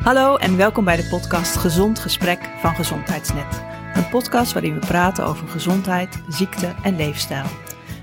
Hallo 0.00 0.36
en 0.36 0.56
welkom 0.56 0.84
bij 0.84 0.96
de 0.96 1.08
podcast 1.08 1.56
Gezond 1.56 1.98
Gesprek 1.98 2.50
van 2.60 2.74
Gezondheidsnet. 2.74 3.62
Een 3.94 4.08
podcast 4.08 4.52
waarin 4.52 4.74
we 4.74 4.86
praten 4.86 5.24
over 5.24 5.48
gezondheid, 5.48 6.22
ziekte 6.28 6.74
en 6.82 6.96
leefstijl. 6.96 7.44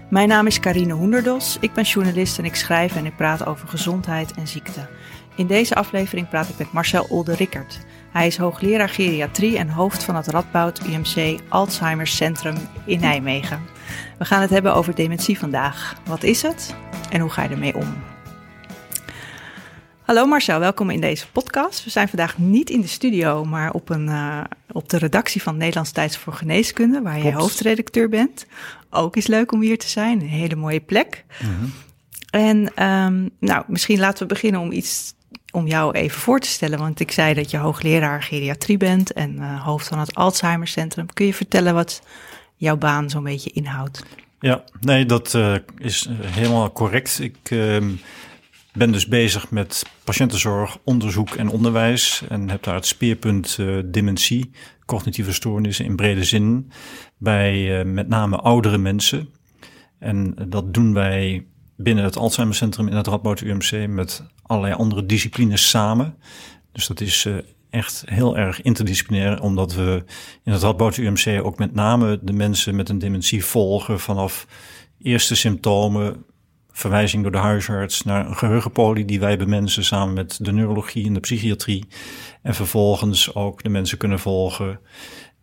Mijn 0.10 0.28
naam 0.28 0.48
is 0.48 0.60
Karine 0.60 0.94
Hoenderdos, 0.94 1.58
ik 1.60 1.74
ben 1.74 1.84
journalist 1.84 2.38
en 2.38 2.46
ik 2.46 2.56
schrijf 2.56 2.96
en 2.96 3.06
ik 3.06 3.16
praat 3.16 3.46
over 3.46 3.68
gezondheid 3.68 4.34
en 4.34 4.48
ziekte. 4.48 4.88
In 5.36 5.48
deze 5.48 5.76
aflevering 5.76 6.30
praat 6.30 6.50
ik 6.50 6.58
met 6.58 6.72
Marcel 6.72 7.06
Olde-Rickert. 7.10 7.80
Hij 8.12 8.28
is 8.28 8.38
hoogleraar 8.38 8.90
geriatrie 8.90 9.58
en 9.58 9.70
hoofd 9.70 10.04
van 10.04 10.16
het 10.16 10.28
Radboud 10.28 10.82
UMC 10.86 11.40
Alzheimer 11.50 12.08
Centrum 12.08 12.56
in 12.86 13.00
Nijmegen. 13.00 13.66
We 14.18 14.26
gaan 14.26 14.42
het 14.42 14.50
hebben 14.50 14.76
over 14.76 14.96
dementie 14.96 15.40
vandaag. 15.40 15.96
Wat 16.06 16.24
is 16.24 16.42
het 16.42 16.76
en 17.10 17.20
hoe 17.20 17.30
ga 17.30 17.44
je 17.44 17.50
ermee 17.50 17.76
om? 17.76 18.17
Hallo 20.08 20.26
Marcel, 20.26 20.60
welkom 20.60 20.90
in 20.90 21.02
deze 21.02 21.28
podcast. 21.32 21.84
We 21.84 21.90
zijn 21.90 22.08
vandaag 22.08 22.38
niet 22.38 22.70
in 22.70 22.82
de 22.82 22.88
studio, 22.88 23.46
maar 23.46 23.72
op, 23.72 23.90
een, 23.90 24.08
uh, 24.08 24.44
op 24.72 24.90
de 24.90 24.98
redactie 24.98 25.42
van 25.42 25.58
Nederlands 25.58 25.92
Tijds 25.92 26.18
voor 26.18 26.34
Geneeskunde, 26.34 27.02
waar 27.02 27.24
je 27.24 27.34
hoofdredacteur 27.34 28.10
bent. 28.10 28.46
Ook 28.90 29.16
is 29.16 29.28
leuk 29.28 29.52
om 29.52 29.62
hier 29.62 29.78
te 29.78 29.88
zijn, 29.88 30.22
een 30.22 30.28
hele 30.28 30.56
mooie 30.56 30.80
plek. 30.80 31.26
-hmm. 31.28 31.74
En 32.30 32.58
um, 32.84 33.30
nou, 33.40 33.64
misschien 33.68 34.00
laten 34.00 34.28
we 34.28 34.34
beginnen 34.34 34.62
om 34.62 34.72
iets 34.72 35.14
om 35.52 35.68
jou 35.68 35.94
even 35.94 36.20
voor 36.20 36.40
te 36.40 36.50
stellen. 36.50 36.80
Want 36.80 37.00
ik 37.00 37.12
zei 37.12 37.34
dat 37.34 37.52
je 37.52 37.58
hoogleraar 37.58 38.24
geriatrie 38.24 38.78
bent 38.78 39.14
en 39.14 39.36
uh, 39.36 39.66
hoofd 39.66 39.88
van 39.88 40.00
het 40.00 40.16
Alzheimer 40.16 40.68
Centrum. 40.68 41.14
Kun 41.14 41.26
je 41.26 41.34
vertellen 41.34 41.74
wat 41.74 42.02
jouw 42.56 42.78
baan 42.78 43.10
zo'n 43.10 43.24
beetje 43.24 43.52
inhoudt? 43.52 44.04
Ja, 44.40 44.64
nee, 44.80 45.06
dat 45.06 45.34
uh, 45.34 45.56
is 45.78 46.10
helemaal 46.22 46.72
correct. 46.72 47.20
Ik 47.20 47.52
uh, 47.52 47.84
ben 48.78 48.92
dus 48.92 49.08
bezig 49.08 49.52
met 49.52 49.86
patiëntenzorg, 50.04 50.78
onderzoek 50.84 51.30
en 51.30 51.50
onderwijs. 51.50 52.24
En 52.30 52.50
heb 52.50 52.64
daar 52.64 52.76
het 52.76 52.86
speerpunt 52.86 53.58
uh, 53.60 53.80
dementie, 53.86 54.52
cognitieve 54.86 55.34
stoornissen 55.34 55.86
in 55.86 55.96
brede 55.96 56.24
zin. 56.24 56.72
Bij 57.18 57.86
met 57.86 58.08
name 58.08 58.38
oudere 58.38 58.78
mensen. 58.78 59.30
En 60.00 60.36
dat 60.48 60.74
doen 60.74 60.94
wij 60.94 61.46
binnen 61.78 62.04
het 62.04 62.18
Alzheimer 62.18 62.56
Centrum 62.56 62.88
in 62.88 62.96
het 62.96 63.08
Radboud 63.08 63.42
UMC 63.42 63.88
met 63.88 64.24
allerlei 64.42 64.74
andere 64.74 65.06
disciplines 65.06 65.70
samen. 65.70 66.16
Dus 66.72 66.88
dat 66.88 67.02
is 67.02 67.26
uh, 67.26 67.36
echt 67.70 68.04
heel 68.06 68.38
erg 68.38 68.62
interdisciplinair, 68.62 69.42
omdat 69.42 69.74
we 69.74 70.04
in 70.44 70.52
het 70.52 70.62
Radboud 70.62 70.98
UMC 70.98 71.42
ook 71.44 71.58
met 71.58 71.74
name 71.74 72.20
de 72.22 72.34
mensen 72.34 72.76
met 72.76 72.90
een 72.90 73.00
dementie 73.00 73.46
volgen 73.46 74.00
vanaf 74.00 74.48
eerste 75.02 75.36
symptomen, 75.36 76.26
verwijzing 76.78 77.24
door 77.24 77.32
de 77.32 77.38
huisarts 77.38 78.04
naar 78.04 78.26
een 78.26 78.36
geheugenpolie 78.36 79.06
die 79.06 79.20
wij 79.20 79.38
bemensen 79.38 79.84
samen 79.84 80.14
met 80.14 80.38
de 80.42 80.52
neurologie 80.52 81.06
en 81.06 81.14
de 81.14 81.20
psychiatrie. 81.20 81.86
En 82.42 82.56
vervolgens 82.56 83.36
ook 83.36 83.64
de 83.64 83.70
mensen 83.70 83.98
kunnen 83.98 84.20
volgen 84.20 84.80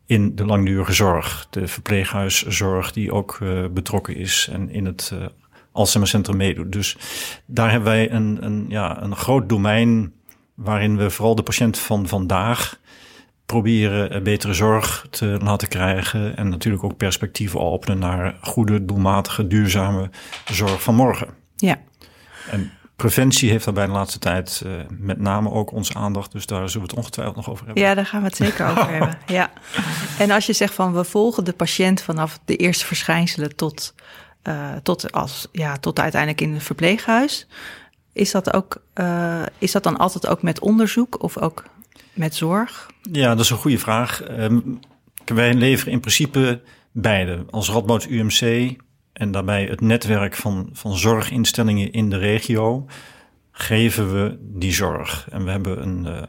in 0.06 0.34
de 0.34 0.44
langdurige 0.44 0.92
zorg, 0.92 1.46
de 1.50 1.68
verpleeghuiszorg 1.68 2.92
die 2.92 3.12
ook 3.12 3.38
uh, 3.42 3.64
betrokken 3.70 4.16
is 4.16 4.48
en 4.52 4.70
in 4.70 4.86
het 4.86 5.10
uh, 5.14 5.26
Alzheimer 5.72 6.10
Centrum 6.10 6.36
meedoet. 6.36 6.72
Dus 6.72 6.96
daar 7.46 7.70
hebben 7.70 7.88
wij 7.88 8.10
een, 8.10 8.38
een, 8.40 8.66
ja, 8.68 9.02
een 9.02 9.16
groot 9.16 9.48
domein 9.48 10.12
waarin 10.54 10.96
we 10.96 11.10
vooral 11.10 11.34
de 11.34 11.42
patiënt 11.42 11.78
van 11.78 12.08
vandaag 12.08 12.80
proberen 13.46 14.22
betere 14.22 14.54
zorg 14.54 15.06
te 15.10 15.38
laten 15.42 15.68
krijgen 15.68 16.36
en 16.36 16.48
natuurlijk 16.48 16.84
ook 16.84 16.96
perspectieven 16.96 17.60
openen 17.60 17.98
naar 17.98 18.36
goede, 18.40 18.84
doelmatige, 18.84 19.46
duurzame 19.46 20.10
zorg 20.50 20.82
van 20.82 20.94
morgen. 20.94 21.28
Ja. 21.56 21.78
En 22.50 22.72
preventie 22.96 23.50
heeft 23.50 23.64
daarbij 23.64 23.86
de 23.86 23.92
laatste 23.92 24.18
tijd 24.18 24.62
uh, 24.66 24.72
met 24.88 25.18
name 25.18 25.50
ook 25.50 25.72
onze 25.72 25.94
aandacht, 25.94 26.32
dus 26.32 26.46
daar 26.46 26.68
zullen 26.68 26.86
we 26.86 26.92
het 26.92 26.98
ongetwijfeld 26.98 27.36
nog 27.36 27.50
over 27.50 27.64
hebben. 27.64 27.82
Ja, 27.82 27.94
daar 27.94 28.06
gaan 28.06 28.20
we 28.20 28.26
het 28.26 28.36
zeker 28.36 28.66
over 28.70 28.90
hebben. 28.96 29.18
Ja. 29.26 29.50
En 30.18 30.30
als 30.30 30.46
je 30.46 30.52
zegt 30.52 30.74
van 30.74 30.94
we 30.94 31.04
volgen 31.04 31.44
de 31.44 31.52
patiënt 31.52 32.02
vanaf 32.02 32.38
de 32.44 32.56
eerste 32.56 32.86
verschijnselen 32.86 33.56
tot 33.56 33.94
uh, 34.48 34.72
tot, 34.82 35.12
als, 35.12 35.48
ja, 35.52 35.76
tot 35.76 36.00
uiteindelijk 36.00 36.40
in 36.40 36.52
het 36.52 36.62
verpleeghuis. 36.62 37.46
Is 38.12 38.30
dat, 38.30 38.52
ook, 38.52 38.82
uh, 38.94 39.42
is 39.58 39.72
dat 39.72 39.82
dan 39.82 39.96
altijd 39.96 40.26
ook 40.26 40.42
met 40.42 40.60
onderzoek 40.60 41.22
of 41.22 41.38
ook 41.38 41.64
met 42.12 42.34
zorg? 42.34 42.90
Ja, 43.12 43.28
dat 43.28 43.44
is 43.44 43.50
een 43.50 43.56
goede 43.56 43.78
vraag. 43.78 44.22
Um, 44.40 44.80
wij 45.24 45.54
leveren 45.54 45.92
in 45.92 46.00
principe 46.00 46.62
beide. 46.92 47.44
Als 47.50 47.70
Radboud 47.70 48.04
UMC 48.04 48.76
en 49.12 49.30
daarbij 49.30 49.64
het 49.64 49.80
netwerk 49.80 50.34
van, 50.34 50.68
van 50.72 50.96
zorginstellingen 50.96 51.92
in 51.92 52.10
de 52.10 52.18
regio 52.18 52.86
geven 53.50 54.12
we 54.12 54.38
die 54.40 54.72
zorg. 54.72 55.26
En 55.30 55.44
we 55.44 55.50
hebben 55.50 55.82
een, 55.82 56.06
uh, 56.06 56.22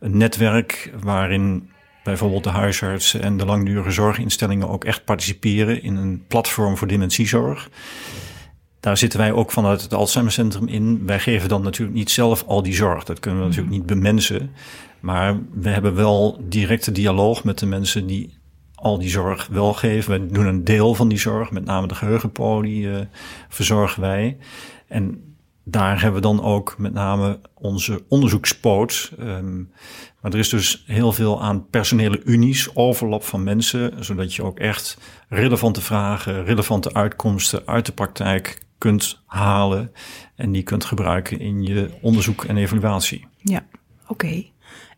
een 0.00 0.16
netwerk 0.16 0.92
waarin 1.00 1.70
bijvoorbeeld 2.04 2.44
de 2.44 2.50
huisartsen 2.50 3.22
en 3.22 3.36
de 3.36 3.44
langdurige 3.44 3.90
zorginstellingen 3.90 4.68
ook 4.68 4.84
echt 4.84 5.04
participeren 5.04 5.82
in 5.82 5.96
een 5.96 6.24
platform 6.28 6.76
voor 6.76 6.88
dementiezorg. 6.88 7.68
Daar 8.80 8.96
zitten 8.96 9.18
wij 9.18 9.32
ook 9.32 9.50
vanuit 9.50 9.82
het 9.82 9.94
Alzheimer 9.94 10.32
Centrum 10.32 10.68
in. 10.68 11.06
Wij 11.06 11.20
geven 11.20 11.48
dan 11.48 11.62
natuurlijk 11.62 11.98
niet 11.98 12.10
zelf 12.10 12.44
al 12.46 12.62
die 12.62 12.74
zorg. 12.74 13.04
Dat 13.04 13.20
kunnen 13.20 13.40
we 13.40 13.46
natuurlijk 13.46 13.74
niet 13.74 13.86
bemensen. 13.86 14.50
Maar 15.00 15.38
we 15.52 15.68
hebben 15.68 15.94
wel 15.94 16.40
directe 16.48 16.92
dialoog 16.92 17.44
met 17.44 17.58
de 17.58 17.66
mensen 17.66 18.06
die 18.06 18.38
al 18.74 18.98
die 18.98 19.08
zorg 19.08 19.46
wel 19.46 19.72
geven. 19.72 20.12
We 20.12 20.32
doen 20.32 20.46
een 20.46 20.64
deel 20.64 20.94
van 20.94 21.08
die 21.08 21.18
zorg, 21.18 21.50
met 21.50 21.64
name 21.64 21.86
de 21.86 21.94
geheugenpolie 21.94 22.82
uh, 22.82 22.98
verzorgen 23.48 24.00
wij. 24.00 24.36
En 24.88 25.34
daar 25.64 26.00
hebben 26.00 26.20
we 26.20 26.26
dan 26.26 26.42
ook 26.42 26.74
met 26.78 26.92
name 26.92 27.40
onze 27.54 28.04
onderzoekspoot. 28.08 29.12
Um, 29.20 29.72
maar 30.20 30.32
er 30.32 30.38
is 30.38 30.48
dus 30.48 30.84
heel 30.86 31.12
veel 31.12 31.42
aan 31.42 31.68
personele 31.68 32.22
unies, 32.24 32.74
overlap 32.74 33.24
van 33.24 33.42
mensen, 33.42 34.04
zodat 34.04 34.34
je 34.34 34.42
ook 34.42 34.58
echt 34.58 34.98
relevante 35.28 35.80
vragen, 35.80 36.44
relevante 36.44 36.94
uitkomsten 36.94 37.66
uit 37.66 37.86
de 37.86 37.92
praktijk 37.92 38.62
kunt 38.78 39.22
halen 39.26 39.92
en 40.34 40.52
die 40.52 40.62
kunt 40.62 40.84
gebruiken 40.84 41.40
in 41.40 41.62
je 41.62 41.90
onderzoek 42.00 42.44
en 42.44 42.56
evaluatie. 42.56 43.26
Ja, 43.36 43.66
oké. 44.06 44.44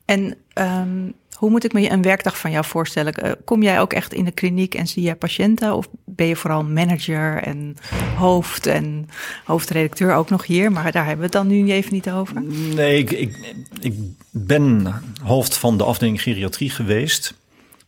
En 0.05 0.37
um, 0.55 1.15
hoe 1.43 1.51
moet 1.51 1.65
ik 1.65 1.73
me 1.73 1.91
een 1.91 2.03
werkdag 2.03 2.39
van 2.39 2.51
jou 2.51 2.65
voorstellen? 2.65 3.15
Kom 3.45 3.63
jij 3.63 3.81
ook 3.81 3.93
echt 3.93 4.15
in 4.15 4.25
de 4.25 4.31
kliniek 4.31 4.75
en 4.75 4.87
zie 4.87 5.03
jij 5.03 5.17
patiënten? 5.17 5.75
Of 5.75 5.89
ben 6.05 6.27
je 6.27 6.37
vooral 6.37 6.65
manager 6.65 7.43
en 7.43 7.77
hoofd 8.17 8.67
en 8.67 9.09
hoofdredacteur 9.45 10.15
ook 10.15 10.31
nog 10.31 10.47
hier? 10.47 10.73
Maar 10.73 10.93
daar 10.93 11.07
hebben 11.07 11.19
we 11.19 11.25
het 11.25 11.33
dan 11.33 11.47
nu 11.47 11.73
even 11.73 11.93
niet 11.93 12.11
over. 12.11 12.43
Nee, 12.75 12.99
ik, 12.99 13.11
ik, 13.11 13.55
ik 13.81 13.95
ben 14.31 14.95
hoofd 15.23 15.57
van 15.57 15.79
de 15.79 15.85
afdeling 15.85 16.23
geriatrie 16.23 16.71
geweest. 16.71 17.35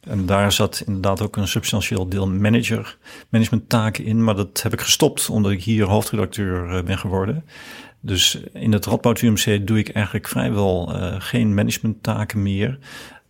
En 0.01 0.27
daar 0.27 0.53
zat 0.53 0.83
inderdaad 0.87 1.23
ook 1.23 1.37
een 1.37 1.49
substantieel 1.49 2.09
deel 2.09 2.29
manager, 2.29 2.99
managementtaken 3.29 4.05
in. 4.05 4.25
Maar 4.25 4.37
dat 4.37 4.63
heb 4.63 4.73
ik 4.73 4.81
gestopt 4.81 5.31
omdat 5.31 5.53
ik 5.53 5.63
hier 5.63 5.85
hoofdredacteur 5.85 6.85
ben 6.85 6.99
geworden. 6.99 7.45
Dus 8.05 8.39
in 8.53 8.73
het 8.73 8.87
Radboud 8.87 9.21
UMC 9.21 9.67
doe 9.67 9.79
ik 9.79 9.89
eigenlijk 9.89 10.29
vrijwel 10.29 10.95
uh, 10.95 11.15
geen 11.19 11.55
managementtaken 11.55 12.43
meer. 12.43 12.79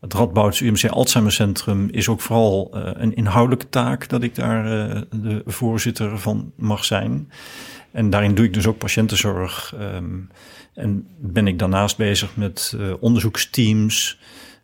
Het 0.01 0.15
Radboud 0.15 0.61
UMC 0.61 0.85
Alzheimer 0.85 1.33
Centrum 1.33 1.89
is 1.91 2.09
ook 2.09 2.21
vooral 2.21 2.71
uh, 2.75 2.91
een 2.93 3.15
inhoudelijke 3.15 3.69
taak 3.69 4.09
dat 4.09 4.23
ik 4.23 4.35
daar 4.35 4.65
uh, 4.65 5.01
de 5.11 5.43
voorzitter 5.47 6.19
van 6.19 6.53
mag 6.57 6.85
zijn. 6.85 7.31
En 7.91 8.11
daarin 8.11 8.35
doe 8.35 8.45
ik 8.45 8.55
dus 8.55 8.67
ook 8.67 8.79
patiëntenzorg. 8.79 9.75
Um, 9.81 10.31
en 10.75 11.06
ben 11.19 11.47
ik 11.47 11.59
daarnaast 11.59 11.97
bezig 11.97 12.37
met 12.37 12.77
onderzoeksteams 13.01 14.19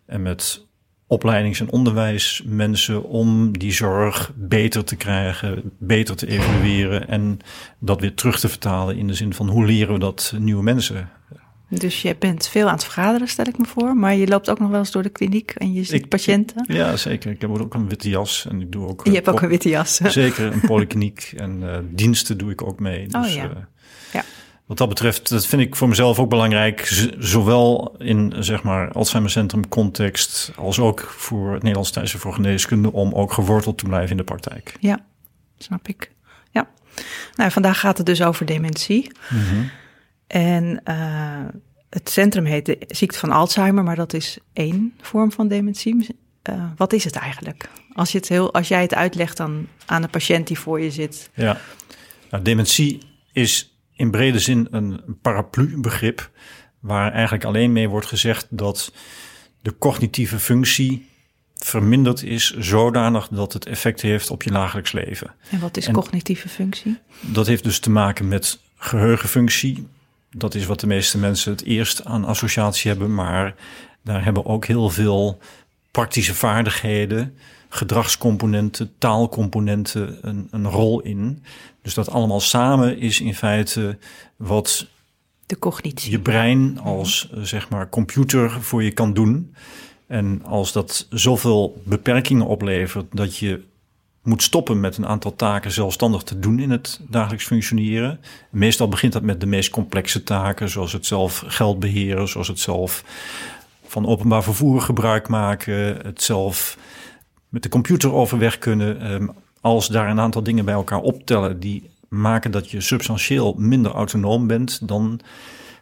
en 0.07 0.23
met 0.23 0.67
opleidings- 1.11 1.61
en 1.61 1.71
onderwijsmensen 1.71 3.05
om 3.05 3.59
die 3.59 3.73
zorg 3.73 4.33
beter 4.35 4.85
te 4.85 4.97
krijgen, 4.97 5.73
beter 5.79 6.17
te 6.17 6.29
evalueren 6.29 7.09
en 7.09 7.39
dat 7.79 8.01
weer 8.01 8.15
terug 8.15 8.41
te 8.41 8.49
vertalen 8.49 8.97
in 8.97 9.07
de 9.07 9.15
zin 9.15 9.35
van 9.35 9.49
hoe 9.49 9.67
leren 9.67 9.95
we 9.95 10.01
dat 10.01 10.35
nieuwe 10.39 10.63
mensen 10.63 11.11
dus 11.71 12.03
je 12.03 12.17
bent 12.19 12.49
veel 12.49 12.67
aan 12.67 12.73
het 12.73 12.85
vergaderen, 12.85 13.29
stel 13.29 13.47
ik 13.47 13.59
me 13.59 13.65
voor. 13.65 13.97
Maar 13.97 14.15
je 14.15 14.27
loopt 14.27 14.51
ook 14.51 14.59
nog 14.59 14.71
wel 14.71 14.79
eens 14.79 14.91
door 14.91 15.03
de 15.03 15.09
kliniek 15.09 15.51
en 15.51 15.73
je 15.73 15.85
ziet 15.85 16.03
ik, 16.03 16.09
patiënten. 16.09 16.65
Ja, 16.67 16.97
zeker. 16.97 17.31
Ik 17.31 17.41
heb 17.41 17.51
ook 17.51 17.75
een 17.75 17.89
witte 17.89 18.09
jas 18.09 18.47
en 18.51 18.61
ik 18.61 18.73
doe 18.73 18.87
ook. 18.87 19.05
Je 19.05 19.13
hebt 19.13 19.29
ook 19.29 19.43
een 19.43 19.49
witte 19.49 19.69
jas. 19.69 19.97
Zeker, 20.23 20.53
een 20.53 20.61
polykliniek 20.61 21.33
en 21.37 21.61
uh, 21.63 21.77
diensten 21.91 22.39
doe 22.39 22.51
ik 22.51 22.63
ook 22.63 22.81
mee. 22.81 23.07
Dus, 23.07 23.27
oh 23.27 23.33
ja. 23.35 23.45
Uh, 23.45 23.51
ja. 24.13 24.25
Wat 24.71 24.79
dat 24.79 24.89
betreft, 24.89 25.29
dat 25.29 25.47
vind 25.47 25.63
ik 25.63 25.77
voor 25.77 25.89
mezelf 25.89 26.19
ook 26.19 26.29
belangrijk. 26.29 26.87
Zowel 27.19 27.95
in 27.99 28.35
zeg 28.39 28.63
maar 28.63 28.93
Alzheimer 28.93 29.31
Centrum 29.31 29.69
context 29.69 30.53
als 30.57 30.79
ook 30.79 31.01
voor 31.01 31.53
het 31.53 31.63
Nederlands 31.63 31.91
Thuis 31.91 32.13
voor 32.13 32.33
Geneeskunde 32.33 32.93
om 32.93 33.13
ook 33.13 33.33
geworteld 33.33 33.79
te 33.79 33.85
blijven 33.85 34.11
in 34.11 34.17
de 34.17 34.25
praktijk. 34.25 34.77
Ja, 34.81 35.05
snap 35.59 35.89
ik. 35.89 36.13
Ja. 36.51 36.69
Nou, 37.35 37.51
vandaag 37.51 37.81
gaat 37.81 37.97
het 37.97 38.07
dus 38.07 38.23
over 38.23 38.47
dementie. 38.47 39.11
Mm 39.29 39.41
-hmm. 39.41 39.71
En 40.27 40.81
uh, 40.85 41.61
het 41.89 42.11
centrum 42.11 42.45
heet 42.45 42.67
de 42.67 42.79
ziekte 42.89 43.19
van 43.19 43.31
Alzheimer, 43.31 43.85
maar 43.85 43.97
dat 43.97 44.13
is 44.13 44.39
één 44.53 44.95
vorm 45.01 45.33
van 45.33 45.49
dementie. 45.49 46.17
Uh, 46.51 46.65
wat 46.77 46.93
is 46.93 47.05
het 47.05 47.17
eigenlijk? 47.17 47.69
Als, 47.93 48.13
je 48.13 48.19
het 48.19 48.29
heel, 48.29 48.53
als 48.53 48.69
jij 48.69 48.83
het 48.83 48.95
uitlegt 48.95 49.37
dan 49.37 49.67
aan 49.87 50.03
de 50.03 50.09
patiënt 50.09 50.47
die 50.47 50.59
voor 50.59 50.81
je 50.81 50.91
zit. 50.91 51.31
Ja, 51.35 51.61
nou, 52.31 52.45
dementie 52.45 52.99
is 53.33 53.70
in 54.01 54.11
brede 54.11 54.39
zin 54.39 54.69
een 54.71 55.01
paraplu-begrip 55.23 56.31
waar 56.79 57.13
eigenlijk 57.13 57.45
alleen 57.45 57.73
mee 57.73 57.89
wordt 57.89 58.07
gezegd 58.07 58.47
dat 58.51 58.93
de 59.63 59.79
cognitieve 59.79 60.39
functie 60.39 61.09
verminderd 61.55 62.23
is 62.23 62.51
zodanig 62.59 63.29
dat 63.29 63.53
het 63.53 63.67
effect 63.67 64.01
heeft 64.01 64.31
op 64.31 64.43
je 64.43 64.51
dagelijks 64.51 64.93
leven. 64.93 65.35
En 65.51 65.61
wat 65.61 65.77
is 65.77 65.91
cognitieve 65.91 66.49
functie? 66.49 66.99
Dat 67.21 67.47
heeft 67.47 67.65
dus 67.65 67.79
te 67.79 67.91
maken 67.91 68.29
met 68.29 68.61
geheugenfunctie. 68.77 69.87
Dat 70.31 70.55
is 70.55 70.67
wat 70.67 70.81
de 70.81 70.87
meeste 70.87 71.19
mensen 71.19 71.53
het 71.53 71.65
eerst 71.65 72.05
aan 72.05 72.25
associatie 72.25 72.91
hebben, 72.91 73.15
maar 73.15 73.55
daar 74.05 74.25
hebben 74.25 74.47
ook 74.47 74.65
heel 74.65 74.91
veel 74.91 75.39
praktische 75.91 76.35
vaardigheden, 76.35 77.37
gedragscomponenten, 77.73 78.93
taalcomponenten 78.99 80.19
een, 80.21 80.49
een 80.51 80.69
rol 80.69 81.01
in. 81.01 81.43
Dus 81.83 81.95
dat 81.95 82.11
allemaal 82.11 82.41
samen 82.41 82.99
is 82.99 83.21
in 83.21 83.35
feite 83.35 83.99
wat 84.37 84.87
de 85.47 85.59
cognitie. 85.59 86.11
je 86.11 86.21
brein 86.21 86.81
als 86.81 87.31
eh, 87.35 87.43
zeg 87.43 87.69
maar 87.69 87.89
computer 87.89 88.51
voor 88.51 88.83
je 88.83 88.91
kan 88.93 89.13
doen. 89.13 89.55
En 90.07 90.43
als 90.45 90.73
dat 90.73 91.07
zoveel 91.11 91.83
beperkingen 91.85 92.47
oplevert 92.47 93.07
dat 93.11 93.37
je 93.37 93.63
moet 94.23 94.43
stoppen 94.43 94.81
met 94.81 94.97
een 94.97 95.07
aantal 95.07 95.37
taken 95.37 95.71
zelfstandig 95.71 96.23
te 96.23 96.39
doen 96.39 96.59
in 96.59 96.71
het 96.71 97.01
dagelijks 97.09 97.47
functioneren. 97.47 98.21
Meestal 98.51 98.89
begint 98.89 99.13
dat 99.13 99.23
met 99.23 99.41
de 99.41 99.47
meest 99.47 99.71
complexe 99.71 100.23
taken, 100.23 100.69
zoals 100.69 100.93
het 100.93 101.07
zelf 101.07 101.45
geld 101.47 101.79
beheren, 101.79 102.29
zoals 102.29 102.49
het 102.49 102.61
zelf 102.61 103.05
van 103.87 104.07
openbaar 104.07 104.43
vervoer 104.43 104.81
gebruik 104.81 105.29
maken, 105.29 105.97
het 106.03 106.23
zelf 106.23 106.79
met 107.51 107.63
de 107.63 107.69
computer 107.69 108.13
overweg 108.13 108.59
kunnen. 108.59 109.01
Ehm, 109.01 109.29
als 109.61 109.89
daar 109.89 110.11
een 110.11 110.21
aantal 110.21 110.43
dingen 110.43 110.65
bij 110.65 110.75
elkaar 110.75 111.01
optellen 111.01 111.61
die 111.61 111.91
maken 112.09 112.51
dat 112.51 112.71
je 112.71 112.81
substantieel 112.81 113.55
minder 113.59 113.93
autonoom 113.93 114.47
bent, 114.47 114.89
dan 114.89 115.21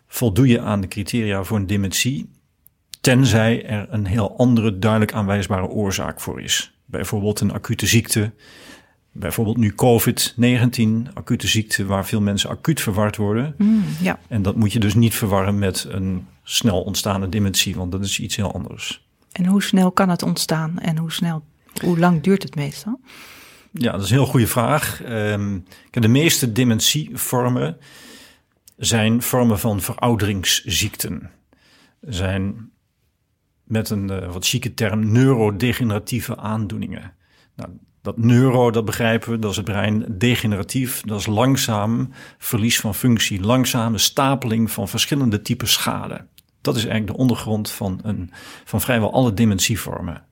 voldoe 0.06 0.46
je 0.46 0.60
aan 0.60 0.80
de 0.80 0.88
criteria 0.88 1.42
voor 1.42 1.56
een 1.56 1.66
dementie. 1.66 2.30
Tenzij 3.00 3.66
er 3.66 3.86
een 3.90 4.06
heel 4.06 4.38
andere 4.38 4.78
duidelijk 4.78 5.12
aanwijsbare 5.12 5.66
oorzaak 5.66 6.20
voor 6.20 6.40
is. 6.40 6.72
Bijvoorbeeld 6.84 7.40
een 7.40 7.52
acute 7.52 7.86
ziekte. 7.86 8.32
Bijvoorbeeld 9.12 9.56
nu 9.56 9.74
COVID-19, 9.74 11.12
acute 11.14 11.46
ziekte 11.46 11.86
waar 11.86 12.06
veel 12.06 12.20
mensen 12.20 12.50
acuut 12.50 12.80
verward 12.80 13.16
worden. 13.16 13.54
Mm, 13.58 13.84
ja. 14.00 14.18
En 14.28 14.42
dat 14.42 14.56
moet 14.56 14.72
je 14.72 14.78
dus 14.78 14.94
niet 14.94 15.14
verwarren 15.14 15.58
met 15.58 15.86
een 15.88 16.26
snel 16.42 16.82
ontstaande 16.82 17.28
dementie, 17.28 17.76
want 17.76 17.92
dat 17.92 18.04
is 18.04 18.20
iets 18.20 18.36
heel 18.36 18.52
anders. 18.52 19.06
En 19.32 19.46
hoe 19.46 19.62
snel 19.62 19.92
kan 19.92 20.08
het 20.08 20.22
ontstaan 20.22 20.78
en 20.78 20.96
hoe 20.96 21.12
snel, 21.12 21.42
hoe 21.82 21.98
lang 21.98 22.22
duurt 22.22 22.42
het 22.42 22.54
meestal? 22.54 23.00
Ja, 23.72 23.92
dat 23.92 24.02
is 24.02 24.10
een 24.10 24.16
heel 24.16 24.26
goede 24.26 24.46
vraag. 24.46 25.00
Um, 25.08 25.64
de 25.90 26.08
meeste 26.08 26.52
dementievormen 26.52 27.76
zijn 28.76 29.22
vormen 29.22 29.58
van 29.58 29.80
verouderingsziekten. 29.80 31.30
Zijn 32.00 32.70
met 33.64 33.90
een 33.90 34.10
uh, 34.10 34.32
wat 34.32 34.46
chique 34.46 34.74
term 34.74 35.12
neurodegeneratieve 35.12 36.36
aandoeningen. 36.36 37.12
Nou, 37.56 37.70
dat 38.02 38.18
neuro, 38.18 38.70
dat 38.70 38.84
begrijpen 38.84 39.30
we, 39.30 39.38
dat 39.38 39.50
is 39.50 39.56
het 39.56 39.64
brein. 39.64 40.04
Degeneratief, 40.18 41.00
dat 41.00 41.18
is 41.20 41.26
langzaam 41.26 42.10
verlies 42.38 42.80
van 42.80 42.94
functie, 42.94 43.40
langzame 43.40 43.98
stapeling 43.98 44.70
van 44.70 44.88
verschillende 44.88 45.42
typen 45.42 45.68
schade. 45.68 46.26
Dat 46.60 46.76
is 46.76 46.82
eigenlijk 46.82 47.12
de 47.12 47.22
ondergrond 47.22 47.70
van, 47.70 48.00
een, 48.02 48.30
van 48.64 48.80
vrijwel 48.80 49.12
alle 49.12 49.34
dementievormen. 49.34 50.26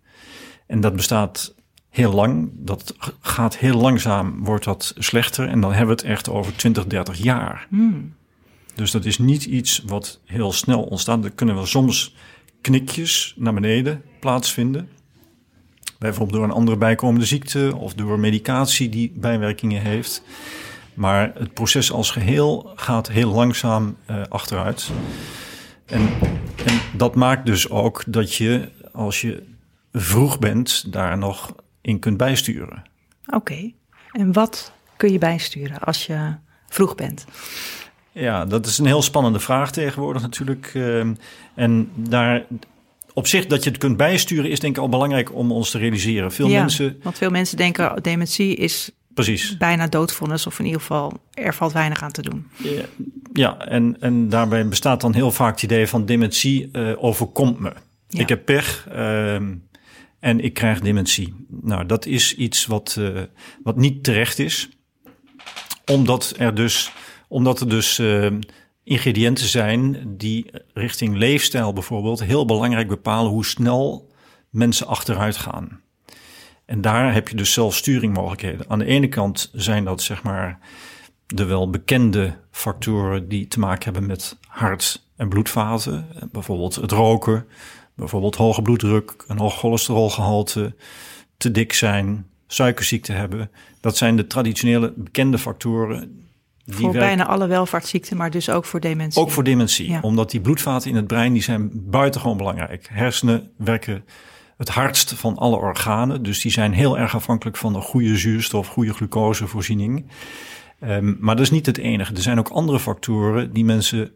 En 0.66 0.80
dat 0.80 0.96
bestaat 0.96 1.54
heel 1.88 2.12
lang. 2.12 2.50
Dat 2.52 2.94
gaat 3.20 3.56
heel 3.56 3.76
langzaam, 3.76 4.44
wordt 4.44 4.64
dat 4.64 4.94
slechter. 4.98 5.48
En 5.48 5.60
dan 5.60 5.72
hebben 5.72 5.96
we 5.96 6.02
het 6.02 6.10
echt 6.10 6.30
over 6.30 6.56
20, 6.56 6.86
30 6.86 7.18
jaar. 7.18 7.66
Hmm. 7.68 8.14
Dus 8.74 8.90
dat 8.90 9.04
is 9.04 9.18
niet 9.18 9.44
iets 9.44 9.82
wat 9.86 10.20
heel 10.24 10.52
snel 10.52 10.82
ontstaat. 10.82 11.24
Er 11.24 11.30
kunnen 11.30 11.54
wel 11.54 11.66
soms 11.66 12.14
knikjes 12.60 13.34
naar 13.36 13.54
beneden 13.54 14.02
plaatsvinden. 14.20 14.88
Bijvoorbeeld 15.98 16.36
door 16.36 16.44
een 16.44 16.56
andere 16.56 16.76
bijkomende 16.76 17.26
ziekte 17.26 17.72
of 17.76 17.94
door 17.94 18.18
medicatie 18.18 18.88
die 18.88 19.12
bijwerkingen 19.14 19.82
heeft. 19.82 20.22
Maar 20.94 21.32
het 21.34 21.54
proces 21.54 21.92
als 21.92 22.10
geheel 22.10 22.72
gaat 22.74 23.08
heel 23.08 23.32
langzaam 23.32 23.96
uh, 24.10 24.22
achteruit. 24.28 24.90
En, 25.86 26.08
en 26.64 26.80
dat 26.96 27.14
maakt 27.14 27.46
dus 27.46 27.70
ook 27.70 28.04
dat 28.06 28.34
je, 28.34 28.68
als 28.92 29.20
je 29.20 29.42
vroeg 30.00 30.38
bent, 30.38 30.92
daar 30.92 31.18
nog 31.18 31.54
in 31.80 31.98
kunt 31.98 32.16
bijsturen. 32.16 32.82
Oké. 33.26 33.72
En 34.12 34.32
wat 34.32 34.72
kun 34.96 35.12
je 35.12 35.18
bijsturen 35.18 35.78
als 35.78 36.06
je 36.06 36.34
vroeg 36.68 36.94
bent? 36.94 37.24
Ja, 38.12 38.44
dat 38.44 38.66
is 38.66 38.78
een 38.78 38.86
heel 38.86 39.02
spannende 39.02 39.38
vraag 39.38 39.72
tegenwoordig 39.72 40.22
natuurlijk. 40.22 40.70
Ehm, 40.74 41.14
en 41.54 41.90
daar 41.94 42.44
op 43.12 43.26
zich 43.26 43.46
dat 43.46 43.64
je 43.64 43.70
het 43.70 43.78
kunt 43.78 43.96
bijsturen 43.96 44.50
is 44.50 44.60
denk 44.60 44.76
ik 44.76 44.82
al 44.82 44.88
belangrijk 44.88 45.34
om 45.34 45.52
ons 45.52 45.70
te 45.70 45.78
realiseren. 45.78 46.32
Veel 46.32 46.48
ja, 46.48 46.60
mensen. 46.60 47.00
Want 47.02 47.18
veel 47.18 47.30
mensen 47.30 47.56
denken 47.56 47.90
oh, 47.90 47.96
dementie 48.02 48.54
is 48.54 48.90
Precies. 49.14 49.56
bijna 49.56 49.86
doodvonnis 49.86 50.46
of 50.46 50.58
in 50.58 50.64
ieder 50.64 50.80
geval 50.80 51.12
er 51.34 51.54
valt 51.54 51.72
weinig 51.72 52.02
aan 52.02 52.12
te 52.12 52.22
doen. 52.22 52.46
Ja, 52.56 52.84
ja 53.32 53.58
en, 53.58 53.96
en 54.00 54.28
daarbij 54.28 54.68
bestaat 54.68 55.00
dan 55.00 55.14
heel 55.14 55.30
vaak 55.30 55.52
het 55.52 55.62
idee 55.62 55.86
van 55.88 56.06
dementie 56.06 56.68
uh, 56.72 57.04
overkomt 57.04 57.58
me. 57.58 57.72
Ja. 58.08 58.20
Ik 58.20 58.28
heb 58.28 58.44
pech. 58.44 58.86
Uh, 58.96 59.36
en 60.20 60.40
ik 60.40 60.54
krijg 60.54 60.80
dementie. 60.80 61.46
Nou, 61.48 61.86
dat 61.86 62.06
is 62.06 62.34
iets 62.34 62.66
wat, 62.66 62.96
uh, 62.98 63.22
wat 63.62 63.76
niet 63.76 64.04
terecht 64.04 64.38
is. 64.38 64.68
Omdat 65.84 66.34
er 66.38 66.54
dus, 66.54 66.92
omdat 67.28 67.60
er 67.60 67.68
dus 67.68 67.98
uh, 67.98 68.32
ingrediënten 68.84 69.46
zijn 69.46 70.14
die 70.16 70.50
richting 70.74 71.16
leefstijl 71.16 71.72
bijvoorbeeld 71.72 72.24
heel 72.24 72.44
belangrijk 72.44 72.88
bepalen 72.88 73.30
hoe 73.30 73.44
snel 73.44 74.10
mensen 74.50 74.86
achteruit 74.86 75.36
gaan. 75.36 75.80
En 76.64 76.80
daar 76.80 77.12
heb 77.12 77.28
je 77.28 77.36
dus 77.36 77.52
zelfsturingmogelijkheden. 77.52 78.70
Aan 78.70 78.78
de 78.78 78.84
ene 78.84 79.08
kant 79.08 79.50
zijn 79.52 79.84
dat 79.84 80.02
zeg 80.02 80.22
maar 80.22 80.58
de 81.26 81.44
wel 81.44 81.70
bekende 81.70 82.36
factoren 82.50 83.28
die 83.28 83.48
te 83.48 83.58
maken 83.58 83.84
hebben 83.84 84.06
met 84.06 84.38
hart- 84.48 85.08
en 85.16 85.28
bloedvaten. 85.28 86.06
Bijvoorbeeld 86.32 86.74
het 86.74 86.92
roken, 86.92 87.46
bijvoorbeeld 87.96 88.36
hoge 88.36 88.62
bloeddruk, 88.62 89.24
een 89.26 89.38
hoog 89.38 89.58
cholesterolgehalte, 89.58 90.74
te 91.36 91.50
dik 91.50 91.72
zijn, 91.72 92.26
suikerziekte 92.46 93.12
hebben. 93.12 93.50
Dat 93.80 93.96
zijn 93.96 94.16
de 94.16 94.26
traditionele 94.26 94.92
bekende 94.96 95.38
factoren. 95.38 96.24
Die 96.64 96.76
voor 96.76 96.92
bijna 96.92 97.26
alle 97.26 97.46
welvaartsziekten, 97.46 98.16
maar 98.16 98.30
dus 98.30 98.50
ook 98.50 98.64
voor 98.64 98.80
dementie. 98.80 99.20
Ook 99.20 99.30
voor 99.30 99.44
dementie, 99.44 99.90
ja. 99.90 100.00
omdat 100.00 100.30
die 100.30 100.40
bloedvaten 100.40 100.90
in 100.90 100.96
het 100.96 101.06
brein 101.06 101.32
die 101.32 101.42
zijn 101.42 101.70
buitengewoon 101.72 102.36
belangrijk. 102.36 102.88
Hersenen 102.90 103.50
werken 103.56 104.04
het 104.56 104.68
hardst 104.68 105.12
van 105.12 105.36
alle 105.36 105.56
organen, 105.56 106.22
dus 106.22 106.40
die 106.40 106.52
zijn 106.52 106.72
heel 106.72 106.98
erg 106.98 107.14
afhankelijk 107.14 107.56
van 107.56 107.74
een 107.74 107.82
goede 107.82 108.16
zuurstof, 108.16 108.68
goede 108.68 108.92
glucosevoorziening. 108.94 110.10
Um, 110.80 111.16
maar 111.20 111.36
dat 111.36 111.44
is 111.44 111.50
niet 111.50 111.66
het 111.66 111.78
enige. 111.78 112.14
Er 112.14 112.22
zijn 112.22 112.38
ook 112.38 112.48
andere 112.48 112.80
factoren 112.80 113.52
die 113.52 113.64
mensen 113.64 114.12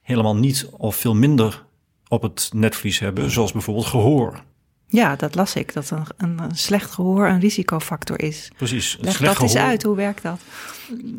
helemaal 0.00 0.36
niet 0.36 0.68
of 0.70 0.96
veel 0.96 1.14
minder 1.14 1.63
op 2.08 2.22
het 2.22 2.50
netvlies 2.54 2.98
hebben, 2.98 3.30
zoals 3.30 3.52
bijvoorbeeld 3.52 3.86
gehoor. 3.86 4.42
Ja, 4.86 5.16
dat 5.16 5.34
las 5.34 5.54
ik, 5.54 5.72
dat 5.72 5.90
een, 5.90 6.06
een, 6.16 6.38
een 6.38 6.56
slecht 6.56 6.90
gehoor 6.90 7.28
een 7.28 7.40
risicofactor 7.40 8.20
is. 8.20 8.50
Precies. 8.56 8.96
Leg 9.00 9.18
dat 9.18 9.42
eens 9.42 9.56
uit, 9.56 9.82
hoe 9.82 9.96
werkt 9.96 10.22
dat? 10.22 10.40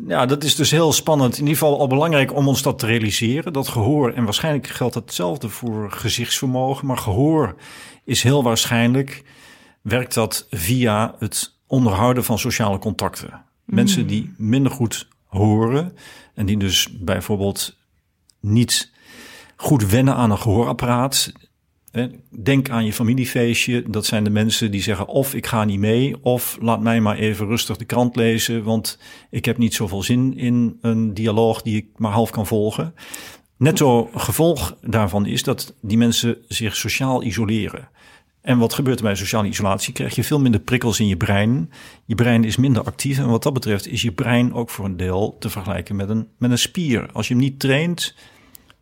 Ja, 0.06 0.26
dat 0.26 0.44
is 0.44 0.54
dus 0.54 0.70
heel 0.70 0.92
spannend. 0.92 1.34
In 1.34 1.42
ieder 1.42 1.58
geval 1.58 1.78
al 1.78 1.86
belangrijk 1.86 2.34
om 2.34 2.48
ons 2.48 2.62
dat 2.62 2.78
te 2.78 2.86
realiseren. 2.86 3.52
Dat 3.52 3.68
gehoor, 3.68 4.12
en 4.12 4.24
waarschijnlijk 4.24 4.66
geldt 4.66 4.94
hetzelfde 4.94 5.48
voor 5.48 5.90
gezichtsvermogen, 5.90 6.86
maar 6.86 6.98
gehoor 6.98 7.54
is 8.04 8.22
heel 8.22 8.42
waarschijnlijk, 8.42 9.22
werkt 9.82 10.14
dat 10.14 10.46
via 10.50 11.14
het 11.18 11.54
onderhouden 11.66 12.24
van 12.24 12.38
sociale 12.38 12.78
contacten. 12.78 13.30
Mm. 13.30 13.74
Mensen 13.74 14.06
die 14.06 14.34
minder 14.36 14.72
goed 14.72 15.08
horen 15.26 15.96
en 16.34 16.46
die 16.46 16.56
dus 16.56 16.98
bijvoorbeeld 17.00 17.76
niet 18.40 18.92
goed 19.56 19.90
wennen 19.90 20.14
aan 20.14 20.30
een 20.30 20.38
gehoorapparaat. 20.38 21.32
Denk 22.42 22.70
aan 22.70 22.84
je 22.84 22.92
familiefeestje. 22.92 23.82
Dat 23.90 24.06
zijn 24.06 24.24
de 24.24 24.30
mensen 24.30 24.70
die 24.70 24.82
zeggen 24.82 25.06
of 25.06 25.34
ik 25.34 25.46
ga 25.46 25.64
niet 25.64 25.78
mee 25.78 26.16
of 26.22 26.58
laat 26.60 26.80
mij 26.80 27.00
maar 27.00 27.16
even 27.16 27.46
rustig 27.46 27.76
de 27.76 27.84
krant 27.84 28.16
lezen, 28.16 28.62
want 28.62 28.98
ik 29.30 29.44
heb 29.44 29.58
niet 29.58 29.74
zoveel 29.74 30.02
zin 30.02 30.36
in 30.36 30.78
een 30.80 31.14
dialoog 31.14 31.62
die 31.62 31.76
ik 31.76 31.86
maar 31.96 32.12
half 32.12 32.30
kan 32.30 32.46
volgen. 32.46 32.94
Netto 33.56 34.10
gevolg 34.14 34.76
daarvan 34.80 35.26
is 35.26 35.42
dat 35.42 35.74
die 35.80 35.98
mensen 35.98 36.36
zich 36.48 36.76
sociaal 36.76 37.22
isoleren. 37.22 37.88
En 38.46 38.58
wat 38.58 38.74
gebeurt 38.74 38.98
er 38.98 39.04
bij 39.04 39.14
sociale 39.14 39.48
isolatie? 39.48 39.92
Krijg 39.92 40.14
je 40.14 40.24
veel 40.24 40.40
minder 40.40 40.60
prikkels 40.60 41.00
in 41.00 41.06
je 41.06 41.16
brein. 41.16 41.70
Je 42.04 42.14
brein 42.14 42.44
is 42.44 42.56
minder 42.56 42.82
actief. 42.82 43.18
En 43.18 43.28
wat 43.28 43.42
dat 43.42 43.52
betreft 43.52 43.86
is 43.86 44.02
je 44.02 44.12
brein 44.12 44.54
ook 44.54 44.70
voor 44.70 44.84
een 44.84 44.96
deel 44.96 45.36
te 45.38 45.50
vergelijken 45.50 45.96
met 45.96 46.08
een, 46.08 46.28
met 46.38 46.50
een 46.50 46.58
spier. 46.58 47.08
Als 47.12 47.28
je 47.28 47.34
hem 47.34 47.42
niet 47.42 47.60
traint, 47.60 48.14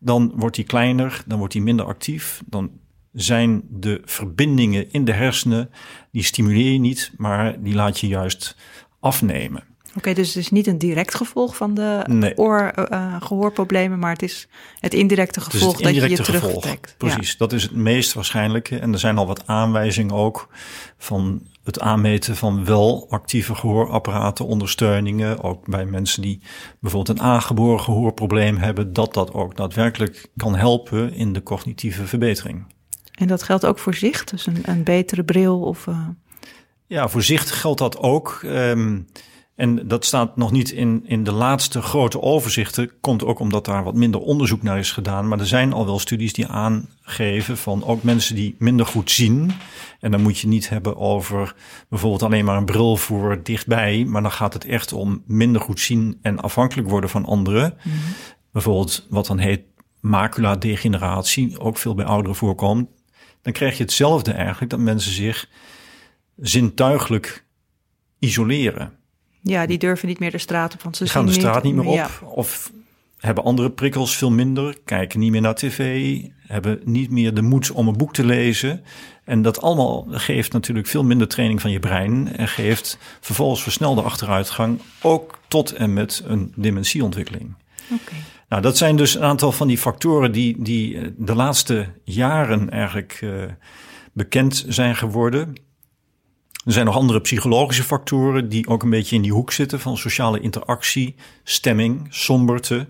dan 0.04 0.32
wordt 0.36 0.56
hij 0.56 0.64
kleiner, 0.64 1.22
dan 1.26 1.38
wordt 1.38 1.52
hij 1.52 1.62
minder 1.62 1.86
actief. 1.86 2.42
Dan 2.46 2.70
zijn 3.12 3.62
de 3.70 4.02
verbindingen 4.04 4.92
in 4.92 5.04
de 5.04 5.12
hersenen, 5.12 5.70
die 6.10 6.22
stimuleer 6.22 6.72
je 6.72 6.78
niet, 6.78 7.12
maar 7.16 7.62
die 7.62 7.74
laat 7.74 8.00
je 8.00 8.06
juist 8.06 8.56
afnemen. 9.00 9.64
Oké, 9.96 10.12
dus 10.14 10.26
het 10.28 10.36
is 10.36 10.50
niet 10.50 10.66
een 10.66 10.78
direct 10.78 11.14
gevolg 11.14 11.56
van 11.56 11.74
de 11.74 12.04
Nee. 12.06 12.36
oor, 12.38 12.60
eh, 12.68 13.16
gehoorproblemen, 13.20 13.98
maar 13.98 14.12
het 14.12 14.22
is 14.22 14.48
het 14.78 14.94
indirecte 14.94 15.40
Het 15.40 15.48
gevolg 15.52 15.72
dat 15.72 15.80
je 15.80 15.86
je 15.86 16.00
indirecte 16.00 16.32
gevolg. 16.32 16.50
terugtrekt. 16.62 16.94
Precies, 16.98 17.36
dat 17.36 17.52
is 17.52 17.62
het 17.62 17.74
meest 17.74 18.12
waarschijnlijke. 18.12 18.78
En 18.78 18.92
er 18.92 18.98
zijn 18.98 19.18
al 19.18 19.26
wat 19.26 19.46
aanwijzingen 19.46 20.14
ook 20.14 20.48
van 20.98 21.42
het 21.64 21.80
aanmeten 21.80 22.36
van 22.36 22.64
wel 22.64 23.06
actieve 23.10 23.54
gehoorapparaten, 23.54 24.46
ondersteuningen. 24.46 25.42
Ook 25.42 25.66
bij 25.68 25.84
mensen 25.84 26.22
die 26.22 26.40
bijvoorbeeld 26.80 27.18
een 27.18 27.24
aangeboren 27.24 27.80
gehoorprobleem 27.84 28.56
hebben, 28.56 28.92
dat 28.92 29.14
dat 29.14 29.32
ook 29.32 29.56
daadwerkelijk 29.56 30.26
kan 30.36 30.56
helpen 30.56 31.12
in 31.14 31.32
de 31.32 31.42
cognitieve 31.42 32.06
verbetering. 32.06 32.64
Ja. 32.68 32.74
En 33.14 33.26
dat 33.26 33.42
geldt 33.42 33.66
ook 33.66 33.78
voor 33.78 33.94
zicht, 33.94 34.30
dus 34.30 34.46
een, 34.46 34.62
een 34.64 34.82
betere 34.82 35.24
bril 35.24 35.60
of... 35.60 35.86
eh, 35.86 35.98
Ja, 36.86 37.08
voor 37.08 37.22
zicht 37.22 37.50
geldt 37.50 37.78
dat 37.78 37.98
ook. 37.98 38.40
Ehm, 38.42 39.00
en 39.54 39.88
dat 39.88 40.04
staat 40.04 40.36
nog 40.36 40.52
niet 40.52 40.70
in, 40.70 41.02
in 41.06 41.24
de 41.24 41.32
laatste 41.32 41.82
grote 41.82 42.20
overzichten. 42.20 42.90
Komt 43.00 43.24
ook 43.24 43.38
omdat 43.38 43.64
daar 43.64 43.84
wat 43.84 43.94
minder 43.94 44.20
onderzoek 44.20 44.62
naar 44.62 44.78
is 44.78 44.92
gedaan. 44.92 45.28
Maar 45.28 45.38
er 45.38 45.46
zijn 45.46 45.72
al 45.72 45.86
wel 45.86 45.98
studies 45.98 46.32
die 46.32 46.46
aangeven 46.46 47.56
van 47.56 47.84
ook 47.84 48.02
mensen 48.02 48.34
die 48.34 48.54
minder 48.58 48.86
goed 48.86 49.10
zien. 49.10 49.52
En 50.00 50.10
dan 50.10 50.22
moet 50.22 50.38
je 50.38 50.46
niet 50.46 50.68
hebben 50.68 50.96
over 50.96 51.54
bijvoorbeeld 51.88 52.22
alleen 52.22 52.44
maar 52.44 52.56
een 52.56 52.64
bril 52.64 52.96
voor 52.96 53.40
dichtbij. 53.42 54.04
Maar 54.04 54.22
dan 54.22 54.32
gaat 54.32 54.52
het 54.52 54.64
echt 54.64 54.92
om 54.92 55.22
minder 55.26 55.60
goed 55.60 55.80
zien 55.80 56.18
en 56.22 56.40
afhankelijk 56.40 56.88
worden 56.88 57.10
van 57.10 57.24
anderen. 57.24 57.74
Bijvoorbeeld 58.52 59.06
wat 59.10 59.26
dan 59.26 59.38
heet 59.38 59.62
maculadegeneratie, 60.00 61.58
ook 61.58 61.78
veel 61.78 61.94
bij 61.94 62.04
ouderen 62.04 62.36
voorkomt. 62.36 62.88
Dan 63.42 63.52
krijg 63.52 63.76
je 63.76 63.82
hetzelfde 63.82 64.32
eigenlijk, 64.32 64.70
dat 64.70 64.80
mensen 64.80 65.12
zich 65.12 65.48
zintuigelijk 66.36 67.44
isoleren. 68.18 69.02
Ja, 69.44 69.66
die 69.66 69.78
durven 69.78 70.08
niet 70.08 70.18
meer 70.18 70.30
de 70.30 70.38
straat 70.38 70.74
op, 70.74 70.82
want 70.82 70.96
ze 70.96 71.06
gaan 71.06 71.26
de 71.26 71.32
straat 71.32 71.62
niet 71.62 71.74
meer 71.74 71.84
op 71.84 71.94
Ja. 71.94 72.08
of 72.24 72.72
hebben 73.18 73.44
andere 73.44 73.70
prikkels 73.70 74.16
veel 74.16 74.30
minder, 74.30 74.76
kijken 74.84 75.20
niet 75.20 75.30
meer 75.30 75.40
naar 75.40 75.54
tv, 75.54 76.16
hebben 76.46 76.80
niet 76.84 77.10
meer 77.10 77.34
de 77.34 77.42
moed 77.42 77.70
om 77.70 77.88
een 77.88 77.96
boek 77.96 78.12
te 78.12 78.24
lezen. 78.24 78.84
En 79.24 79.42
dat 79.42 79.60
allemaal 79.60 80.06
geeft 80.10 80.52
natuurlijk 80.52 80.86
veel 80.86 81.04
minder 81.04 81.28
training 81.28 81.60
van 81.60 81.70
je 81.70 81.80
brein 81.80 82.36
en 82.36 82.48
geeft 82.48 82.98
vervolgens 83.20 83.62
versnelde 83.62 84.02
achteruitgang, 84.02 84.80
ook 85.02 85.38
tot 85.48 85.72
en 85.72 85.92
met 85.92 86.22
een 86.26 86.52
dementieontwikkeling. 86.56 87.54
Nou, 88.48 88.62
dat 88.62 88.76
zijn 88.76 88.96
dus 88.96 89.14
een 89.14 89.22
aantal 89.22 89.52
van 89.52 89.68
die 89.68 89.78
factoren 89.78 90.32
die, 90.32 90.62
die 90.62 90.98
eh, 90.98 91.08
de 91.16 91.34
laatste 91.34 91.88
jaren 92.02 92.70
eigenlijk 92.70 93.18
eh, 93.22 93.30
bekend 94.12 94.64
zijn 94.68 94.96
geworden. 94.96 95.54
Er 96.64 96.72
zijn 96.72 96.86
nog 96.86 96.96
andere 96.96 97.20
psychologische 97.20 97.82
factoren 97.82 98.48
die 98.48 98.68
ook 98.68 98.82
een 98.82 98.90
beetje 98.90 99.16
in 99.16 99.22
die 99.22 99.32
hoek 99.32 99.52
zitten 99.52 99.80
van 99.80 99.96
sociale 99.96 100.40
interactie, 100.40 101.14
stemming, 101.42 102.06
somberte. 102.10 102.88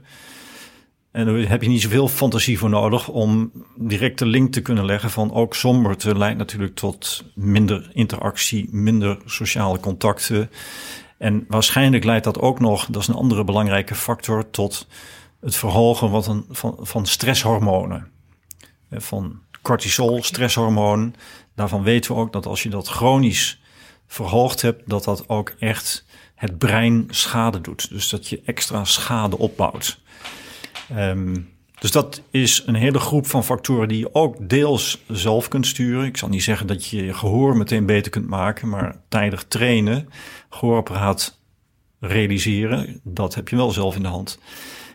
En 1.11 1.27
daar 1.27 1.49
heb 1.49 1.63
je 1.63 1.69
niet 1.69 1.83
zoveel 1.83 2.09
fantasie 2.09 2.59
voor 2.59 2.69
nodig 2.69 3.09
om 3.09 3.53
direct 3.77 4.19
de 4.19 4.27
link 4.27 4.53
te 4.53 4.63
kunnen 4.63 4.85
leggen 4.85 5.11
van 5.11 5.33
ook 5.33 5.55
somberte 5.55 6.19
leidt 6.19 6.39
natuurlijk 6.39 6.75
tot 6.75 7.25
minder 7.35 7.91
interactie, 7.93 8.69
minder 8.71 9.19
sociale 9.25 9.81
contacten. 9.81 10.51
En 11.19 11.45
waarschijnlijk 11.49 12.05
leidt 12.05 12.25
dat 12.25 12.41
ook 12.41 12.61
nog, 12.61 12.87
dat 12.87 13.03
is 13.03 13.09
een 13.09 13.15
andere 13.15 13.45
belangrijke 13.45 13.95
factor, 13.95 14.51
tot 14.51 14.87
het 15.41 15.57
verhogen 15.57 16.23
van, 16.23 16.47
van 16.81 17.07
stresshormonen. 17.07 18.09
Eh, 18.89 19.01
Van 19.01 19.41
cortisol, 19.63 20.23
stresshormoon. 20.23 21.15
Daarvan 21.55 21.83
weten 21.83 22.15
we 22.15 22.21
ook 22.21 22.33
dat 22.33 22.47
als 22.47 22.63
je 22.63 22.69
dat 22.69 22.89
chronisch 22.89 23.63
verhoogd 24.07 24.63
hebt, 24.63 24.83
dat 24.87 25.05
dat 25.05 25.29
ook 25.29 25.55
echt 25.59 26.05
het 26.35 26.59
brein 26.59 27.07
schade 27.11 27.61
doet. 27.61 27.89
Dus 27.89 28.09
dat 28.09 28.29
je 28.29 28.43
extra 28.45 28.85
schade 28.85 29.39
opbouwt. 29.39 30.01
Ehm, 30.89 31.37
dus 31.79 31.91
dat 31.91 32.23
is 32.31 32.63
een 32.67 32.75
hele 32.75 32.99
groep 32.99 33.27
van 33.27 33.45
factoren 33.45 33.89
die 33.89 33.99
je 33.99 34.15
ook 34.15 34.49
deels 34.49 35.03
zelf 35.09 35.49
kunt 35.49 35.67
sturen. 35.67 36.07
Ik 36.07 36.17
zal 36.17 36.29
niet 36.29 36.43
zeggen 36.43 36.67
dat 36.67 36.87
je 36.87 37.05
je 37.05 37.15
gehoor 37.15 37.57
meteen 37.57 37.87
beter 37.87 38.11
kunt 38.11 38.29
maken, 38.29 38.69
maar 38.69 39.01
tijdig 39.09 39.45
trainen, 39.49 40.09
gehoorapparaat 40.51 41.41
realiseren, 42.01 43.01
dat 43.03 43.35
heb 43.35 43.49
je 43.49 43.57
wel 43.57 43.71
zelf 43.71 43.97
in 43.97 44.03
de 44.03 44.09
hand. 44.09 44.39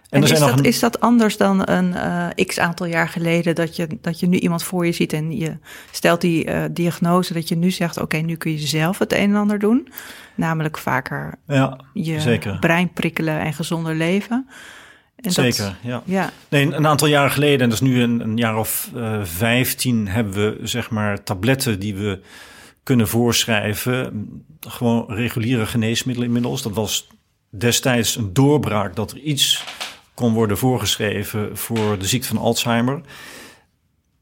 En, 0.09 0.23
is, 0.23 0.39
dat, 0.39 0.57
een- 0.59 0.63
is 0.63 0.79
dat 0.79 0.99
anders 0.99 1.37
dan 1.37 1.69
een 1.69 1.93
eh, 1.93 2.45
x 2.45 2.59
aantal 2.59 2.85
jaar 2.85 3.09
geleden 3.09 3.55
dat 3.55 3.75
je, 3.75 3.87
dat 4.01 4.19
je 4.19 4.27
nu 4.27 4.37
iemand 4.37 4.63
voor 4.63 4.85
je 4.85 4.91
ziet 4.91 5.13
en 5.13 5.37
je 5.37 5.57
stelt 5.91 6.21
die 6.21 6.45
eh, 6.45 6.63
diagnose 6.71 7.33
dat 7.33 7.47
je 7.47 7.55
nu 7.55 7.71
zegt, 7.71 7.99
oké, 8.01 8.17
nu 8.17 8.35
kun 8.35 8.51
je 8.51 8.67
zelf 8.67 8.99
het 8.99 9.13
een 9.13 9.19
en 9.29 9.35
ander 9.35 9.59
doen. 9.59 9.87
Namelijk 10.35 10.77
vaker 10.77 11.33
ja, 11.47 11.77
je 11.93 12.19
zeker. 12.19 12.59
brein 12.59 12.93
prikkelen 12.93 13.39
en 13.39 13.53
gezonder 13.53 13.95
leven. 13.95 14.47
En 15.15 15.23
dat- 15.23 15.33
Zeker, 15.33 15.75
ja. 15.81 16.01
ja, 16.05 16.29
Nee, 16.49 16.73
een 16.73 16.87
aantal 16.87 17.07
jaren 17.07 17.31
geleden, 17.31 17.59
en 17.59 17.69
dat 17.69 17.81
is 17.81 17.87
nu 17.89 18.01
een, 18.01 18.19
een 18.19 18.37
jaar 18.37 18.57
of 18.57 18.89
eh, 18.95 19.19
vijftien, 19.23 20.07
hebben 20.07 20.33
we 20.33 20.67
zeg 20.67 20.89
maar 20.89 21.23
tabletten 21.23 21.79
die 21.79 21.95
we 21.95 22.19
kunnen 22.83 23.07
voorschrijven. 23.07 24.27
Gewoon 24.59 25.05
reguliere 25.07 25.65
geneesmiddelen 25.65 26.27
inmiddels. 26.27 26.61
Dat 26.61 26.73
was 26.73 27.07
destijds 27.49 28.15
een 28.15 28.33
doorbraak 28.33 28.95
dat 28.95 29.11
er 29.11 29.17
iets 29.17 29.63
kon 30.19 30.33
worden 30.33 30.57
voorgeschreven 30.57 31.57
voor 31.57 31.99
de 31.99 32.05
ziekte 32.05 32.27
van 32.27 32.38
Alzheimer. 32.38 33.01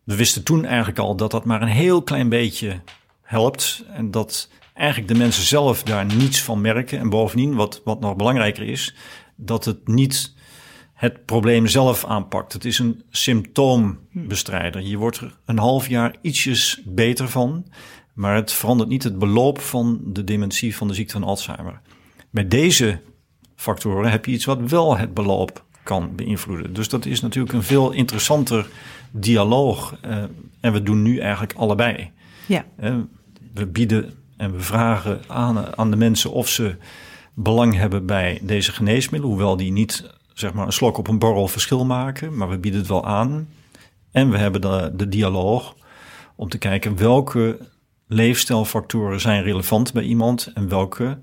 We 0.04 0.16
wisten 0.16 0.44
toen 0.44 0.66
eigenlijk 0.66 1.00
al 1.00 1.16
dat 1.16 1.32
dat 1.32 1.46
maar 1.46 1.62
een 1.62 1.68
heel 1.68 2.01
klein 2.04 2.30
beetje 2.30 2.82
helpt. 3.22 3.84
En 3.94 4.12
dat 4.12 4.50
eigenlijk 4.74 5.13
de 5.13 5.18
mensen 5.18 5.44
zelf 5.44 5.84
daar 5.84 6.06
niets 6.06 6.42
van 6.42 6.62
merken. 6.62 7.00
En 7.00 7.10
bovendien, 7.10 7.56
wat, 7.56 7.82
wat 7.84 8.00
nog 8.00 8.16
belangrijker 8.16 8.63
is, 8.63 8.96
dat 9.36 9.66
het 9.66 9.88
niet 9.88 10.34
het 10.94 11.25
probleem 11.25 11.68
zelf 11.68 12.06
aanpakt. 12.06 12.54
Het 12.54 12.66
is 12.66 12.80
een 12.80 13.04
symptoombestrijder. 13.10 14.82
Je 14.82 14.98
wordt 14.98 15.18
er 15.18 15.38
een 15.46 15.60
half 15.60 15.88
jaar 15.88 16.16
ietsjes 16.22 16.82
beter 16.86 17.30
van, 17.30 17.66
maar 18.13 18.36
het 18.36 18.51
verandert 18.51 18.89
niet 18.89 19.04
het 19.04 19.20
beloop 19.20 19.60
van 19.60 20.00
de 20.04 20.24
dementie 20.24 20.75
van 20.75 20.88
de 20.88 20.94
ziekte 20.94 21.13
van 21.13 21.24
Alzheimer. 21.24 21.82
Bij 22.30 22.48
deze 22.48 23.01
factoren 23.56 24.12
heb 24.12 24.25
je 24.25 24.32
iets 24.32 24.46
wat 24.46 24.60
wel 24.70 24.98
het 24.98 25.13
beloop 25.13 25.66
kan 25.88 26.15
beïnvloeden. 26.15 26.74
Dus 26.74 26.89
dat 26.89 27.06
is 27.06 27.22
natuurlijk 27.22 27.53
een 27.53 27.63
veel 27.63 27.91
interessanter 27.91 28.67
dialoog. 29.12 29.96
eh, 30.01 30.24
en 30.60 30.74
we 30.74 30.84
doen 30.84 31.01
nu 31.01 31.20
eigenlijk 31.20 31.53
allebei. 31.53 32.12
ja. 32.46 32.65
Eh, 32.77 32.96
We 33.53 33.65
bieden 33.65 34.13
en 34.38 34.51
we 34.51 34.60
vragen 34.60 35.20
aan, 35.27 35.77
aan 35.77 35.91
de 35.91 35.98
mensen 35.98 36.32
of 36.32 36.50
ze 36.50 36.75
belang 37.34 37.75
hebben 37.75 38.06
bij 38.06 38.39
deze 38.41 38.72
geneesmiddelen, 38.72 39.36
hoewel 39.36 39.58
die 39.58 39.72
niet 39.72 40.10
zeg 40.34 40.53
maar 40.53 40.65
een 40.65 40.72
slok 40.74 40.98
op 40.98 41.08
een 41.08 41.20
borrel 41.20 41.48
verschil 41.48 41.86
maken, 41.86 42.38
maar 42.38 42.50
we 42.50 42.58
bieden 42.58 42.79
het 42.79 42.89
wel 42.89 43.06
aan. 43.06 43.48
En 44.12 44.29
we 44.29 44.38
hebben 44.38 44.62
de, 44.62 44.91
de 44.96 45.10
dialoog 45.10 45.75
om 46.36 46.50
te 46.50 46.58
kijken 46.58 46.96
welke 46.98 47.58
leefstijlfactoren 48.08 49.20
zijn 49.20 49.44
relevant 49.44 49.94
bij 49.94 50.03
iemand 50.03 50.51
en 50.53 50.70
welke 50.70 51.17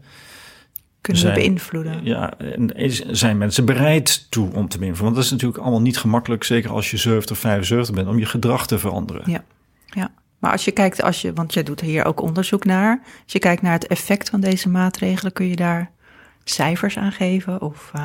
kunnen 1.04 1.22
zijn- 1.22 1.34
we 1.34 1.40
beïnvloeden. 1.40 2.04
ja, 2.04 2.38
en 2.38 2.74
is- 2.76 3.04
zijn 3.04 3.38
mensen 3.38 3.64
bereid 3.64 4.30
toe 4.30 4.52
om 4.54 4.68
te 4.68 4.78
beïnvloeden. 4.78 5.02
Want 5.04 5.14
dat 5.14 5.24
is 5.24 5.30
natuurlijk 5.30 5.60
allemaal 5.62 5.80
niet 5.80 5.98
gemakkelijk, 5.98 6.44
zeker 6.44 6.70
als 6.70 6.90
je 6.90 6.96
70, 6.96 7.38
75 7.38 7.94
bent, 7.94 8.08
om 8.08 8.18
je 8.18 8.26
gedrag 8.26 8.66
te 8.66 8.78
veranderen. 8.78 9.30
Ja, 9.30 9.44
ja. 9.86 10.10
Maar 10.38 10.52
als 10.52 10.64
je 10.64 10.70
kijkt, 10.70 11.02
als 11.02 11.20
je, 11.22 11.32
want 11.32 11.54
jij 11.54 11.62
doet 11.62 11.80
hier 11.80 12.04
ook 12.04 12.20
onderzoek 12.22 12.64
naar. 12.64 13.00
Als 13.22 13.32
je 13.32 13.38
kijkt 13.38 13.62
naar 13.62 13.72
het 13.72 13.86
effect 13.86 14.30
van 14.30 14.40
deze 14.40 14.68
maatregelen, 14.68 15.32
kun 15.32 15.48
je 15.48 15.56
daar 15.56 15.90
cijfers 16.44 16.96
aan 16.98 17.12
geven? 17.12 17.60
Of, 17.62 17.90
eh, 17.94 18.02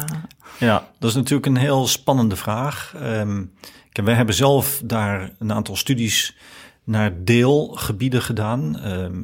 Ja, 0.59 0.87
dat 0.99 1.09
is 1.09 1.15
natuurlijk 1.15 1.45
een 1.45 1.57
heel 1.57 1.87
spannende 1.87 2.35
vraag. 2.35 2.91
Kijk, 3.91 4.07
wij 4.07 4.15
hebben 4.15 4.35
zelf 4.35 4.81
daar 4.85 5.29
een 5.39 5.53
aantal 5.53 5.75
studies 5.75 6.37
naar 6.83 7.11
deelgebieden 7.23 8.21
gedaan. 8.21 8.79
Ehm, 8.79 9.21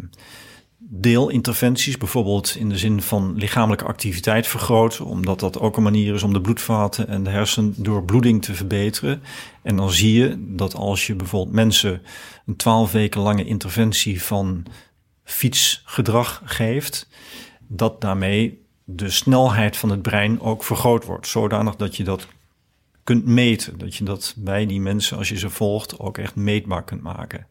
deelinterventies, 0.89 1.97
bijvoorbeeld 1.97 2.55
in 2.55 2.69
de 2.69 2.77
zin 2.77 3.01
van 3.01 3.35
lichamelijke 3.35 3.85
activiteit 3.85 4.47
vergroten, 4.47 5.05
omdat 5.05 5.39
dat 5.39 5.59
ook 5.59 5.77
een 5.77 5.83
manier 5.83 6.13
is 6.13 6.23
om 6.23 6.33
de 6.33 6.41
bloedvaten 6.41 7.07
en 7.07 7.23
de 7.23 7.29
hersen 7.29 7.73
door 7.77 8.03
bloeding 8.03 8.43
te 8.43 8.53
verbeteren. 8.53 9.21
En 9.61 9.75
dan 9.75 9.91
zie 9.91 10.13
je 10.13 10.35
dat 10.55 10.75
als 10.75 11.07
je 11.07 11.15
bijvoorbeeld 11.15 11.55
mensen 11.55 12.01
een 12.45 12.55
twaalf 12.55 12.91
weken 12.91 13.21
lange 13.21 13.45
interventie 13.45 14.23
van 14.23 14.65
fietsgedrag 15.23 16.41
geeft, 16.45 17.07
dat 17.67 18.01
daarmee 18.01 18.63
de 18.83 19.09
snelheid 19.09 19.77
van 19.77 19.89
het 19.89 20.01
brein 20.01 20.41
ook 20.41 20.63
vergroot 20.63 21.05
wordt. 21.05 21.27
Zodanig 21.27 21.75
dat 21.75 21.95
je 21.95 22.03
dat 22.03 22.27
kunt 23.03 23.25
meten. 23.25 23.77
Dat 23.77 23.95
je 23.95 24.03
dat 24.03 24.33
bij 24.37 24.65
die 24.65 24.81
mensen, 24.81 25.17
als 25.17 25.29
je 25.29 25.37
ze 25.37 25.49
volgt, 25.49 25.99
ook 25.99 26.17
echt 26.17 26.35
meetbaar 26.35 26.83
kunt 26.83 27.01
maken. 27.01 27.47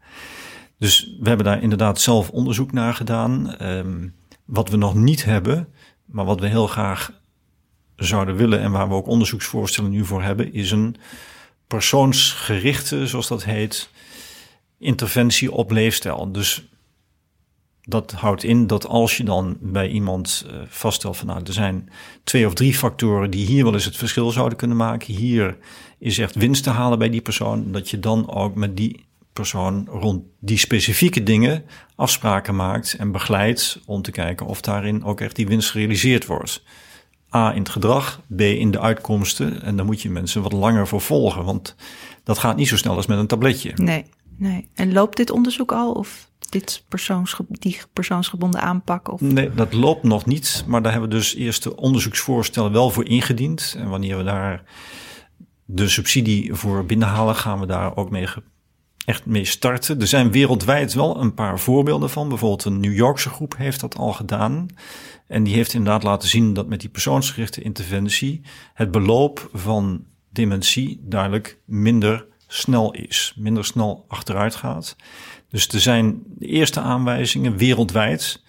Dus 0.84 1.14
we 1.20 1.28
hebben 1.28 1.46
daar 1.46 1.62
inderdaad 1.62 2.00
zelf 2.00 2.30
onderzoek 2.30 2.72
naar 2.72 2.94
gedaan. 2.94 3.56
Ehm, 3.56 4.08
wat 4.44 4.68
we 4.68 4.76
nog 4.76 4.94
niet 4.94 5.24
hebben, 5.24 5.68
maar 6.04 6.24
wat 6.24 6.40
we 6.40 6.46
heel 6.46 6.66
graag 6.66 7.12
zouden 7.96 8.36
willen 8.36 8.60
en 8.60 8.70
waar 8.70 8.88
we 8.88 8.94
ook 8.94 9.06
onderzoeksvoorstellen 9.06 9.90
nu 9.90 10.04
voor 10.04 10.22
hebben, 10.22 10.52
is 10.52 10.70
een 10.70 10.96
persoonsgerichte, 11.66 13.06
zoals 13.06 13.28
dat 13.28 13.44
heet, 13.44 13.90
interventie 14.78 15.52
op 15.52 15.70
leefstijl. 15.70 16.32
Dus 16.32 16.68
dat 17.82 18.12
houdt 18.12 18.42
in 18.42 18.66
dat 18.66 18.86
als 18.86 19.16
je 19.16 19.24
dan 19.24 19.56
bij 19.60 19.88
iemand 19.88 20.46
uh, 20.46 20.56
vaststelt 20.66 21.16
van 21.16 21.26
nou, 21.26 21.40
er 21.44 21.52
zijn 21.52 21.90
twee 22.24 22.46
of 22.46 22.54
drie 22.54 22.74
factoren 22.74 23.30
die 23.30 23.46
hier 23.46 23.64
wel 23.64 23.74
eens 23.74 23.84
het 23.84 23.96
verschil 23.96 24.30
zouden 24.30 24.58
kunnen 24.58 24.76
maken. 24.76 25.14
Hier 25.14 25.56
is 25.98 26.18
echt 26.18 26.34
winst 26.34 26.62
te 26.62 26.70
halen 26.70 26.98
bij 26.98 27.10
die 27.10 27.22
persoon. 27.22 27.72
Dat 27.72 27.90
je 27.90 28.00
dan 28.00 28.30
ook 28.30 28.54
met 28.54 28.76
die 28.76 29.04
persoon 29.34 29.86
rond 29.90 30.24
die 30.40 30.58
specifieke 30.58 31.22
dingen 31.22 31.64
afspraken 31.94 32.56
maakt 32.56 32.96
en 32.98 33.12
begeleidt 33.12 33.80
om 33.86 34.02
te 34.02 34.10
kijken 34.10 34.46
of 34.46 34.60
daarin 34.60 35.04
ook 35.04 35.20
echt 35.20 35.36
die 35.36 35.46
winst 35.46 35.70
gerealiseerd 35.70 36.26
wordt. 36.26 36.62
A 37.34 37.52
in 37.52 37.58
het 37.58 37.68
gedrag, 37.68 38.20
B 38.36 38.40
in 38.40 38.70
de 38.70 38.80
uitkomsten. 38.80 39.62
En 39.62 39.76
dan 39.76 39.86
moet 39.86 40.02
je 40.02 40.10
mensen 40.10 40.42
wat 40.42 40.52
langer 40.52 40.88
voor 40.88 41.00
volgen, 41.00 41.44
want 41.44 41.74
dat 42.24 42.38
gaat 42.38 42.56
niet 42.56 42.68
zo 42.68 42.76
snel 42.76 42.96
als 42.96 43.06
met 43.06 43.18
een 43.18 43.26
tabletje. 43.26 43.72
Nee, 43.74 44.04
nee. 44.36 44.68
En 44.74 44.92
loopt 44.92 45.16
dit 45.16 45.30
onderzoek 45.30 45.72
al 45.72 45.92
of 45.92 46.30
dit 46.48 46.84
persoonsge 46.88 47.44
die 47.48 47.78
persoonsgebonden 47.92 48.60
aanpak? 48.60 49.12
Of? 49.12 49.20
Nee, 49.20 49.54
dat 49.54 49.72
loopt 49.72 50.02
nog 50.02 50.26
niet, 50.26 50.64
maar 50.66 50.82
daar 50.82 50.92
hebben 50.92 51.10
we 51.10 51.16
dus 51.16 51.34
eerst 51.34 51.62
de 51.62 51.76
onderzoeksvoorstellen 51.76 52.72
wel 52.72 52.90
voor 52.90 53.08
ingediend. 53.08 53.74
En 53.78 53.88
wanneer 53.88 54.16
we 54.16 54.24
daar 54.24 54.62
de 55.64 55.88
subsidie 55.88 56.54
voor 56.54 56.86
binnenhalen, 56.86 57.36
gaan 57.36 57.60
we 57.60 57.66
daar 57.66 57.96
ook 57.96 58.10
mee 58.10 58.26
echt 59.04 59.26
mee 59.26 59.44
starten. 59.44 60.00
Er 60.00 60.06
zijn 60.06 60.30
wereldwijd 60.30 60.94
wel 60.94 61.20
een 61.20 61.34
paar 61.34 61.61
voorbeelden 61.61 62.11
van. 62.11 62.28
Bijvoorbeeld 62.28 62.64
een 62.64 62.80
New 62.80 62.94
Yorkse 62.94 63.28
groep 63.28 63.56
heeft 63.56 63.80
dat 63.80 63.96
al 63.96 64.12
gedaan. 64.12 64.68
En 65.26 65.44
die 65.44 65.54
heeft 65.54 65.73
inderdaad 65.73 66.02
laten 66.02 66.28
zien 66.28 66.54
dat 66.54 66.66
met 66.66 66.80
die 66.80 66.88
persoonsgerichte 66.88 67.62
interventie 67.62 68.40
het 68.75 68.90
beloop 68.90 69.49
van 69.52 70.04
dementie 70.30 71.00
duidelijk 71.02 71.58
minder 71.64 72.26
snel 72.46 72.92
is, 72.92 73.34
minder 73.37 73.64
snel 73.64 74.04
achteruit 74.08 74.54
gaat. 74.54 74.96
Dus 75.49 75.68
er 75.68 75.80
zijn 75.80 76.23
de 76.26 76.46
eerste 76.46 76.80
aanwijzingen 76.80 77.56
wereldwijd 77.56 78.42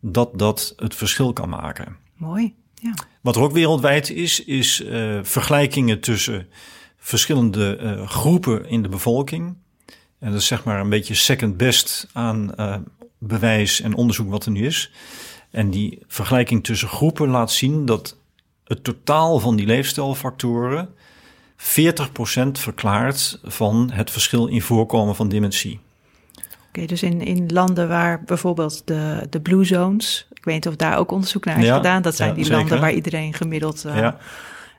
dat 0.00 0.38
dat 0.38 0.72
het 0.76 0.94
verschil 0.94 1.32
kan 1.32 1.48
maken. 1.48 1.96
Mooi. 2.16 2.54
Ja. 2.74 2.94
Wat 3.20 3.36
er 3.36 3.42
ook 3.42 3.52
wereldwijd 3.52 4.10
is, 4.10 4.44
is 4.44 4.80
uh, 4.80 5.18
vergelijkingen 5.22 6.00
tussen 6.00 6.48
verschillende 6.96 7.78
uh, 7.82 8.08
groepen 8.08 8.68
in 8.68 8.82
de 8.82 8.88
bevolking. 8.88 9.56
En 10.18 10.30
dat 10.30 10.40
is 10.40 10.46
zeg 10.46 10.64
maar 10.64 10.80
een 10.80 10.88
beetje 10.88 11.14
second 11.14 11.56
best 11.56 12.08
aan 12.12 12.52
uh, 12.56 12.76
bewijs 13.18 13.80
en 13.80 13.94
onderzoek 13.94 14.30
wat 14.30 14.44
er 14.44 14.50
nu 14.50 14.66
is. 14.66 14.90
En 15.50 15.70
die 15.70 15.98
vergelijking 16.06 16.64
tussen 16.64 16.88
groepen 16.88 17.28
laat 17.28 17.52
zien 17.52 17.86
dat 17.86 18.16
het 18.64 18.84
totaal 18.84 19.38
van 19.38 19.56
die 19.56 19.66
leefstijlfactoren 19.66 20.88
40% 21.58 21.62
verklaart 22.52 23.40
van 23.42 23.90
het 23.92 24.10
verschil 24.10 24.46
in 24.46 24.62
voorkomen 24.62 25.16
van 25.16 25.28
dementie. 25.28 25.80
Oké, 26.68 26.86
dus 26.86 27.02
in, 27.02 27.20
in 27.20 27.52
landen 27.52 27.88
waar 27.88 28.22
bijvoorbeeld 28.24 28.82
de, 28.84 29.26
de 29.30 29.40
blue 29.40 29.64
zones, 29.64 30.26
ik 30.32 30.44
weet 30.44 30.54
niet 30.54 30.68
of 30.68 30.76
daar 30.76 30.98
ook 30.98 31.10
onderzoek 31.10 31.44
naar 31.44 31.62
is 31.62 31.70
gedaan, 31.70 32.02
dat 32.02 32.16
zijn 32.16 32.34
die 32.34 32.50
landen 32.50 32.80
waar 32.80 32.92
iedereen 32.92 33.34
gemiddeld, 33.34 33.84
uh, 33.86 33.96
ja. 33.96 34.18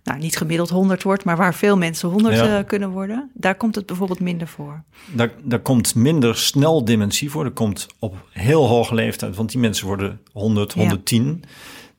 Nou 0.03 0.19
niet 0.19 0.37
gemiddeld 0.37 0.69
100 0.69 1.03
wordt, 1.03 1.23
maar 1.23 1.37
waar 1.37 1.53
veel 1.53 1.77
mensen 1.77 2.09
100 2.09 2.35
uh, 2.35 2.57
kunnen 2.67 2.89
worden, 2.89 3.31
daar 3.33 3.55
komt 3.55 3.75
het 3.75 3.85
bijvoorbeeld 3.85 4.19
minder 4.19 4.47
voor. 4.47 4.83
Daar, 5.13 5.31
daar 5.43 5.59
komt 5.59 5.95
minder 5.95 6.37
snel 6.37 6.85
dementie 6.85 7.29
voor, 7.31 7.45
er 7.45 7.51
komt 7.51 7.87
op 7.99 8.15
heel 8.31 8.67
hoge 8.67 8.95
leeftijd, 8.95 9.35
want 9.35 9.51
die 9.51 9.59
mensen 9.59 9.87
worden 9.87 10.19
100, 10.31 10.73
110. 10.73 11.43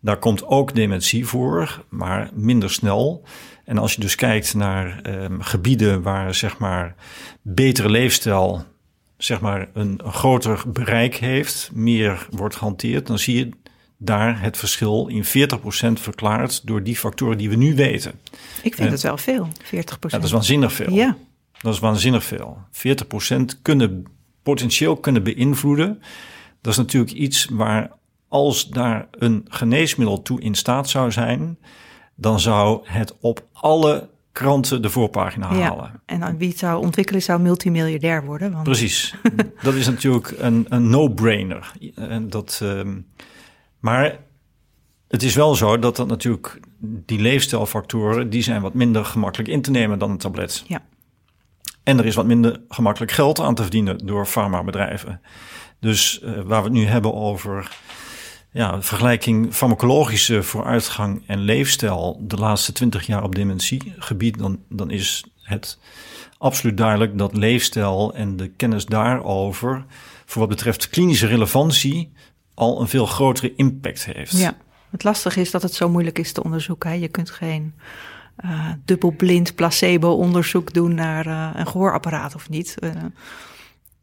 Daar 0.01 0.19
komt 0.19 0.47
ook 0.47 0.75
dementie 0.75 1.27
voor, 1.27 1.85
maar 1.89 2.31
minder 2.35 2.71
snel. 2.71 3.25
En 3.65 3.79
als 3.79 3.95
je 3.95 4.01
dus 4.01 4.15
kijkt 4.15 4.55
naar 4.55 5.01
um, 5.23 5.43
gebieden 5.43 6.03
waar 6.03 6.35
zeg 6.35 6.59
maar 6.59 6.95
betere 7.43 7.91
leefstijl 7.91 8.65
zeg 9.23 9.41
maar 9.41 9.69
een, 9.73 10.01
een 10.05 10.13
groter 10.13 10.63
bereik 10.67 11.15
heeft, 11.15 11.71
meer 11.73 12.27
wordt 12.31 12.57
gehanteerd, 12.57 13.07
dan 13.07 13.19
zie 13.19 13.37
je 13.37 13.49
daar 14.03 14.41
het 14.41 14.57
verschil 14.57 15.07
in 15.07 15.25
40% 15.25 15.29
verklaard 15.93 16.67
door 16.67 16.83
die 16.83 16.97
factoren 16.97 17.39
die 17.39 17.49
we 17.49 17.57
nu 17.57 17.75
weten. 17.75 18.13
Ik 18.63 18.75
vind 18.75 18.91
het 18.91 19.03
wel 19.03 19.17
veel, 19.17 19.49
40%. 19.65 19.69
Ja, 19.71 19.85
dat 20.09 20.25
is 20.25 20.31
waanzinnig 20.31 20.73
veel. 20.73 20.93
Ja. 20.93 21.17
Dat 21.61 21.75
is 21.75 21.79
waanzinnig 21.79 22.25
veel. 22.25 22.59
40% 22.73 23.41
kunnen 23.63 24.05
potentieel 24.43 24.97
kunnen 24.97 25.23
beïnvloeden. 25.23 26.03
Dat 26.61 26.73
is 26.73 26.79
natuurlijk 26.79 27.13
iets 27.13 27.47
waar 27.51 27.91
als 28.29 28.69
daar 28.69 29.09
een 29.11 29.47
geneesmiddel 29.49 30.23
toe 30.23 30.41
in 30.41 30.55
staat 30.55 30.89
zou 30.89 31.13
zijn, 31.13 31.59
dan 32.15 32.41
zou 32.41 32.81
het 32.85 33.17
op 33.21 33.47
alle 33.53 34.09
kranten 34.33 34.83
de 34.83 34.91
voorpagina 34.91 35.47
halen. 35.47 36.01
Ja, 36.07 36.21
en 36.21 36.37
wie 36.37 36.49
het 36.49 36.59
zou 36.59 36.85
ontwikkelen 36.85 37.23
zou 37.23 37.41
multimiljardair 37.41 38.25
worden. 38.25 38.53
Want... 38.53 38.65
Precies. 38.65 39.15
dat 39.63 39.75
is 39.75 39.87
natuurlijk 39.87 40.35
een, 40.39 40.67
een 40.69 40.91
no-brainer. 40.91 41.73
En 41.95 42.31
dat, 42.31 42.61
um, 42.63 43.07
maar 43.81 44.19
het 45.09 45.23
is 45.23 45.35
wel 45.35 45.55
zo 45.55 45.79
dat 45.79 45.97
dat 45.97 46.09
natuurlijk 46.09 46.61
die 46.81 47.21
leefstijlfactoren... 47.21 48.31
die 48.31 48.43
zijn 48.43 48.63
wat 48.63 48.75
minder 48.75 49.05
gemakkelijk 49.05 49.49
in 49.49 49.63
te 49.63 49.71
nemen 49.71 49.99
dan 49.99 50.11
een 50.11 50.19
tablet. 50.19 50.65
Ja. 50.67 50.83
En 51.83 51.99
er 51.99 52.07
is 52.07 52.15
wat 52.15 52.27
minder 52.27 52.61
gemakkelijk 52.69 53.13
geld 53.13 53.41
aan 53.41 53.55
te 53.55 53.63
verdienen 53.63 54.07
door 54.07 54.27
farmabedrijven. 54.27 55.21
Dus 55.81 56.21
uh, 56.23 56.31
waar 56.33 56.63
we 56.63 56.69
het 56.69 56.73
nu 56.73 56.85
hebben 56.85 57.15
over 57.15 57.77
ja, 58.53 58.83
vergelijking 58.83 59.55
farmacologische 59.55 60.43
vooruitgang 60.43 61.23
en 61.27 61.39
leefstijl 61.39 62.21
de 62.21 62.37
laatste 62.37 62.73
twintig 62.73 63.07
jaar 63.07 63.23
op 63.23 63.35
dementiegebied, 63.35 64.39
dan, 64.39 64.59
dan 64.69 64.91
is 64.91 65.25
het 65.43 65.79
absoluut 66.39 66.77
duidelijk 66.77 67.19
dat 67.19 67.37
leefstijl 67.37 68.15
en 68.15 68.37
de 68.37 68.49
kennis 68.49 68.87
daarover, 68.87 69.85
voor 70.27 70.41
wat 70.41 70.49
betreft 70.49 70.89
klinische 70.89 71.27
relevantie, 71.27 72.13
al 72.61 72.81
een 72.81 72.89
veel 72.89 73.07
grotere 73.07 73.55
impact 73.55 74.05
heeft. 74.05 74.39
Ja, 74.39 74.57
het 74.91 75.05
lastige 75.05 75.41
is 75.41 75.51
dat 75.51 75.63
het 75.63 75.75
zo 75.75 75.89
moeilijk 75.89 76.19
is 76.19 76.33
te 76.33 76.43
onderzoeken. 76.43 76.91
Hè? 76.91 76.97
Je 76.97 77.09
kunt 77.09 77.31
geen 77.31 77.75
uh, 78.45 78.69
dubbelblind 78.85 79.55
placebo-onderzoek 79.55 80.73
doen 80.73 80.95
naar 80.95 81.27
uh, 81.27 81.51
een 81.55 81.67
gehoorapparaat 81.67 82.35
of 82.35 82.49
niet. 82.49 82.75
Uh, 82.81 82.91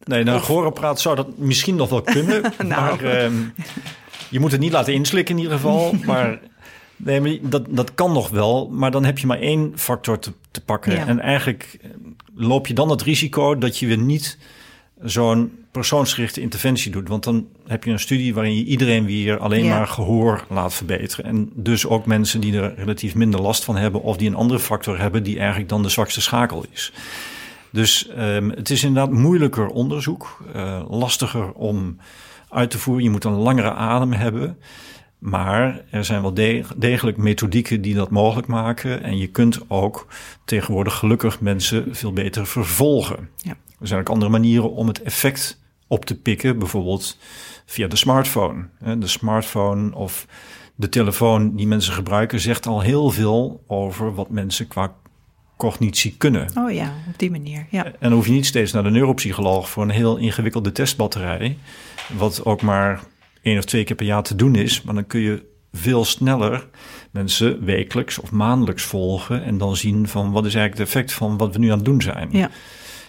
nee, 0.04 0.24
naar 0.24 0.36
een 0.36 0.44
gehoorapparaat 0.44 1.00
zou 1.00 1.16
dat 1.16 1.38
misschien 1.38 1.76
nog 1.76 1.90
wel 1.90 2.02
kunnen. 2.02 2.42
nou. 2.58 2.68
Maar 2.68 3.04
uh, 3.04 3.32
je 4.30 4.40
moet 4.40 4.52
het 4.52 4.60
niet 4.60 4.72
laten 4.72 4.94
inslikken 4.94 5.36
in 5.36 5.42
ieder 5.42 5.58
geval. 5.58 5.94
maar 6.06 6.40
nee, 6.96 7.40
dat, 7.44 7.66
dat 7.70 7.94
kan 7.94 8.12
nog 8.12 8.30
wel. 8.30 8.70
Maar 8.70 8.92
dan 8.92 9.06
heb 9.06 9.20
je 9.20 9.28
maar 9.28 9.40
één 9.40 9.72
factor 9.76 10.20
te, 10.20 10.32
te 10.52 10.62
pakken. 10.62 11.08
En 11.08 11.20
eigenlijk 11.20 11.78
eh, 11.82 11.90
loop 12.36 12.68
je 12.68 12.74
dan 12.74 12.90
het 12.90 13.02
risico 13.02 13.58
dat 13.58 13.78
je 13.78 13.88
weer 13.88 13.98
niet 13.98 14.38
zo'n 15.04 15.52
persoonsgerichte 15.72 16.42
interventie 16.42 16.92
doet. 16.92 17.08
Want 17.08 17.24
dan 17.24 17.48
heb 17.68 17.84
je 17.84 17.92
een 17.92 18.00
studie 18.00 18.34
waarin 18.34 18.56
je 18.56 18.64
iedereen 18.64 19.06
weer 19.06 19.38
alleen 19.38 19.68
maar 19.68 19.88
gehoor 19.88 20.46
laat 20.50 20.74
verbeteren. 20.74 21.26
En 21.26 21.52
dus 21.54 21.86
ook 21.86 22.06
mensen 22.06 22.40
die 22.40 22.58
er 22.58 22.76
relatief 22.76 23.16
minder 23.16 23.42
last 23.42 23.64
van 23.64 23.76
hebben... 23.76 24.02
of 24.02 24.18
die 24.18 24.28
een 24.28 24.36
andere 24.36 24.60
factor 24.60 25.00
hebben 25.00 25.24
die 25.24 25.38
eigenlijk 25.38 25.70
dan 25.70 25.84
de 25.84 25.90
zwakste 25.90 26.22
schakel 26.22 26.66
is. 26.72 26.94
Dus 27.72 28.10
um, 28.18 28.50
het 28.50 28.70
is 28.70 28.84
inderdaad 28.84 29.14
moeilijker 29.14 29.68
onderzoek, 29.68 30.44
uh, 30.56 30.82
lastiger 30.90 31.52
om 31.52 31.98
uit 32.50 32.70
te 32.70 32.80
voeren. 32.80 33.04
Je 33.04 33.10
moet 33.10 33.24
een 33.24 33.32
langere 33.32 33.74
adem 33.74 34.14
hebben. 34.14 34.58
Maar 35.18 35.82
er 35.90 36.06
zijn 36.06 36.22
wel 36.22 36.34
degelijk 36.78 37.18
methodieken 37.18 37.82
die 37.82 37.96
dat 37.96 38.10
mogelijk 38.10 38.48
maken. 38.48 39.04
En 39.04 39.18
je 39.18 39.28
kunt 39.28 39.60
ook 39.68 40.08
tegenwoordig 40.46 40.96
gelukkig 40.96 41.42
mensen 41.42 41.96
veel 41.96 42.14
beter 42.14 42.48
vervolgen. 42.48 43.30
Ja. 43.36 43.56
Er 43.80 43.88
zijn 43.88 44.00
ook 44.00 44.10
andere 44.10 44.32
manieren 44.32 44.72
om 44.72 44.88
het 44.88 45.02
effect 45.02 45.62
op 45.88 46.06
te 46.06 46.20
pikken. 46.20 46.60
Bijvoorbeeld 46.60 47.18
via 47.66 47.88
de 47.88 47.96
smartphone. 47.96 48.66
De 48.98 49.08
smartphone 49.08 49.96
of 49.96 50.28
de 50.76 50.90
telefoon 50.90 51.56
die 51.56 51.68
mensen 51.68 51.94
gebruiken 51.94 52.40
zegt 52.40 52.66
al 52.66 52.82
heel 52.82 53.10
veel 53.10 53.64
over 53.68 54.16
wat 54.16 54.30
mensen 54.30 54.68
qua 54.68 54.96
cognitie 55.58 56.16
kunnen. 56.18 56.48
Oh 56.58 56.72
ja, 56.72 56.94
op 57.08 57.20
die 57.20 57.32
manier. 57.32 57.66
Ja. 57.70 57.86
En 57.86 57.94
dan 58.00 58.12
hoef 58.12 58.26
je 58.26 58.32
niet 58.32 58.46
steeds 58.46 58.72
naar 58.72 58.84
de 58.84 58.90
neuropsycholoog 58.90 59.70
voor 59.70 59.84
een 59.84 59.90
heel 59.90 60.18
ingewikkelde 60.18 60.72
testbatterij. 60.72 61.58
Wat 62.18 62.46
ook 62.46 62.62
maar 62.62 63.04
één 63.42 63.58
of 63.58 63.66
twee 63.66 63.84
keer 63.84 63.96
per 63.96 64.06
jaar 64.06 64.24
te 64.24 64.36
doen 64.36 64.56
is. 64.56 64.82
Maar 64.82 64.94
dan 64.94 65.08
kun 65.08 65.20
je 65.20 65.46
veel 65.74 66.06
sneller 66.06 66.68
mensen 67.12 67.66
wekelijks 67.66 68.20
of 68.20 68.32
maandelijks 68.32 68.84
volgen. 68.84 69.44
En 69.44 69.58
dan 69.58 69.76
zien 69.76 70.08
van 70.08 70.32
wat 70.32 70.46
is 70.46 70.56
eigenlijk 70.56 70.90
het 70.90 70.98
effect 70.98 71.14
van 71.14 71.38
wat 71.38 71.54
we 71.54 71.60
nu 71.60 71.70
aan 71.70 71.78
het 71.78 71.86
doen 71.86 72.02
zijn. 72.02 72.30
Ja. 72.32 72.50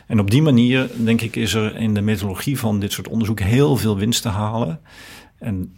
En 0.09 0.21
op 0.21 0.31
die 0.31 0.43
manier, 0.43 0.91
denk 0.97 1.21
ik, 1.21 1.37
is 1.37 1.55
er 1.55 1.77
in 1.77 1.95
de 1.95 2.01
methodologie 2.01 2.59
van 2.59 2.81
dit 2.81 2.93
soort 2.93 3.09
onderzoek 3.09 3.41
heel 3.41 3.77
veel 3.77 3.97
winst 3.97 4.23
te 4.23 4.29
halen. 4.29 4.81
En 5.39 5.77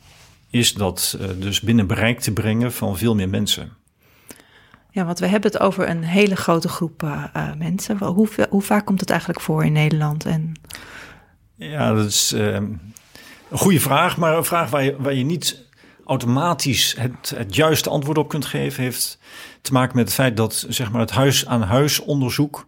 is 0.50 0.74
dat 0.74 1.18
uh, 1.20 1.26
dus 1.38 1.60
binnen 1.60 1.86
bereik 1.86 2.20
te 2.20 2.32
brengen 2.32 2.72
van 2.72 2.98
veel 2.98 3.14
meer 3.14 3.28
mensen. 3.28 3.72
Ja, 4.90 5.04
want 5.04 5.18
we 5.18 5.26
hebben 5.26 5.50
het 5.50 5.60
over 5.60 5.88
een 5.88 6.04
hele 6.04 6.36
grote 6.36 6.68
groep 6.68 7.02
uh, 7.02 7.24
uh, 7.36 7.54
mensen. 7.54 7.98
Hoe, 7.98 8.28
hoe, 8.50 8.62
vaak 8.62 8.86
komt 8.86 9.00
het 9.00 9.10
eigenlijk 9.10 9.40
voor 9.40 9.64
in 9.64 9.72
Nederland? 9.72 10.24
En... 10.24 10.52
Ja, 11.54 11.92
dat 11.92 12.06
is 12.06 12.30
een 12.30 12.80
goede 13.50 13.80
vraag, 13.80 14.16
maar 14.16 14.36
een 14.36 14.44
vraag 14.44 14.70
waar 14.70 14.84
je, 14.84 14.96
waar 14.98 15.14
je 15.14 15.24
niet 15.24 15.68
automatisch 16.04 16.94
het, 16.98 17.32
het 17.36 17.54
juiste 17.54 17.90
antwoord 17.90 18.18
op 18.18 18.28
kunt 18.28 18.44
geven, 18.44 18.82
heeft 18.82 19.18
te 19.62 19.72
maken 19.72 19.96
met 19.96 20.04
het 20.04 20.14
feit 20.14 20.36
dat 20.36 20.66
zeg 20.68 20.90
maar, 20.90 21.00
het 21.00 21.10
huis-aan-huis 21.10 22.00
onderzoek 22.00 22.66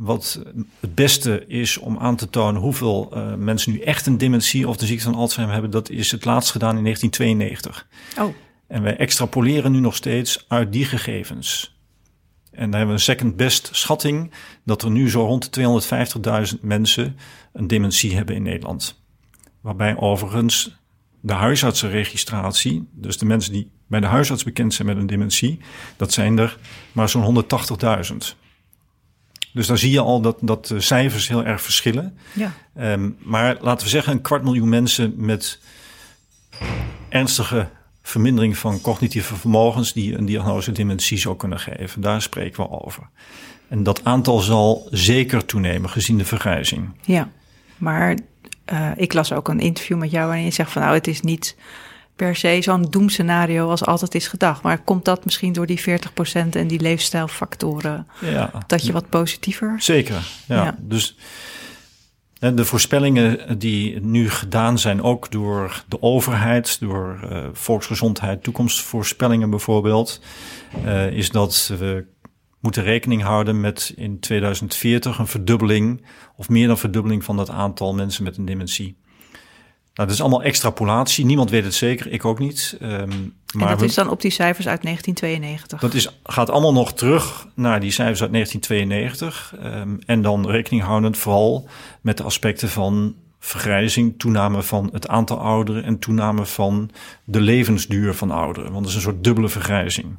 wat 0.00 0.42
het 0.80 0.94
beste 0.94 1.46
is 1.46 1.78
om 1.78 1.98
aan 1.98 2.16
te 2.16 2.30
tonen 2.30 2.60
hoeveel 2.60 3.10
uh, 3.14 3.34
mensen 3.34 3.72
nu 3.72 3.80
echt 3.80 4.06
een 4.06 4.18
dementie 4.18 4.68
of 4.68 4.76
de 4.76 4.86
ziekte 4.86 5.04
van 5.04 5.14
Alzheimer 5.14 5.54
hebben, 5.54 5.72
dat 5.72 5.90
is 5.90 6.10
het 6.10 6.24
laatst 6.24 6.50
gedaan 6.50 6.76
in 6.76 6.82
1992. 6.82 7.86
Oh. 8.18 8.34
En 8.66 8.82
wij 8.82 8.96
extrapoleren 8.96 9.72
nu 9.72 9.80
nog 9.80 9.96
steeds 9.96 10.44
uit 10.48 10.72
die 10.72 10.84
gegevens. 10.84 11.78
En 12.50 12.60
dan 12.60 12.70
hebben 12.70 12.86
we 12.88 12.92
een 12.92 13.00
second 13.00 13.36
best 13.36 13.68
schatting 13.72 14.30
dat 14.64 14.82
er 14.82 14.90
nu 14.90 15.10
zo 15.10 15.24
rond 15.24 15.54
de 15.54 15.82
250.000 16.54 16.60
mensen 16.60 17.16
een 17.52 17.66
dementie 17.66 18.16
hebben 18.16 18.34
in 18.34 18.42
Nederland. 18.42 19.02
Waarbij 19.60 19.96
overigens 19.96 20.78
de 21.20 21.32
huisartsenregistratie, 21.32 22.88
dus 22.92 23.18
de 23.18 23.26
mensen 23.26 23.52
die 23.52 23.70
bij 23.86 24.00
de 24.00 24.06
huisarts 24.06 24.44
bekend 24.44 24.74
zijn 24.74 24.88
met 24.88 24.96
een 24.96 25.06
dementie, 25.06 25.58
dat 25.96 26.12
zijn 26.12 26.38
er 26.38 26.58
maar 26.92 27.08
zo'n 27.08 27.44
180.000. 27.44 28.39
Dus 29.52 29.66
daar 29.66 29.78
zie 29.78 29.90
je 29.90 30.00
al 30.00 30.20
dat, 30.20 30.38
dat 30.40 30.66
de 30.66 30.80
cijfers 30.80 31.28
heel 31.28 31.44
erg 31.44 31.62
verschillen. 31.62 32.18
Ja. 32.32 32.52
Um, 32.78 33.16
maar 33.18 33.56
laten 33.60 33.84
we 33.84 33.90
zeggen, 33.90 34.12
een 34.12 34.20
kwart 34.20 34.42
miljoen 34.42 34.68
mensen 34.68 35.12
met 35.16 35.58
ernstige 37.08 37.68
vermindering 38.02 38.58
van 38.58 38.80
cognitieve 38.80 39.34
vermogens 39.34 39.92
die 39.92 40.18
een 40.18 40.26
diagnose 40.26 40.72
dementie 40.72 41.18
zou 41.18 41.36
kunnen 41.36 41.60
geven. 41.60 42.00
Daar 42.00 42.22
spreken 42.22 42.62
we 42.62 42.84
over. 42.84 43.08
En 43.68 43.82
dat 43.82 44.04
aantal 44.04 44.38
zal 44.38 44.88
zeker 44.90 45.44
toenemen 45.44 45.90
gezien 45.90 46.18
de 46.18 46.24
vergrijzing. 46.24 46.90
Ja, 47.00 47.28
maar 47.76 48.18
uh, 48.72 48.90
ik 48.96 49.12
las 49.12 49.32
ook 49.32 49.48
een 49.48 49.60
interview 49.60 49.98
met 49.98 50.10
jou 50.10 50.26
waarin 50.26 50.44
je 50.44 50.50
zegt 50.50 50.72
van 50.72 50.82
nou 50.82 50.94
het 50.94 51.06
is 51.06 51.20
niet 51.20 51.56
per 52.20 52.36
se 52.36 52.58
zo'n 52.62 52.82
doemscenario 52.90 53.68
als 53.68 53.84
altijd 53.84 54.14
is 54.14 54.28
gedacht. 54.28 54.62
Maar 54.62 54.78
komt 54.78 55.04
dat 55.04 55.24
misschien 55.24 55.52
door 55.52 55.66
die 55.66 55.80
40% 55.80 55.84
en 56.50 56.66
die 56.66 56.80
leefstijlfactoren 56.80 58.06
ja. 58.20 58.50
dat 58.66 58.86
je 58.86 58.92
wat 58.92 59.08
positiever? 59.08 59.74
Zeker, 59.78 60.28
ja. 60.46 60.64
ja. 60.64 60.76
Dus 60.78 61.16
de 62.38 62.64
voorspellingen 62.64 63.58
die 63.58 64.00
nu 64.00 64.30
gedaan 64.30 64.78
zijn, 64.78 65.02
ook 65.02 65.30
door 65.30 65.84
de 65.88 66.02
overheid, 66.02 66.80
door 66.80 67.20
uh, 67.24 67.44
volksgezondheid, 67.52 68.42
toekomstvoorspellingen 68.42 69.50
bijvoorbeeld, 69.50 70.20
uh, 70.84 71.10
is 71.10 71.30
dat 71.30 71.72
we 71.78 72.04
moeten 72.60 72.82
rekening 72.82 73.22
houden 73.22 73.60
met 73.60 73.92
in 73.96 74.20
2040 74.20 75.18
een 75.18 75.26
verdubbeling 75.26 76.02
of 76.36 76.48
meer 76.48 76.66
dan 76.66 76.78
verdubbeling 76.78 77.24
van 77.24 77.36
dat 77.36 77.50
aantal 77.50 77.94
mensen 77.94 78.24
met 78.24 78.36
een 78.36 78.44
dementie. 78.44 78.96
Nou, 80.00 80.12
dat 80.12 80.20
is 80.20 80.26
allemaal 80.26 80.48
extrapolatie. 80.48 81.24
Niemand 81.24 81.50
weet 81.50 81.64
het 81.64 81.74
zeker, 81.74 82.12
ik 82.12 82.24
ook 82.24 82.38
niet. 82.38 82.76
Um, 82.82 82.88
maar 83.54 83.70
en 83.70 83.76
dat 83.76 83.88
is 83.88 83.94
dan 83.94 84.08
op 84.08 84.20
die 84.20 84.30
cijfers 84.30 84.68
uit 84.68 84.82
1992? 84.82 85.80
Dat 85.80 85.94
is, 85.94 86.20
gaat 86.22 86.50
allemaal 86.50 86.72
nog 86.72 86.92
terug 86.92 87.46
naar 87.54 87.80
die 87.80 87.90
cijfers 87.90 88.20
uit 88.22 88.32
1992. 88.32 89.54
Um, 89.56 89.62
ehm, 89.64 89.96
en 90.06 90.22
dan 90.22 90.50
rekening 90.50 90.82
houdend 90.82 91.18
vooral 91.18 91.68
met 92.00 92.16
de 92.16 92.22
aspecten 92.22 92.68
van 92.68 93.14
vergrijzing, 93.38 94.18
toename 94.18 94.62
van 94.62 94.88
het 94.92 95.08
aantal 95.08 95.38
ouderen 95.38 95.84
en 95.84 95.98
toename 95.98 96.46
van 96.46 96.90
de 97.24 97.40
levensduur 97.40 98.14
van 98.14 98.30
ouderen. 98.30 98.72
Want 98.72 98.80
dat 98.80 98.90
is 98.90 98.94
een 98.94 99.12
soort 99.12 99.24
dubbele 99.24 99.48
vergrijzing. 99.48 100.18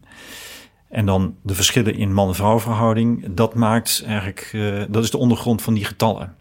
En 0.89 1.05
dan 1.05 1.35
de 1.43 1.55
verschillen 1.55 1.95
in 1.95 2.13
man-vrouw 2.13 2.59
verhouding, 2.59 3.25
dat 3.35 3.53
maakt 3.53 4.03
eigenlijk, 4.05 4.49
uh, 4.53 4.83
dat 4.89 5.03
is 5.03 5.11
de 5.11 5.17
ondergrond 5.17 5.61
van 5.61 5.73
die 5.73 5.85
getallen. 5.85 6.35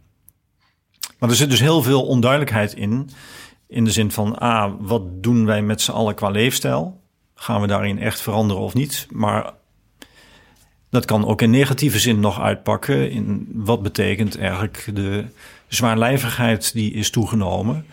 Maar 1.20 1.28
er 1.30 1.36
zit 1.36 1.50
dus 1.50 1.60
heel 1.60 1.82
veel 1.82 2.06
onduidelijkheid 2.06 2.74
in. 2.74 3.10
In 3.68 3.84
de 3.84 3.90
zin 3.90 4.10
van, 4.10 4.38
ah, 4.38 4.72
wat 4.78 5.22
doen 5.22 5.46
wij 5.46 5.62
met 5.62 5.80
z'n 5.80 5.90
allen 5.90 6.14
qua 6.14 6.30
leefstijl? 6.30 7.00
Gaan 7.34 7.60
we 7.60 7.66
daarin 7.66 7.98
echt 7.98 8.20
veranderen 8.20 8.62
of 8.62 8.74
niet? 8.74 9.06
Maar 9.10 9.52
dat 10.90 11.04
kan 11.04 11.26
ook 11.26 11.42
in 11.42 11.50
negatieve 11.50 11.98
zin 11.98 12.20
nog 12.20 12.40
uitpakken. 12.40 13.10
In 13.10 13.48
wat 13.52 13.82
betekent 13.82 14.38
eigenlijk 14.38 14.90
de 14.94 15.24
zwaarlijvigheid 15.68 16.72
die 16.72 16.92
is 16.92 17.10
toegenomen? 17.10 17.86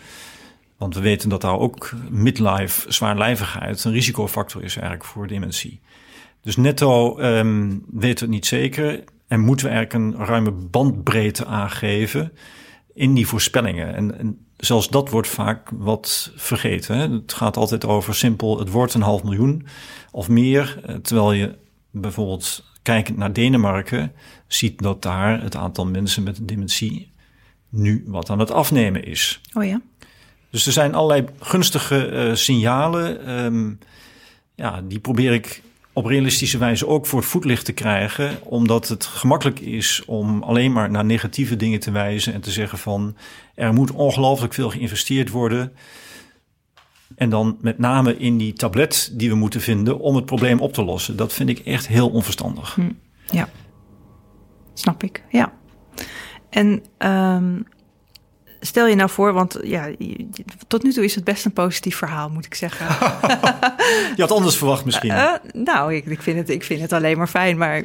Want 0.76 0.94
we 0.94 1.00
weten 1.00 1.28
dat 1.28 1.40
daar 1.40 1.58
ook 1.58 1.92
midlife 2.10 2.92
zwaarlijvigheid 2.92 3.84
een 3.84 3.92
risicofactor 3.92 4.62
is 4.62 4.74
eigenlijk 4.76 5.04
voor 5.04 5.26
dementie. 5.26 5.80
Dus 6.40 6.56
netto 6.56 7.18
um, 7.20 7.84
weten 7.90 8.18
we 8.18 8.24
het 8.24 8.28
niet 8.34 8.46
zeker 8.46 9.04
en 9.26 9.40
moeten 9.40 9.66
we 9.66 9.72
eigenlijk 9.72 10.04
een 10.04 10.26
ruime 10.26 10.50
bandbreedte 10.50 11.46
aangeven 11.46 12.32
in 12.98 13.14
die 13.14 13.26
voorspellingen. 13.26 13.94
En, 13.94 14.18
en 14.18 14.46
zelfs 14.56 14.88
dat 14.88 15.10
wordt 15.10 15.28
vaak 15.28 15.70
wat 15.72 16.32
vergeten. 16.36 16.96
Hè? 16.96 17.08
Het 17.08 17.32
gaat 17.32 17.56
altijd 17.56 17.84
over 17.84 18.14
simpel, 18.14 18.58
het 18.58 18.70
wordt 18.70 18.94
een 18.94 19.02
half 19.02 19.22
miljoen 19.22 19.66
of 20.10 20.28
meer. 20.28 20.80
Eh, 20.84 20.94
terwijl 20.94 21.32
je 21.32 21.54
bijvoorbeeld 21.90 22.64
kijkend 22.82 23.16
naar 23.16 23.32
Denemarken 23.32 24.12
ziet 24.46 24.82
dat 24.82 25.02
daar 25.02 25.42
het 25.42 25.56
aantal 25.56 25.86
mensen 25.86 26.22
met 26.22 26.48
dementie 26.48 27.12
nu 27.68 28.04
wat 28.06 28.30
aan 28.30 28.38
het 28.38 28.50
afnemen 28.50 29.04
is. 29.04 29.40
Oh 29.52 29.64
ja. 29.64 29.80
Dus 30.50 30.66
er 30.66 30.72
zijn 30.72 30.94
allerlei 30.94 31.28
gunstige 31.40 32.10
uh, 32.10 32.34
signalen. 32.34 33.30
Um, 33.44 33.78
ja, 34.54 34.82
die 34.82 34.98
probeer 34.98 35.32
ik 35.32 35.62
op 35.98 36.04
realistische 36.04 36.58
wijze 36.58 36.86
ook 36.86 37.06
voor 37.06 37.18
het 37.18 37.28
voetlicht 37.28 37.64
te 37.64 37.72
krijgen. 37.72 38.38
Omdat 38.42 38.88
het 38.88 39.04
gemakkelijk 39.06 39.60
is 39.60 40.04
om 40.06 40.42
alleen 40.42 40.72
maar 40.72 40.90
naar 40.90 41.04
negatieve 41.04 41.56
dingen 41.56 41.80
te 41.80 41.90
wijzen 41.90 42.34
en 42.34 42.40
te 42.40 42.50
zeggen 42.50 42.78
van 42.78 43.16
er 43.54 43.72
moet 43.72 43.92
ongelooflijk 43.92 44.54
veel 44.54 44.70
geïnvesteerd 44.70 45.30
worden. 45.30 45.72
En 47.16 47.30
dan 47.30 47.56
met 47.60 47.78
name 47.78 48.16
in 48.16 48.36
die 48.36 48.52
tablet 48.52 49.10
die 49.12 49.28
we 49.28 49.34
moeten 49.34 49.60
vinden 49.60 49.98
om 49.98 50.14
het 50.14 50.24
probleem 50.24 50.60
op 50.60 50.72
te 50.72 50.84
lossen. 50.84 51.16
Dat 51.16 51.32
vind 51.32 51.48
ik 51.48 51.58
echt 51.58 51.88
heel 51.88 52.08
onverstandig. 52.08 52.74
Hm, 52.74 52.90
ja, 53.30 53.48
snap 54.74 55.02
ik. 55.02 55.22
Ja. 55.30 55.52
En 56.50 56.82
um, 56.98 57.66
stel 58.68 58.86
je 58.86 58.94
nou 58.94 59.10
voor, 59.10 59.32
want 59.32 59.58
ja, 59.62 59.88
tot 60.66 60.82
nu 60.82 60.92
toe 60.92 61.04
is 61.04 61.14
het 61.14 61.24
best 61.24 61.44
een 61.44 61.52
positief 61.52 61.96
verhaal, 61.96 62.28
moet 62.28 62.44
ik 62.44 62.54
zeggen. 62.54 62.86
je 64.16 64.22
had 64.22 64.30
anders 64.30 64.56
verwacht 64.56 64.84
misschien. 64.84 65.10
Uh, 65.10 65.32
nou, 65.52 65.94
ik, 65.94 66.06
ik, 66.06 66.22
vind 66.22 66.38
het, 66.38 66.48
ik 66.48 66.64
vind 66.64 66.80
het 66.80 66.92
alleen 66.92 67.16
maar 67.16 67.28
fijn, 67.28 67.56
maar 67.56 67.82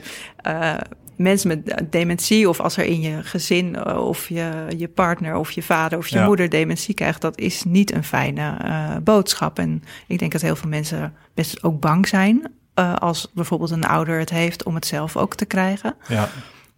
uh, 0.47 0.73
mensen 1.15 1.47
met 1.47 1.91
dementie 1.91 2.49
of 2.49 2.59
als 2.59 2.77
er 2.77 2.83
in 2.83 3.01
je 3.01 3.23
gezin 3.23 3.85
of 3.87 4.29
je, 4.29 4.65
je 4.77 4.87
partner 4.87 5.35
of 5.35 5.51
je 5.51 5.63
vader 5.63 5.97
of 5.97 6.07
je 6.07 6.19
moeder 6.19 6.49
dementie 6.49 6.93
krijgt, 6.93 7.21
dat 7.21 7.39
is 7.39 7.63
niet 7.63 7.93
een 7.93 8.03
fijne 8.03 8.57
uh, 8.65 8.95
boodschap. 9.03 9.59
En 9.59 9.83
ik 10.07 10.19
denk 10.19 10.31
dat 10.31 10.41
heel 10.41 10.55
veel 10.55 10.69
mensen 10.69 11.13
best 11.33 11.63
ook 11.63 11.79
bang 11.79 12.07
zijn 12.07 12.51
als 12.99 13.31
bijvoorbeeld 13.33 13.71
een 13.71 13.83
ouder 13.83 14.19
het 14.19 14.29
heeft 14.29 14.63
om 14.63 14.75
het 14.75 14.85
zelf 14.85 15.17
ook 15.17 15.35
te 15.35 15.45
krijgen. 15.45 15.95
Ja. 16.07 16.29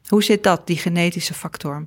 Hoe 0.08 0.24
zit 0.24 0.44
dat, 0.44 0.68
die 0.68 0.78
genetische 0.78 1.34
factor? 1.34 1.86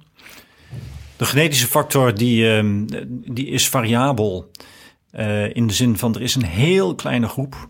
De 1.18 1.24
genetische 1.24 1.66
factor 1.66 2.14
die, 2.14 2.50
ehm, 2.50 2.86
die 3.08 3.46
is 3.46 3.68
variabel. 3.68 4.50
Uh, 5.14 5.54
in 5.54 5.66
de 5.66 5.72
zin 5.72 5.98
van 5.98 6.14
er 6.14 6.22
is 6.22 6.34
een 6.34 6.44
heel 6.44 6.94
kleine 6.94 7.28
groep. 7.28 7.68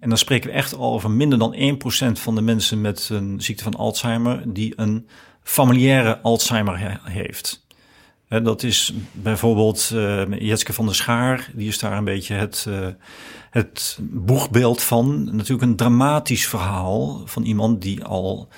En 0.00 0.08
dan 0.08 0.18
spreken 0.18 0.50
we 0.50 0.56
echt 0.56 0.76
over 0.78 1.10
minder 1.10 1.38
dan 1.38 1.54
1% 1.54 2.20
van 2.20 2.34
de 2.34 2.40
mensen 2.40 2.80
met 2.80 3.08
een 3.12 3.40
ziekte 3.40 3.62
van 3.62 3.74
Alzheimer 3.74 4.42
die 4.46 4.72
een 4.76 5.08
familiaire 5.42 6.20
Alzheimer 6.20 7.00
heeft. 7.02 7.66
dat 8.28 8.62
is 8.62 8.92
bijvoorbeeld 9.12 9.90
uh, 9.94 10.22
Jetske 10.38 10.72
van 10.72 10.86
der 10.86 10.94
Schaar, 10.94 11.50
die 11.54 11.68
is 11.68 11.78
daar 11.78 11.96
een 11.96 12.04
beetje 12.04 12.34
het, 12.34 12.66
uh, 12.68 12.86
het 13.50 13.98
boegbeeld 14.00 14.82
van. 14.82 15.24
Natuurlijk 15.24 15.62
een 15.62 15.76
dramatisch 15.76 16.46
verhaal 16.46 17.22
van 17.24 17.42
iemand 17.42 17.82
die 17.82 18.04
al 18.04 18.48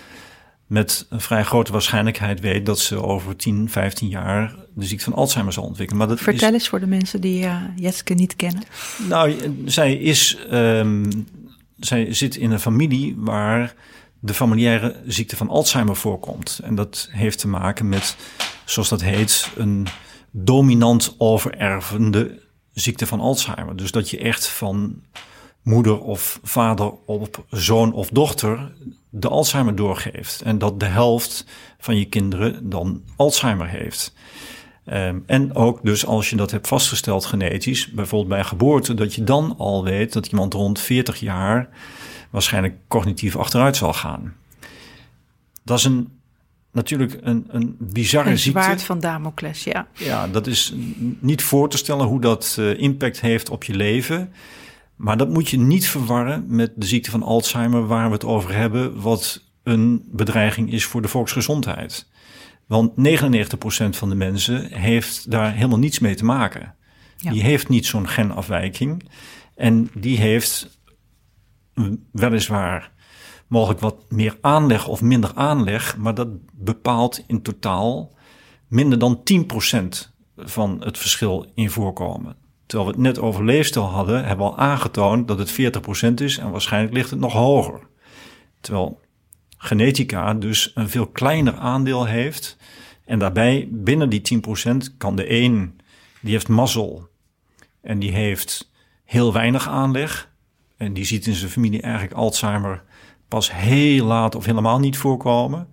met 0.72 1.06
een 1.08 1.20
vrij 1.20 1.44
grote 1.44 1.72
waarschijnlijkheid 1.72 2.40
weet 2.40 2.66
dat 2.66 2.78
ze 2.78 3.02
over 3.02 3.37
10, 3.37 3.70
15 3.70 4.08
jaar 4.08 4.54
de 4.74 4.85
ziekte 4.85 5.04
van 5.04 5.14
Alzheimer 5.14 5.52
zal 5.52 5.64
ontwikkelen. 5.64 5.98
Maar 5.98 6.08
dat 6.08 6.20
Vertel 6.20 6.52
eens 6.52 6.68
voor 6.68 6.80
de 6.80 6.87
mensen 6.87 7.20
die 7.20 7.44
uh, 7.44 7.62
Jetske 7.76 8.14
niet 8.14 8.37
kennen. 8.37 8.62
Nou, 9.08 9.54
zij 9.64 9.94
is, 9.94 10.38
um, 10.52 11.26
zij 11.78 12.14
zit 12.14 12.37
in 12.37 12.50
een 12.50 12.61
familie 12.61 13.14
waar 13.16 13.74
de 14.20 14.35
familiaire 14.35 14.96
ziekte 15.06 15.37
van 15.37 15.48
Alzheimer 15.48 15.96
voorkomt. 15.96 16.61
En 16.62 16.74
dat 16.74 17.08
heeft 17.11 17.38
te 17.38 17.48
maken 17.48 17.88
met, 17.88 18.16
zoals 18.64 18.88
dat 18.88 19.02
heet, 19.02 19.50
een 19.56 19.87
dominant 20.30 21.14
overervende 21.18 22.40
ziekte 22.72 23.06
van 23.06 23.20
Alzheimer. 23.20 23.76
Dus 23.76 23.90
dat 23.90 24.11
je 24.11 24.18
echt 24.18 24.48
van 24.48 25.02
moeder 25.62 26.00
of 26.00 26.40
vader 26.42 26.92
op 27.06 27.44
zoon 27.50 27.92
of 27.92 28.08
dochter 28.08 28.72
de 29.14 29.29
Alzheimer 29.29 29.75
doorgeeft. 29.75 30.42
En 30.42 30.59
dat 30.59 30.81
de 30.81 30.87
helft 30.87 31.46
van 31.79 31.96
je 31.96 32.05
kinderen 32.05 32.70
dan 32.70 33.03
Alzheimer 33.16 33.68
heeft. 33.68 34.14
Um, 34.87 35.22
en 35.27 35.55
ook 35.55 35.83
dus 35.83 36.07
als 36.07 36.31
je 36.31 36.37
dat 36.37 36.51
hebt 36.51 36.68
vastgesteld 36.68 37.25
genetisch, 37.25 37.90
bijvoorbeeld 37.90 38.31
bij 38.31 38.44
geboorte, 38.44 38.94
dat 38.94 39.14
je 39.14 39.25
dan 39.25 39.55
al 39.59 39.85
weet 39.85 40.12
dat 40.12 40.27
iemand 40.27 40.55
rond 40.55 40.81
40 40.81 41.20
jaar 41.20 41.68
waarschijnlijk 42.31 42.75
cognitief 42.88 43.37
achteruit 43.37 43.77
zal 43.77 43.92
gaan. 43.92 44.37
Dat 45.64 45.79
is 45.79 45.85
een, 45.85 46.09
natuurlijk 46.72 47.18
een, 47.20 47.44
een 47.48 47.77
bizarre 47.79 48.31
een 48.31 48.38
ziekte. 48.38 48.62
zwaard 48.62 48.83
van 48.83 49.01
Damocles, 49.01 49.64
ja. 49.64 49.87
Ja, 49.92 50.29
dat 50.29 50.46
is 50.46 50.75
niet 51.18 51.42
voor 51.42 51.68
te 51.68 51.77
stellen 51.77 52.07
hoe 52.07 52.20
dat 52.20 52.57
uh, 52.59 52.79
impact 52.79 53.20
heeft 53.20 53.51
op 53.51 53.64
je 53.64 53.75
leven. 53.75 54.33
Maar 55.03 55.17
dat 55.17 55.29
moet 55.29 55.49
je 55.49 55.59
niet 55.59 55.88
verwarren 55.88 56.45
met 56.49 56.73
de 56.77 56.87
ziekte 56.87 57.11
van 57.11 57.23
Alzheimer, 57.23 57.87
waar 57.87 58.07
we 58.07 58.12
het 58.12 58.25
over 58.25 58.55
hebben, 58.55 59.01
wat 59.01 59.45
een 59.62 60.05
bedreiging 60.07 60.73
is 60.73 60.85
voor 60.85 61.03
de 61.03 61.09
volksgezondheid. 61.09 62.09
Want 62.67 62.91
99% 62.91 62.93
van 63.91 64.09
de 64.09 64.15
mensen 64.15 64.73
heeft 64.73 65.31
daar 65.31 65.55
helemaal 65.55 65.79
niets 65.79 65.99
mee 65.99 66.15
te 66.15 66.25
maken. 66.25 66.75
Die 67.17 67.43
heeft 67.43 67.69
niet 67.69 67.87
zo'n 67.87 68.09
genafwijking. 68.09 69.09
En 69.55 69.91
die 69.95 70.19
heeft 70.19 70.79
weliswaar 72.11 72.93
mogelijk 73.47 73.81
wat 73.81 74.05
meer 74.09 74.38
aanleg 74.41 74.88
of 74.88 75.01
minder 75.01 75.31
aanleg, 75.35 75.97
maar 75.97 76.15
dat 76.15 76.29
bepaalt 76.53 77.25
in 77.27 77.43
totaal 77.43 78.15
minder 78.69 78.99
dan 78.99 79.23
10% 79.25 80.11
van 80.37 80.83
het 80.85 80.99
verschil 80.99 81.51
in 81.55 81.71
voorkomen. 81.71 82.41
Terwijl 82.72 82.90
we 82.90 82.96
het 82.98 83.06
net 83.06 83.24
over 83.24 83.44
leefstijl 83.44 83.87
hadden, 83.87 84.24
hebben 84.24 84.46
we 84.46 84.52
al 84.52 84.58
aangetoond 84.58 85.28
dat 85.28 85.38
het 85.38 85.52
40% 85.52 86.14
is 86.14 86.38
en 86.38 86.50
waarschijnlijk 86.50 86.94
ligt 86.94 87.11
het 87.11 87.18
nog 87.18 87.32
hoger. 87.32 87.80
Terwijl 88.61 89.00
genetica 89.56 90.35
dus 90.35 90.70
een 90.74 90.88
veel 90.88 91.06
kleiner 91.06 91.54
aandeel 91.54 92.04
heeft. 92.04 92.56
En 93.04 93.18
daarbij 93.18 93.68
binnen 93.70 94.08
die 94.08 94.42
10% 94.92 94.96
kan 94.98 95.16
de 95.16 95.30
een, 95.30 95.80
die 96.20 96.32
heeft 96.32 96.48
mazzel 96.48 97.08
en 97.80 97.98
die 97.98 98.11
heeft 98.11 98.72
heel 99.04 99.32
weinig 99.32 99.68
aanleg. 99.68 100.30
En 100.76 100.92
die 100.92 101.04
ziet 101.04 101.26
in 101.26 101.35
zijn 101.35 101.50
familie 101.50 101.82
eigenlijk 101.82 102.14
Alzheimer 102.14 102.85
pas 103.28 103.52
heel 103.52 104.06
laat 104.06 104.35
of 104.35 104.44
helemaal 104.44 104.78
niet 104.78 104.96
voorkomen. 104.96 105.68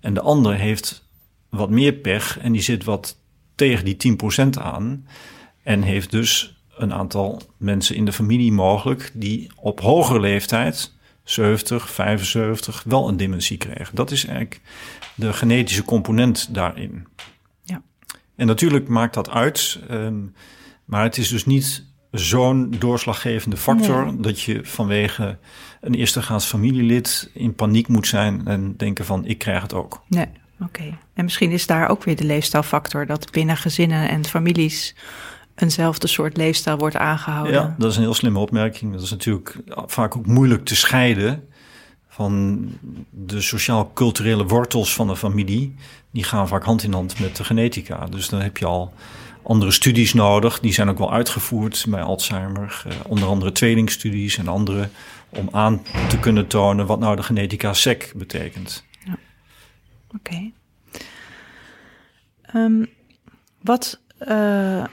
En 0.00 0.14
de 0.14 0.20
ander 0.20 0.54
heeft 0.54 1.08
wat 1.48 1.70
meer 1.70 1.92
pech 1.92 2.38
en 2.38 2.52
die 2.52 2.62
zit 2.62 2.84
wat 2.84 3.18
tegen 3.54 3.84
die 3.84 4.18
10% 4.44 4.48
aan. 4.50 5.04
En 5.62 5.82
heeft 5.82 6.10
dus 6.10 6.60
een 6.76 6.92
aantal 6.92 7.42
mensen 7.56 7.96
in 7.96 8.04
de 8.04 8.12
familie 8.12 8.52
mogelijk 8.52 9.10
die 9.14 9.50
op 9.56 9.80
hogere 9.80 10.20
leeftijd, 10.20 10.92
70, 11.24 11.90
75, 11.90 12.82
wel 12.86 13.08
een 13.08 13.16
dementie 13.16 13.56
kregen. 13.56 13.94
Dat 13.94 14.10
is 14.10 14.24
eigenlijk 14.24 14.60
de 15.14 15.32
genetische 15.32 15.84
component 15.84 16.54
daarin. 16.54 17.06
Ja. 17.62 17.82
En 18.36 18.46
natuurlijk 18.46 18.88
maakt 18.88 19.14
dat 19.14 19.30
uit, 19.30 19.80
ehm, 19.88 20.18
maar 20.84 21.02
het 21.02 21.16
is 21.16 21.28
dus 21.28 21.46
niet 21.46 21.88
zo'n 22.10 22.74
doorslaggevende 22.78 23.56
factor 23.56 24.22
dat 24.22 24.40
je 24.40 24.60
vanwege 24.62 25.38
een 25.80 25.94
eerstegaans 25.94 26.44
familielid 26.44 27.30
in 27.34 27.54
paniek 27.54 27.88
moet 27.88 28.06
zijn 28.06 28.46
en 28.46 28.76
denken 28.76 29.04
van 29.04 29.24
ik 29.24 29.38
krijg 29.38 29.62
het 29.62 29.74
ook. 29.74 30.02
Nee, 30.08 30.26
oké. 30.60 30.98
En 31.14 31.24
misschien 31.24 31.50
is 31.50 31.66
daar 31.66 31.88
ook 31.88 32.04
weer 32.04 32.16
de 32.16 32.24
leefstijlfactor 32.24 33.06
dat 33.06 33.30
binnen 33.30 33.56
gezinnen 33.56 34.08
en 34.08 34.24
families 34.24 34.94
eenzelfde 35.60 36.06
soort 36.06 36.36
leefstijl 36.36 36.78
wordt 36.78 36.96
aangehouden. 36.96 37.52
Ja, 37.52 37.74
dat 37.78 37.90
is 37.90 37.96
een 37.96 38.02
heel 38.02 38.14
slimme 38.14 38.38
opmerking. 38.38 38.92
Dat 38.92 39.02
is 39.02 39.10
natuurlijk 39.10 39.56
vaak 39.86 40.16
ook 40.16 40.26
moeilijk 40.26 40.64
te 40.64 40.76
scheiden 40.76 41.48
van 42.08 42.64
de 43.10 43.40
sociaal-culturele 43.40 44.44
wortels 44.44 44.94
van 44.94 45.08
de 45.08 45.16
familie. 45.16 45.74
Die 46.10 46.24
gaan 46.24 46.48
vaak 46.48 46.64
hand 46.64 46.82
in 46.82 46.92
hand 46.92 47.20
met 47.20 47.36
de 47.36 47.44
genetica. 47.44 48.06
Dus 48.06 48.28
dan 48.28 48.40
heb 48.40 48.56
je 48.56 48.64
al 48.64 48.92
andere 49.42 49.70
studies 49.70 50.14
nodig. 50.14 50.60
Die 50.60 50.72
zijn 50.72 50.88
ook 50.88 50.98
wel 50.98 51.12
uitgevoerd 51.12 51.84
bij 51.88 52.02
Alzheimer. 52.02 52.84
Uh, 52.86 52.92
onder 53.06 53.28
andere 53.28 53.52
tweelingstudies 53.52 54.38
en 54.38 54.48
andere. 54.48 54.88
Om 55.28 55.48
aan 55.52 55.82
te 56.08 56.18
kunnen 56.18 56.46
tonen 56.46 56.86
wat 56.86 56.98
nou 56.98 57.16
de 57.16 57.22
genetica 57.22 57.72
sec 57.72 58.12
betekent. 58.16 58.84
Ja. 59.04 59.16
Oké. 60.14 60.50
Ehm, 62.42 62.84
wat, 63.62 64.00
uh, 64.28 64.84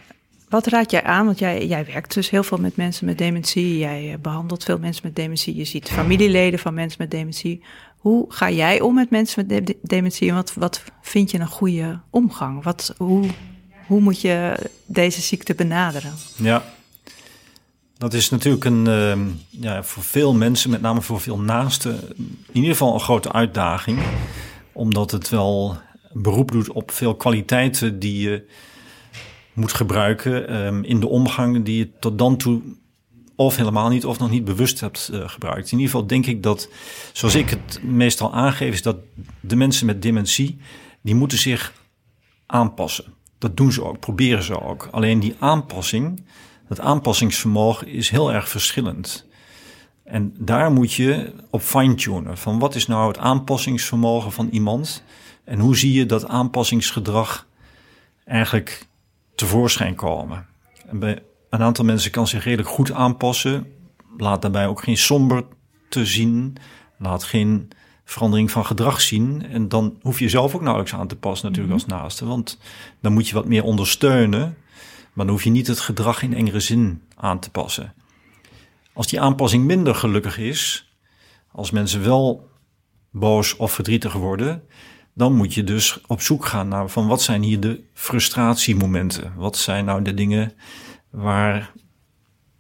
wat 0.50 0.68
raad 0.68 0.92
jij 0.92 1.04
aan? 1.04 1.26
Want 1.26 1.40
jij, 1.40 1.68
jij 1.68 1.86
werkt 1.86 2.14
dus 2.14 2.30
heel 2.30 2.44
veel 2.44 2.58
met 2.58 2.76
mensen 2.76 3.06
met 3.06 3.18
dementie. 3.18 3.78
Jij 3.78 4.12
eh, 4.14 4.20
behandelt 4.20 4.64
veel 4.64 4.80
mensen 4.80 5.02
met 5.06 5.16
dementie. 5.16 5.56
Je 5.56 5.66
ziet 5.66 5.90
familieleden 5.90 6.60
van 6.60 6.74
mensen 6.74 7.02
met 7.02 7.12
dementie. 7.12 7.64
Hoe 7.98 8.26
ga 8.28 8.50
jij 8.52 8.82
om 8.82 8.94
met 8.96 9.10
mensen 9.10 9.46
met 9.48 9.76
dementie? 9.82 10.30
En 10.30 10.36
wat, 10.36 10.54
wat 10.54 10.84
vind 11.02 11.32
je 11.32 11.40
een 11.40 11.48
goede 11.48 12.00
omgang? 12.10 12.64
Wat, 12.64 12.94
hoe 12.98 13.30
hoe 13.88 14.02
moet 14.02 14.22
je 14.22 14.58
deze 14.86 15.22
ziekte 15.22 15.56
benaderen? 15.56 16.14
Ja, 16.36 16.64
dat 17.98 18.14
is 18.14 18.30
natuurlijk 18.30 18.66
een, 18.66 18.86
uh, 18.86 19.18
ja, 19.50 19.84
voor 19.84 20.04
veel 20.04 20.34
mensen, 20.34 20.70
met 20.70 20.82
name 20.82 21.02
voor 21.02 21.22
veel 21.22 21.40
naasten, 21.40 22.00
in 22.18 22.38
ieder 22.52 22.72
geval 22.72 22.94
een 22.94 23.00
grote 23.00 23.32
uitdaging. 23.32 24.00
Omdat 24.72 25.12
het 25.12 25.30
wel 25.30 25.78
beroep 26.12 26.52
doet 26.52 26.72
op 26.72 26.92
veel 26.92 27.16
kwaliteiten 27.16 28.00
die 28.00 28.30
je 28.30 28.48
moet 29.58 29.74
gebruiken 29.74 30.66
um, 30.66 30.84
in 30.84 31.00
de 31.00 31.08
omgang 31.08 31.66
die 31.66 31.78
je 31.78 31.90
tot 32.00 32.18
dan 32.18 32.38
toe 32.38 32.62
of 33.36 33.56
helemaal 33.56 33.90
niet 33.90 34.06
of 34.06 34.20
nog 34.20 34.30
niet 34.30 34.46
bewust 34.46 34.80
hebt 34.80 35.10
uh, 35.14 35.30
gebruikt. 35.30 35.72
In 35.72 35.78
ieder 35.78 35.92
geval 35.92 36.08
denk 36.08 36.26
ik 36.26 36.44
dat, 36.44 36.70
zoals 37.14 37.36
ik 37.36 37.50
het 37.50 37.80
meestal 37.84 38.34
aangeef, 38.34 38.74
is 38.74 38.82
dat 38.82 38.98
de 39.40 39.56
mensen 39.56 39.86
met 39.86 40.02
dementie, 40.02 40.58
die 41.02 41.16
moeten 41.16 41.38
zich 41.38 41.74
aanpassen. 42.46 43.06
Dat 43.38 43.58
doen 43.58 43.72
ze 43.72 43.84
ook, 43.84 44.00
proberen 44.00 44.44
ze 44.44 44.62
ook. 44.62 44.88
Alleen 44.92 45.20
die 45.20 45.36
aanpassing, 45.40 46.24
dat 46.68 46.80
aanpassingsvermogen 46.80 47.88
is 47.88 48.10
heel 48.10 48.34
erg 48.34 48.50
verschillend. 48.50 49.28
En 50.04 50.34
daar 50.38 50.72
moet 50.72 50.94
je 50.94 51.34
op 51.50 51.62
fine-tunen. 51.62 52.38
Van 52.38 52.60
wat 52.60 52.76
is 52.76 52.88
nou 52.88 53.08
het 53.08 53.18
aanpassingsvermogen 53.18 54.32
van 54.32 54.48
iemand? 54.52 55.04
En 55.44 55.60
hoe 55.60 55.78
zie 55.78 55.94
je 55.94 56.06
dat 56.06 56.28
aanpassingsgedrag 56.28 57.48
eigenlijk 58.26 58.88
tevoorschijn 59.38 59.96
komen? 59.96 60.46
En 60.88 61.00
bij 61.00 61.24
een 61.50 61.62
aantal 61.62 61.86
mensen 61.86 62.12
kan 62.12 62.28
zich 62.28 62.44
redelijk 62.44 62.70
goed 62.70 62.92
aanpassen. 62.92 63.74
Laat 64.18 64.42
daarbij 64.42 64.68
ook 64.68 64.84
geen 64.84 64.98
somber 64.98 65.44
te 65.90 66.06
zien. 66.06 66.56
Laat 66.98 67.24
geen 67.24 67.70
verandering 68.04 68.52
van 68.52 68.66
gedrag 68.66 69.02
zien. 69.02 69.46
En 69.46 69.70
dan 69.70 69.98
hoef 70.02 70.20
je 70.20 70.30
zelf 70.30 70.56
ook 70.56 70.62
nauwelijks 70.62 70.94
aan 70.94 71.08
te 71.08 71.16
passen 71.16 71.48
natuurlijk 71.48 71.76
mhm. 71.76 71.84
als 71.84 72.02
naaste. 72.02 72.26
Want 72.26 72.60
dan 73.02 73.14
moet 73.14 73.28
je 73.28 73.34
wat 73.34 73.48
meer 73.48 73.64
ondersteunen. 73.64 74.58
Maar 75.14 75.26
dan 75.26 75.36
hoef 75.36 75.44
je 75.44 75.50
niet 75.50 75.68
het 75.68 75.80
gedrag 75.80 76.22
in 76.22 76.34
engere 76.34 76.60
zin 76.60 77.02
aan 77.16 77.40
te 77.40 77.50
passen. 77.50 77.94
Als 78.94 79.08
die 79.08 79.22
aanpassing 79.22 79.64
minder 79.66 79.96
gelukkig 79.96 80.38
is, 80.38 80.92
als 81.52 81.72
mensen 81.72 82.04
wel 82.04 82.50
boos 83.12 83.56
of 83.56 83.72
verdrietig 83.72 84.14
worden, 84.14 84.64
dan 85.18 85.34
moet 85.34 85.54
je 85.54 85.64
dus 85.64 86.02
op 86.08 86.22
zoek 86.22 86.46
gaan 86.46 86.68
naar 86.68 86.90
van 86.90 87.08
wat 87.08 87.22
zijn 87.22 87.42
hier 87.42 87.60
de 87.60 87.84
frustratiemomenten? 87.94 89.34
Wat 89.36 89.58
zijn 89.58 89.86
nou 89.86 90.02
de 90.02 90.14
dingen 90.14 90.54
waar 91.10 91.72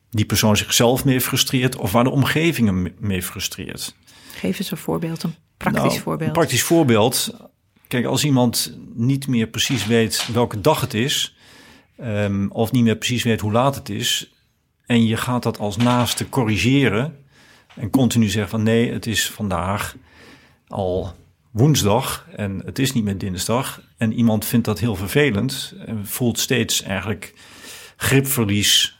die 0.09 0.25
persoon 0.25 0.57
zichzelf 0.57 1.05
mee 1.05 1.21
frustreert 1.21 1.75
of 1.75 1.91
waar 1.91 2.03
de 2.03 2.09
omgeving 2.09 2.67
hem 2.67 2.93
mee 2.99 3.23
frustreert? 3.23 3.95
Geef 4.31 4.59
eens 4.59 4.71
een 4.71 4.77
voorbeeld, 4.77 5.23
een 5.23 5.35
praktisch 5.57 5.81
nou, 5.81 5.99
voorbeeld. 5.99 6.29
Een 6.29 6.35
praktisch 6.35 6.63
voorbeeld. 6.63 7.35
Kijk, 7.87 8.05
als 8.05 8.23
iemand 8.23 8.77
niet 8.93 9.27
meer 9.27 9.47
precies 9.47 9.85
weet 9.85 10.27
welke 10.33 10.61
dag 10.61 10.81
het 10.81 10.93
is, 10.93 11.37
um, 12.01 12.51
of 12.51 12.71
niet 12.71 12.83
meer 12.83 12.97
precies 12.97 13.23
weet 13.23 13.41
hoe 13.41 13.51
laat 13.51 13.75
het 13.75 13.89
is, 13.89 14.33
en 14.85 15.05
je 15.05 15.17
gaat 15.17 15.43
dat 15.43 15.59
als 15.59 15.77
naaste 15.77 16.29
corrigeren 16.29 17.25
en 17.75 17.89
continu 17.89 18.29
zeggen 18.29 18.49
van 18.49 18.63
nee, 18.63 18.91
het 18.91 19.05
is 19.05 19.29
vandaag 19.29 19.95
al 20.67 21.15
woensdag 21.57 22.27
en 22.35 22.61
het 22.65 22.79
is 22.79 22.93
niet 22.93 23.03
meer 23.03 23.17
dinsdag. 23.17 23.81
En 23.97 24.13
iemand 24.13 24.45
vindt 24.45 24.65
dat 24.65 24.79
heel 24.79 24.95
vervelend 24.95 25.73
en 25.85 26.07
voelt 26.07 26.39
steeds 26.39 26.81
eigenlijk 26.81 27.33
gripverlies. 27.97 28.99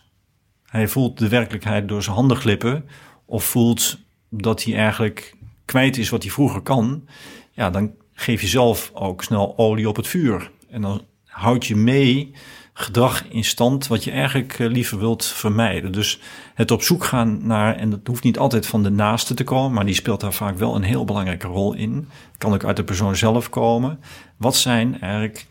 Hij 0.66 0.88
voelt 0.88 1.18
de 1.18 1.28
werkelijkheid 1.28 1.88
door 1.88 2.04
zijn 2.04 2.16
handen 2.16 2.38
glippen 2.38 2.86
of 3.26 3.44
voelt 3.44 3.98
dat 4.30 4.64
hij 4.64 4.76
eigenlijk 4.76 5.36
kwijt 5.66 5.98
is 5.98 6.10
wat 6.10 6.24
hij 6.24 6.32
vroeger 6.32 6.62
kan, 6.62 7.08
ja, 7.52 7.70
dan 7.70 7.92
geef 8.14 8.42
je 8.42 8.48
zelf 8.48 8.92
ook 8.94 9.24
snel 9.24 9.58
olie 9.58 9.90
op 9.90 9.96
het 9.96 10.08
vuur. 10.08 10.52
En 10.70 10.82
dan 10.82 11.02
houd 11.26 11.66
je 11.66 11.76
mee 11.76 12.32
gedrag 12.80 13.24
in 13.30 13.44
stand 13.44 13.88
wat 13.88 14.04
je 14.04 14.12
eigenlijk 14.12 14.60
eh, 14.60 14.68
liever 14.68 15.00
wilt 15.00 15.26
vermijden. 15.26 15.92
Dus 15.92 16.20
het 16.54 16.72
op 16.72 16.82
zoek 16.82 17.04
gaan 17.04 17.40
naar, 17.48 17.76
en 17.76 17.90
dat 17.90 18.00
hoeft 18.04 18.24
niet 18.24 18.38
altijd 18.38 18.68
van 18.68 18.84
de 18.84 18.90
naaste 18.90 19.34
te 19.34 19.44
komen, 19.44 19.74
maar 19.74 19.86
die 19.86 19.96
speelt 19.96 20.22
daar 20.22 20.34
vaak 20.34 20.58
wel 20.58 20.76
een 20.76 20.84
heel 20.84 21.06
belangrijke 21.06 21.48
rol 21.48 21.74
in. 21.74 22.10
Kan 22.38 22.54
ook 22.54 22.64
uit 22.64 22.76
de 22.76 22.84
persoon 22.84 23.16
zelf 23.16 23.50
komen. 23.50 24.00
Wat 24.38 24.56
zijn 24.56 25.02
eigenlijk 25.02 25.48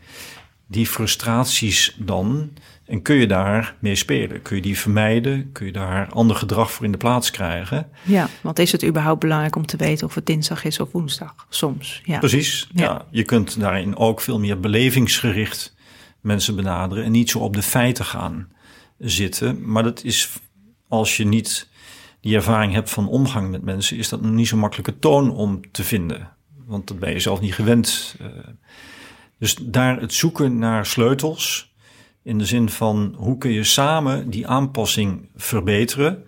die 0.67 0.87
frustraties 0.87 1.95
dan 1.99 2.49
en 2.85 3.01
kun 3.01 3.15
je 3.15 3.27
daar 3.27 3.75
mee 3.79 3.95
spelen? 3.95 4.41
Kun 4.41 4.55
je 4.55 4.61
die 4.61 4.77
vermijden? 4.77 5.51
Kun 5.51 5.65
je 5.65 5.71
daar 5.71 6.09
ander 6.09 6.35
gedrag 6.35 6.71
voor 6.71 6.85
in 6.85 6.91
de 6.91 6.97
plaats 6.97 7.31
krijgen? 7.31 7.89
Ja, 8.03 8.29
want 8.41 8.59
is 8.59 8.71
het 8.71 8.85
überhaupt 8.85 9.19
belangrijk 9.19 9.55
om 9.55 9.65
te 9.65 9.77
weten 9.77 10.07
of 10.07 10.15
het 10.15 10.25
dinsdag 10.25 10.63
is 10.63 10.79
of 10.79 10.91
woensdag? 10.91 11.45
Soms, 11.49 12.01
ja. 12.03 12.19
Precies, 12.19 12.69
ja. 12.73 13.05
Je 13.11 13.23
kunt 13.23 13.59
daarin 13.59 13.97
ook 13.97 14.21
veel 14.21 14.39
meer 14.39 14.59
belevingsgericht 14.59 15.75
mensen 16.21 16.55
benaderen... 16.55 17.03
en 17.03 17.11
niet 17.11 17.29
zo 17.29 17.39
op 17.39 17.53
de 17.53 17.61
feiten 17.61 18.05
gaan 18.05 18.51
zitten. 18.97 19.71
Maar 19.71 19.83
dat 19.83 20.03
is, 20.03 20.29
als 20.87 21.17
je 21.17 21.25
niet 21.25 21.69
die 22.21 22.35
ervaring 22.35 22.73
hebt 22.73 22.89
van 22.89 23.07
omgang 23.07 23.49
met 23.49 23.61
mensen... 23.61 23.97
is 23.97 24.09
dat 24.09 24.21
nog 24.21 24.31
niet 24.31 24.47
zo 24.47 24.57
makkelijke 24.57 24.99
toon 24.99 25.31
om 25.31 25.71
te 25.71 25.83
vinden. 25.83 26.29
Want 26.65 26.87
dat 26.87 26.99
ben 26.99 27.11
je 27.11 27.19
zelf 27.19 27.39
niet 27.39 27.53
gewend. 27.53 28.15
Eh. 28.19 28.27
Dus 29.39 29.55
daar 29.55 29.99
het 29.99 30.13
zoeken 30.13 30.57
naar 30.57 30.85
sleutels 30.85 31.75
in 32.23 32.37
de 32.37 32.45
zin 32.45 32.69
van 32.69 33.13
hoe 33.17 33.37
kun 33.37 33.51
je 33.51 33.63
samen 33.63 34.29
die 34.29 34.47
aanpassing 34.47 35.29
verbeteren. 35.35 36.25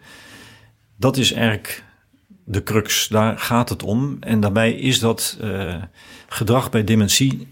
Dat 0.96 1.18
is 1.18 1.32
eigenlijk 1.32 1.84
de 2.46 2.64
crux. 2.64 3.08
Daar 3.08 3.40
gaat 3.40 3.70
het 3.70 3.84
om. 3.84 4.18
En 4.20 4.40
daarbij 4.40 4.74
is 4.74 5.00
dat 5.00 5.38
uh, 5.42 5.76
gedrag 6.28 6.70
bij 6.70 6.84
dementie 6.84 7.48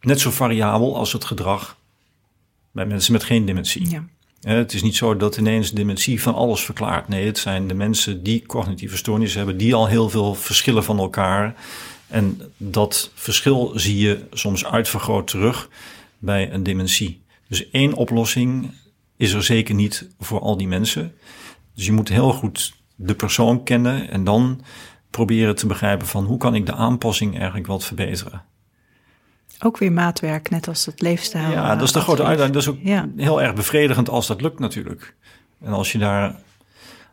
net 0.00 0.20
zo 0.20 0.30
variabel 0.30 0.96
als 0.96 1.12
het 1.12 1.24
gedrag 1.24 1.77
bij 2.78 2.86
mensen 2.86 3.12
met 3.12 3.24
geen 3.24 3.44
dementie. 3.44 3.90
Ja. 3.90 4.04
Het 4.40 4.72
is 4.72 4.82
niet 4.82 4.96
zo 4.96 5.16
dat 5.16 5.36
ineens 5.36 5.70
dementie 5.70 6.22
van 6.22 6.34
alles 6.34 6.64
verklaart. 6.64 7.08
Nee, 7.08 7.26
het 7.26 7.38
zijn 7.38 7.68
de 7.68 7.74
mensen 7.74 8.22
die 8.22 8.46
cognitieve 8.46 8.96
stoornissen 8.96 9.38
hebben, 9.38 9.56
die 9.56 9.74
al 9.74 9.86
heel 9.86 10.10
veel 10.10 10.34
verschillen 10.34 10.84
van 10.84 10.98
elkaar. 10.98 11.54
En 12.08 12.40
dat 12.56 13.10
verschil 13.14 13.72
zie 13.74 13.98
je 13.98 14.24
soms 14.32 14.64
uitvergroot 14.64 15.26
terug 15.26 15.68
bij 16.18 16.52
een 16.52 16.62
dementie. 16.62 17.22
Dus 17.48 17.70
één 17.70 17.92
oplossing 17.92 18.70
is 19.16 19.32
er 19.32 19.42
zeker 19.42 19.74
niet 19.74 20.08
voor 20.18 20.40
al 20.40 20.56
die 20.56 20.68
mensen. 20.68 21.14
Dus 21.74 21.86
je 21.86 21.92
moet 21.92 22.08
heel 22.08 22.32
goed 22.32 22.72
de 22.94 23.14
persoon 23.14 23.64
kennen 23.64 24.10
en 24.10 24.24
dan 24.24 24.60
proberen 25.10 25.56
te 25.56 25.66
begrijpen 25.66 26.06
van 26.06 26.24
hoe 26.24 26.38
kan 26.38 26.54
ik 26.54 26.66
de 26.66 26.74
aanpassing 26.74 27.36
eigenlijk 27.36 27.66
wat 27.66 27.84
verbeteren. 27.84 28.42
Ook 29.64 29.78
weer 29.78 29.92
maatwerk, 29.92 30.50
net 30.50 30.68
als 30.68 30.86
het 30.86 31.00
leefstijl. 31.00 31.50
Ja, 31.50 31.74
dat 31.74 31.86
is 31.86 31.92
de 31.92 32.00
grote 32.00 32.24
uitdaging. 32.24 32.54
Dat 32.54 32.62
is 32.62 32.68
ook 32.68 33.08
heel 33.16 33.42
erg 33.42 33.54
bevredigend 33.54 34.08
als 34.08 34.26
dat 34.26 34.40
lukt 34.40 34.58
natuurlijk. 34.58 35.14
En 35.60 35.72
als 35.72 35.92
je 35.92 35.98
daar 35.98 36.34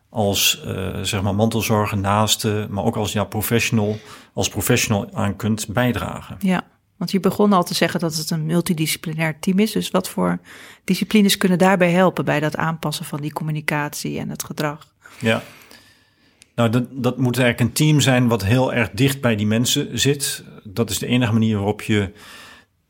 als 0.10 0.62
uh, 0.65 0.99
zeg 1.01 1.21
maar 1.21 1.36
mantelzorger 1.36 1.97
naaste, 1.97 2.67
maar 2.69 2.84
ook 2.84 2.95
als 2.95 3.12
ja, 3.12 3.23
professional, 3.23 3.97
als 4.34 4.49
professional 4.49 5.10
aan 5.13 5.36
kunt 5.36 5.67
bijdragen. 5.67 6.38
Ja, 6.39 6.63
want 6.97 7.12
je 7.12 7.19
begon 7.19 7.53
al 7.53 7.63
te 7.63 7.73
zeggen 7.73 7.99
dat 7.99 8.15
het 8.15 8.29
een 8.29 8.45
multidisciplinair 8.45 9.39
team 9.39 9.60
is. 9.60 9.71
Dus 9.71 9.91
wat 9.91 10.10
voor 10.10 10.39
disciplines 10.84 11.38
kunnen 11.38 11.58
daarbij 11.58 11.91
helpen 11.91 12.25
bij 12.25 12.39
dat 12.39 12.55
aanpassen 12.55 13.05
van 13.05 13.21
die 13.21 13.34
communicatie 13.34 14.19
en 14.19 14.29
het 14.29 14.43
gedrag? 14.43 14.93
Ja, 15.19 15.43
nou, 16.55 16.69
dat, 16.69 16.83
dat 16.91 17.17
moet 17.17 17.37
eigenlijk 17.37 17.69
een 17.69 17.75
team 17.75 17.99
zijn 17.99 18.27
wat 18.27 18.43
heel 18.43 18.73
erg 18.73 18.89
dicht 18.91 19.21
bij 19.21 19.35
die 19.35 19.47
mensen 19.47 19.99
zit. 19.99 20.43
Dat 20.63 20.89
is 20.89 20.99
de 20.99 21.07
enige 21.07 21.33
manier 21.33 21.55
waarop 21.55 21.81
je 21.81 22.11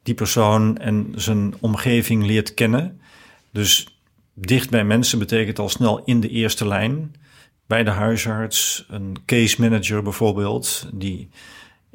die 0.04 0.14
persoon 0.14 0.78
en 0.78 1.12
zijn 1.16 1.56
omgeving 1.60 2.26
leert 2.26 2.54
kennen. 2.54 3.00
Dus 3.52 4.00
dicht 4.34 4.70
bij 4.70 4.84
mensen 4.84 5.20
betekent 5.20 5.60
al 5.60 5.70
snel 5.70 6.04
in 6.04 6.20
de 6.20 6.30
eerste 6.30 6.68
lijn. 6.68 7.16
Bij 7.68 7.84
de 7.84 7.90
huisarts, 7.90 8.86
een 8.90 9.18
case 9.26 9.62
manager 9.62 10.04
bijvoorbeeld, 10.04 10.90
die 10.94 11.30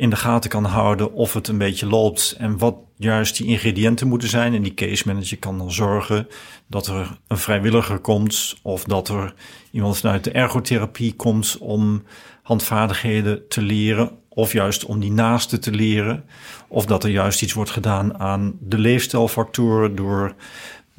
in 0.01 0.11
de 0.11 0.17
gaten 0.17 0.51
kan 0.51 0.65
houden 0.65 1.13
of 1.13 1.35
het 1.35 1.49
een 1.49 1.59
beetje 1.59 1.87
loopt 1.87 2.35
en 2.39 2.59
wat 2.59 2.77
juist 2.97 3.37
die 3.37 3.47
ingrediënten 3.47 4.09
moeten 4.09 4.29
zijn. 4.29 4.55
En 4.55 4.63
die 4.63 4.75
case 4.75 5.03
manager 5.07 5.39
kan 5.39 5.59
dan 5.59 5.73
zorgen 5.73 6.29
dat 6.67 6.87
er 6.87 7.19
een 7.29 7.39
vrijwilliger 7.39 7.99
komt 7.99 8.57
of 8.63 8.85
dat 8.85 9.09
er 9.09 9.35
iemand 9.71 9.99
vanuit 9.99 10.25
de 10.25 10.31
ergotherapie 10.31 11.15
komt 11.15 11.57
om 11.59 12.03
handvaardigheden 12.43 13.49
te 13.49 13.63
leren 13.63 14.11
of 14.29 14.53
juist 14.53 14.85
om 14.85 15.01
die 15.01 15.13
naaste 15.13 15.59
te 15.59 15.71
leren. 15.71 16.25
Of 16.69 16.87
dat 16.87 17.05
er 17.05 17.11
juist 17.11 17.43
iets 17.43 17.53
wordt 17.53 17.71
gedaan 17.71 18.19
aan 18.19 18.57
de 18.61 18.79
leefstijlfactoren 18.79 19.95
door 19.95 20.35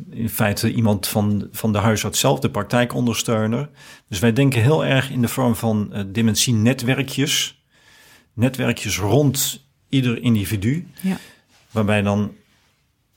in 0.10 0.30
feite 0.30 0.74
iemand 0.74 1.08
van, 1.08 1.48
van 1.52 1.72
de 1.72 1.78
huisarts 1.78 2.20
zelf, 2.20 2.40
de 2.40 2.50
praktijkondersteuner. 2.50 3.70
Dus 4.08 4.20
wij 4.20 4.34
denken 4.34 4.62
heel 4.62 4.86
erg 4.86 5.10
in 5.10 5.22
de 5.22 5.28
vorm 5.28 5.56
van 5.56 5.90
uh, 5.94 6.02
dementie-netwerkjes 6.08 7.61
netwerkjes 8.34 8.98
rond 8.98 9.66
ieder 9.90 10.22
individu. 10.22 10.88
Ja. 11.02 11.18
Waarbij 11.72 12.02
dan, 12.02 12.32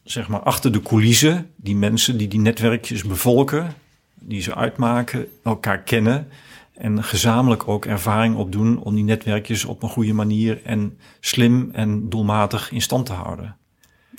zeg 0.03 0.29
maar, 0.29 0.41
achter 0.41 0.73
de 0.73 0.83
coulissen, 0.83 1.51
die 1.57 1.77
mensen 1.77 2.17
die 2.17 2.29
die 2.29 2.41
netwerkjes 2.41 3.05
bevolken, 3.05 3.75
die 4.15 4.41
ze 4.41 4.55
uitmaken, 4.55 5.27
elkaar 5.43 5.83
kennen. 5.83 6.29
En 6.75 7.05
gezamenlijk 7.05 7.69
ook 7.69 7.85
ervaring 7.85 8.37
opdoen 8.37 8.79
om 8.79 8.95
die 8.95 9.05
netwerkjes 9.05 9.65
op 9.65 9.83
een 9.83 9.89
goede 9.89 10.13
manier 10.13 10.61
en 10.65 10.99
slim 11.21 11.71
en 11.73 12.09
doelmatig 12.09 12.71
in 12.71 12.83
stand 12.83 13.07
te 13.07 13.13
houden. 13.13 13.57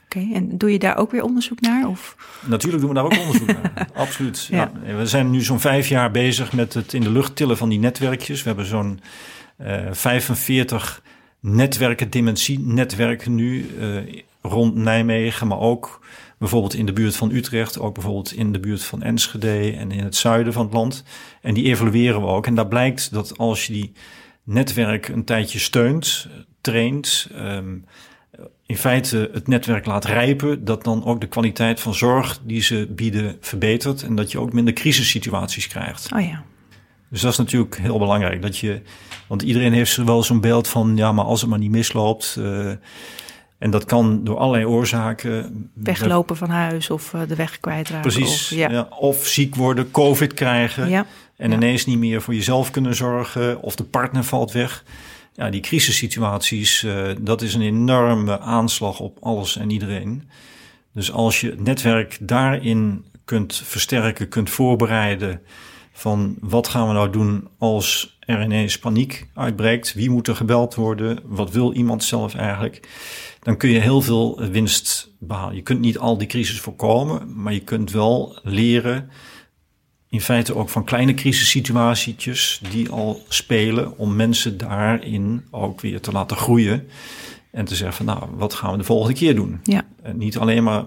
Oké, 0.06 0.34
en 0.34 0.58
doe 0.58 0.72
je 0.72 0.80
daar 0.80 0.98
ook 0.98 1.12
weer 1.12 1.24
onderzoek 1.24 1.62
naar? 1.62 1.88
Of? 1.88 2.16
Natuurlijk 2.48 2.82
doen 2.82 2.90
we 2.90 2.96
daar 2.96 3.06
ook 3.06 3.20
onderzoek 3.20 3.48
naar. 3.48 3.88
Absoluut. 3.94 4.48
Ja. 4.52 4.72
we 4.98 5.06
zijn 5.06 5.32
nu 5.32 5.42
zo'n 5.42 5.60
vijf 5.60 5.88
jaar 5.88 6.12
bezig 6.12 6.54
met 6.54 6.74
het 6.74 6.94
in 6.94 7.02
de 7.02 7.12
lucht 7.12 7.36
tillen 7.36 7.58
van 7.58 7.70
die 7.70 7.80
netwerkjes. 7.80 8.42
We 8.42 8.48
hebben 8.48 8.66
zo'n 8.66 9.00
45 9.92 11.02
eh, 11.04 11.12
netwerken, 11.52 12.10
dementie-netwerken 12.10 13.36
nu 13.36 13.70
uh, 13.80 14.22
rond 14.42 14.76
Nijmegen, 14.76 15.48
maar 15.48 15.60
ook 15.60 16.06
bijvoorbeeld 16.38 16.74
in 16.74 16.86
de 16.86 16.94
buurt 16.94 17.16
van 17.16 17.32
Utrecht, 17.32 17.80
ook 17.80 17.94
bijvoorbeeld 17.94 18.34
in 18.34 18.52
de 18.52 18.60
buurt 18.60 18.84
van 18.84 19.04
Enschede 19.04 19.76
en 19.78 19.92
in 19.92 20.04
het 20.04 20.16
zuiden 20.16 20.54
van 20.54 20.66
het 20.66 20.74
land. 20.74 21.04
En 21.42 21.54
die 21.54 21.66
evalueren 21.66 22.22
we 22.22 22.28
ook. 22.28 22.48
En 22.48 22.56
daar 22.56 22.68
blijkt 22.68 23.14
dat 23.14 23.38
als 23.38 23.68
je 23.68 23.74
die 23.74 23.92
netwerk 24.44 25.08
een 25.08 25.24
tijdje 25.24 25.60
steunt, 25.60 26.28
traint, 26.62 27.30
um, 27.36 27.86
in 28.66 28.78
feite 28.78 29.30
het 29.34 29.48
netwerk 29.48 29.86
laat 29.86 30.06
rijpen, 30.06 30.66
dat 30.66 30.84
dan 30.84 31.06
ook 31.06 31.22
de 31.22 31.28
kwaliteit 31.28 31.80
van 31.80 31.94
zorg 31.94 32.42
die 32.44 32.62
ze 32.62 32.88
bieden 32.90 33.38
verbetert 33.42 34.04
en 34.04 34.16
dat 34.16 34.32
je 34.32 34.40
ook 34.40 34.54
minder 34.54 34.74
crisissituaties 34.74 35.68
krijgt. 35.68 36.14
Oh 36.14 36.22
ja. 36.22 36.44
Dus 37.10 37.22
dat 37.22 37.32
is 37.32 37.38
natuurlijk 37.38 37.78
heel 37.78 38.00
belangrijk. 38.00 38.42
Dat 38.42 38.58
je, 38.58 38.82
want 39.28 39.42
iedereen 39.42 39.74
heeft 39.74 39.96
wel 39.96 40.24
zo'n 40.24 40.42
beeld 40.42 40.68
van, 40.68 40.98
ja, 40.98 41.12
maar 41.12 41.26
als 41.26 41.42
het 41.42 41.50
maar 41.50 41.60
niet 41.60 41.72
misloopt. 41.72 42.36
Uh, 42.40 42.72
en 43.58 43.72
dat 43.72 43.86
kan 43.86 44.24
door 44.24 44.38
allerlei 44.38 44.66
oorzaken. 44.66 45.70
Weglopen 45.74 46.38
van 46.38 46.50
huis 46.50 46.90
of 46.90 47.14
uh, 47.14 47.22
de 47.28 47.36
weg 47.36 47.60
kwijtraken. 47.60 48.12
Precies. 48.12 48.52
Of, 48.52 48.58
ja. 48.58 48.70
ja. 48.70 48.88
of 49.00 49.28
ziek 49.28 49.56
worden, 49.56 49.92
COVID 49.92 50.34
krijgen. 50.34 50.90
Ja. 50.90 51.06
En 51.38 51.52
ineens 51.52 51.86
niet 51.86 51.98
meer 51.98 52.22
voor 52.22 52.34
jezelf 52.34 52.72
kunnen 52.72 52.96
zorgen. 52.96 53.62
Of 53.62 53.76
de 53.76 53.84
partner 53.84 54.24
valt 54.24 54.52
weg. 54.52 54.84
Ja, 55.34 55.50
die 55.50 55.62
crisissituaties, 55.62 56.84
uh, 56.84 57.08
dat 57.20 57.42
is 57.42 57.54
een 57.54 57.62
enorme 57.62 58.40
aanslag 58.40 59.00
op 59.00 59.18
alles 59.22 59.58
en 59.58 59.70
iedereen. 59.70 60.30
Dus 60.94 61.12
als 61.12 61.42
je 61.42 61.50
het 61.50 61.64
netwerk 61.64 62.18
daarin 62.22 63.06
kunt 63.26 63.62
versterken, 63.66 64.30
kunt 64.30 64.50
voorbereiden 64.50 65.42
van 65.98 66.36
wat 66.40 66.68
gaan 66.68 66.88
we 66.88 66.94
nou 66.94 67.10
doen 67.10 67.48
als 67.58 68.18
er 68.20 68.44
ineens 68.44 68.80
paniek 68.80 69.28
uitbreekt? 69.34 69.94
Wie 69.94 70.10
moet 70.10 70.28
er 70.28 70.36
gebeld 70.36 70.76
worden? 70.76 71.20
Wat 71.24 71.52
wil 71.52 71.74
iemand 71.74 72.04
zelf 72.04 72.36
eigenlijk? 72.36 72.90
Dan 73.40 73.58
kun 73.58 73.70
je 73.70 73.80
heel 73.80 74.02
veel 74.02 74.42
winst 74.52 75.10
behalen. 75.20 75.56
Je 75.56 75.62
kunt 75.62 75.80
niet 75.80 75.98
al 75.98 76.18
die 76.18 76.28
crisis 76.28 76.60
voorkomen, 76.60 77.42
maar 77.42 77.54
je 77.54 77.60
kunt 77.60 77.92
wel 77.92 78.40
leren, 78.44 79.10
in 80.10 80.22
feite 80.22 80.56
ook 80.56 80.70
van 80.70 80.84
kleine 80.84 81.14
crisissituatietjes 81.14 82.62
die 82.72 82.90
al 82.90 83.24
spelen, 83.28 83.98
om 83.98 84.16
mensen 84.16 84.58
daarin 84.58 85.46
ook 85.52 85.82
weer 85.82 86.02
te 86.02 86.12
laten 86.12 86.38
groeien. 86.38 86.88
En 87.52 87.66
te 87.66 87.76
zeggen 87.76 88.06
van 88.06 88.06
nou, 88.06 88.30
wat 88.38 88.54
gaan 88.54 88.72
we 88.72 88.78
de 88.78 88.84
volgende 88.84 89.14
keer 89.14 89.36
doen? 89.36 89.60
Ja. 89.64 89.86
En 90.02 90.18
niet 90.18 90.38
alleen 90.38 90.64
maar 90.64 90.84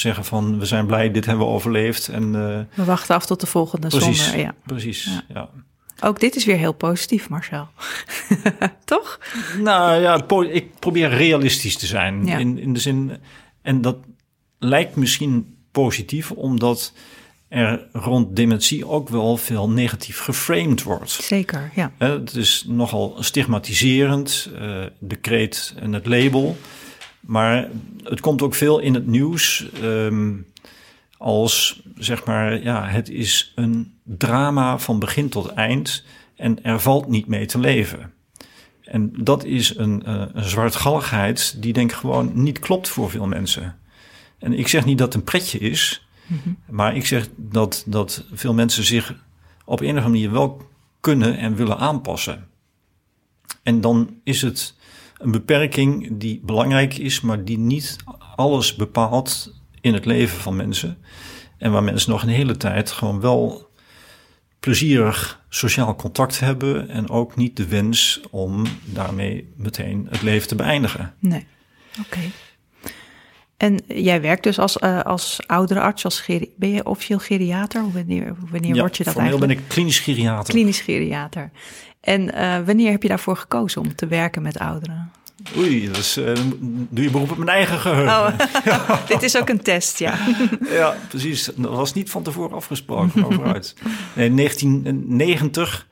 zeggen 0.00 0.24
van 0.24 0.58
we 0.58 0.66
zijn 0.66 0.86
blij, 0.86 1.10
dit 1.10 1.26
hebben 1.26 1.46
we 1.46 1.52
overleefd. 1.52 2.08
En, 2.08 2.22
uh, 2.22 2.58
we 2.74 2.84
wachten 2.84 3.14
af 3.14 3.26
tot 3.26 3.40
de 3.40 3.46
volgende 3.46 3.88
precies, 3.88 4.24
zomer. 4.24 4.40
Ja. 4.40 4.54
Precies, 4.66 5.22
ja. 5.28 5.50
Ook 6.00 6.20
dit 6.20 6.36
is 6.36 6.44
weer 6.44 6.56
heel 6.56 6.72
positief, 6.72 7.28
Marcel. 7.28 7.68
Toch? 8.84 9.20
Nou 9.58 10.00
ja, 10.00 10.24
ik 10.50 10.78
probeer 10.78 11.08
realistisch 11.08 11.76
te 11.76 11.86
zijn. 11.86 12.26
Ja. 12.26 12.38
In, 12.38 12.58
in 12.58 12.72
de 12.72 12.80
zin, 12.80 13.16
en 13.62 13.80
dat 13.80 13.96
lijkt 14.58 14.96
misschien 14.96 15.56
positief, 15.72 16.30
omdat 16.30 16.92
er 17.48 17.86
rond 17.92 18.36
dementie 18.36 18.86
ook 18.86 19.08
wel 19.08 19.36
veel 19.36 19.70
negatief 19.70 20.18
geframed 20.18 20.82
wordt. 20.82 21.10
Zeker, 21.10 21.70
ja. 21.74 21.92
Het 21.98 22.34
is 22.34 22.64
nogal 22.66 23.16
stigmatiserend, 23.18 24.50
uh, 24.52 24.84
de 24.98 25.16
kreet 25.16 25.74
en 25.76 25.92
het 25.92 26.06
label. 26.06 26.56
Maar 27.20 27.68
het 28.02 28.20
komt 28.20 28.42
ook 28.42 28.54
veel 28.54 28.78
in 28.78 28.94
het 28.94 29.06
nieuws 29.06 29.66
um, 29.82 30.46
als, 31.18 31.82
zeg 31.96 32.24
maar, 32.24 32.62
ja, 32.62 32.86
het 32.86 33.08
is 33.08 33.52
een 33.54 33.98
drama 34.02 34.78
van 34.78 34.98
begin 34.98 35.28
tot 35.28 35.48
eind 35.48 36.04
en 36.36 36.62
er 36.64 36.80
valt 36.80 37.08
niet 37.08 37.26
mee 37.26 37.46
te 37.46 37.58
leven. 37.58 38.12
En 38.82 39.12
dat 39.16 39.44
is 39.44 39.76
een, 39.76 40.02
uh, 40.06 40.24
een 40.32 40.44
zwartgalligheid 40.44 41.62
die 41.62 41.72
denk 41.72 41.90
ik 41.90 41.96
gewoon 41.96 42.30
niet 42.34 42.58
klopt 42.58 42.88
voor 42.88 43.10
veel 43.10 43.26
mensen. 43.26 43.78
En 44.38 44.52
ik 44.52 44.68
zeg 44.68 44.84
niet 44.84 44.98
dat 44.98 45.06
het 45.06 45.16
een 45.16 45.24
pretje 45.24 45.58
is, 45.58 46.08
mm 46.26 46.40
-hmm. 46.42 46.58
maar 46.70 46.96
ik 46.96 47.06
zeg 47.06 47.28
dat, 47.36 47.84
dat 47.86 48.24
veel 48.32 48.54
mensen 48.54 48.84
zich 48.84 49.14
op 49.64 49.80
een 49.80 49.86
of 49.86 49.94
andere 49.94 50.08
manier 50.08 50.32
wel 50.32 50.62
kunnen 51.00 51.38
en 51.38 51.54
willen 51.54 51.78
aanpassen. 51.78 52.48
En 53.62 53.80
dan 53.80 54.20
is 54.24 54.42
het 54.42 54.74
een 55.18 55.30
beperking 55.30 56.18
die 56.18 56.40
belangrijk 56.44 56.98
is, 56.98 57.20
maar 57.20 57.44
die 57.44 57.58
niet 57.58 57.96
alles 58.36 58.74
bepaalt 58.74 59.54
in 59.80 59.94
het 59.94 60.04
leven 60.04 60.38
van 60.38 60.56
mensen. 60.56 60.98
En 61.58 61.72
waar 61.72 61.82
mensen 61.82 62.10
nog 62.10 62.22
een 62.22 62.28
hele 62.28 62.56
tijd 62.56 62.90
gewoon 62.90 63.20
wel 63.20 63.70
plezierig 64.60 65.44
sociaal 65.48 65.96
contact 65.96 66.40
hebben 66.40 66.88
en 66.88 67.10
ook 67.10 67.36
niet 67.36 67.56
de 67.56 67.66
wens 67.66 68.20
om 68.30 68.64
daarmee 68.84 69.52
meteen 69.56 70.06
het 70.10 70.22
leven 70.22 70.48
te 70.48 70.54
beëindigen. 70.54 71.14
Nee, 71.18 71.46
oké. 72.00 72.20
En 73.58 73.80
jij 73.86 74.20
werkt 74.20 74.42
dus 74.42 74.58
als, 74.58 74.76
uh, 74.76 75.02
als 75.02 75.38
oudere 75.46 75.80
arts, 75.80 76.04
als 76.04 76.26
ben 76.56 76.70
je 76.70 76.84
officieel 76.84 77.18
geriater? 77.18 77.92
Wanneer, 77.92 78.34
wanneer 78.50 78.74
ja, 78.74 78.80
word 78.80 78.96
je 78.96 79.04
dat 79.04 79.16
eigenlijk? 79.16 79.46
ben 79.46 79.58
ik 79.58 79.68
klinisch 79.68 79.98
geriater. 79.98 80.54
Klinisch 80.54 80.80
geriater. 80.80 81.50
En 82.00 82.22
uh, 82.22 82.58
wanneer 82.66 82.90
heb 82.90 83.02
je 83.02 83.08
daarvoor 83.08 83.36
gekozen 83.36 83.80
om 83.80 83.94
te 83.94 84.06
werken 84.06 84.42
met 84.42 84.58
ouderen? 84.58 85.10
Oei, 85.56 85.86
dat 85.86 85.96
is, 85.96 86.18
uh, 86.18 86.34
doe 86.90 87.04
je 87.04 87.10
beroep 87.10 87.30
op 87.30 87.36
mijn 87.36 87.48
eigen 87.48 87.78
geheugen. 87.78 88.12
Oh, 88.12 89.06
dit 89.08 89.22
is 89.22 89.36
ook 89.36 89.48
een 89.48 89.62
test, 89.62 89.98
ja. 89.98 90.18
ja, 90.70 90.96
precies. 91.08 91.50
Dat 91.56 91.70
was 91.70 91.94
niet 91.94 92.10
van 92.10 92.22
tevoren 92.22 92.56
afgesproken, 92.56 93.24
overuit. 93.24 93.74
In 94.14 94.36
1990 94.36 95.86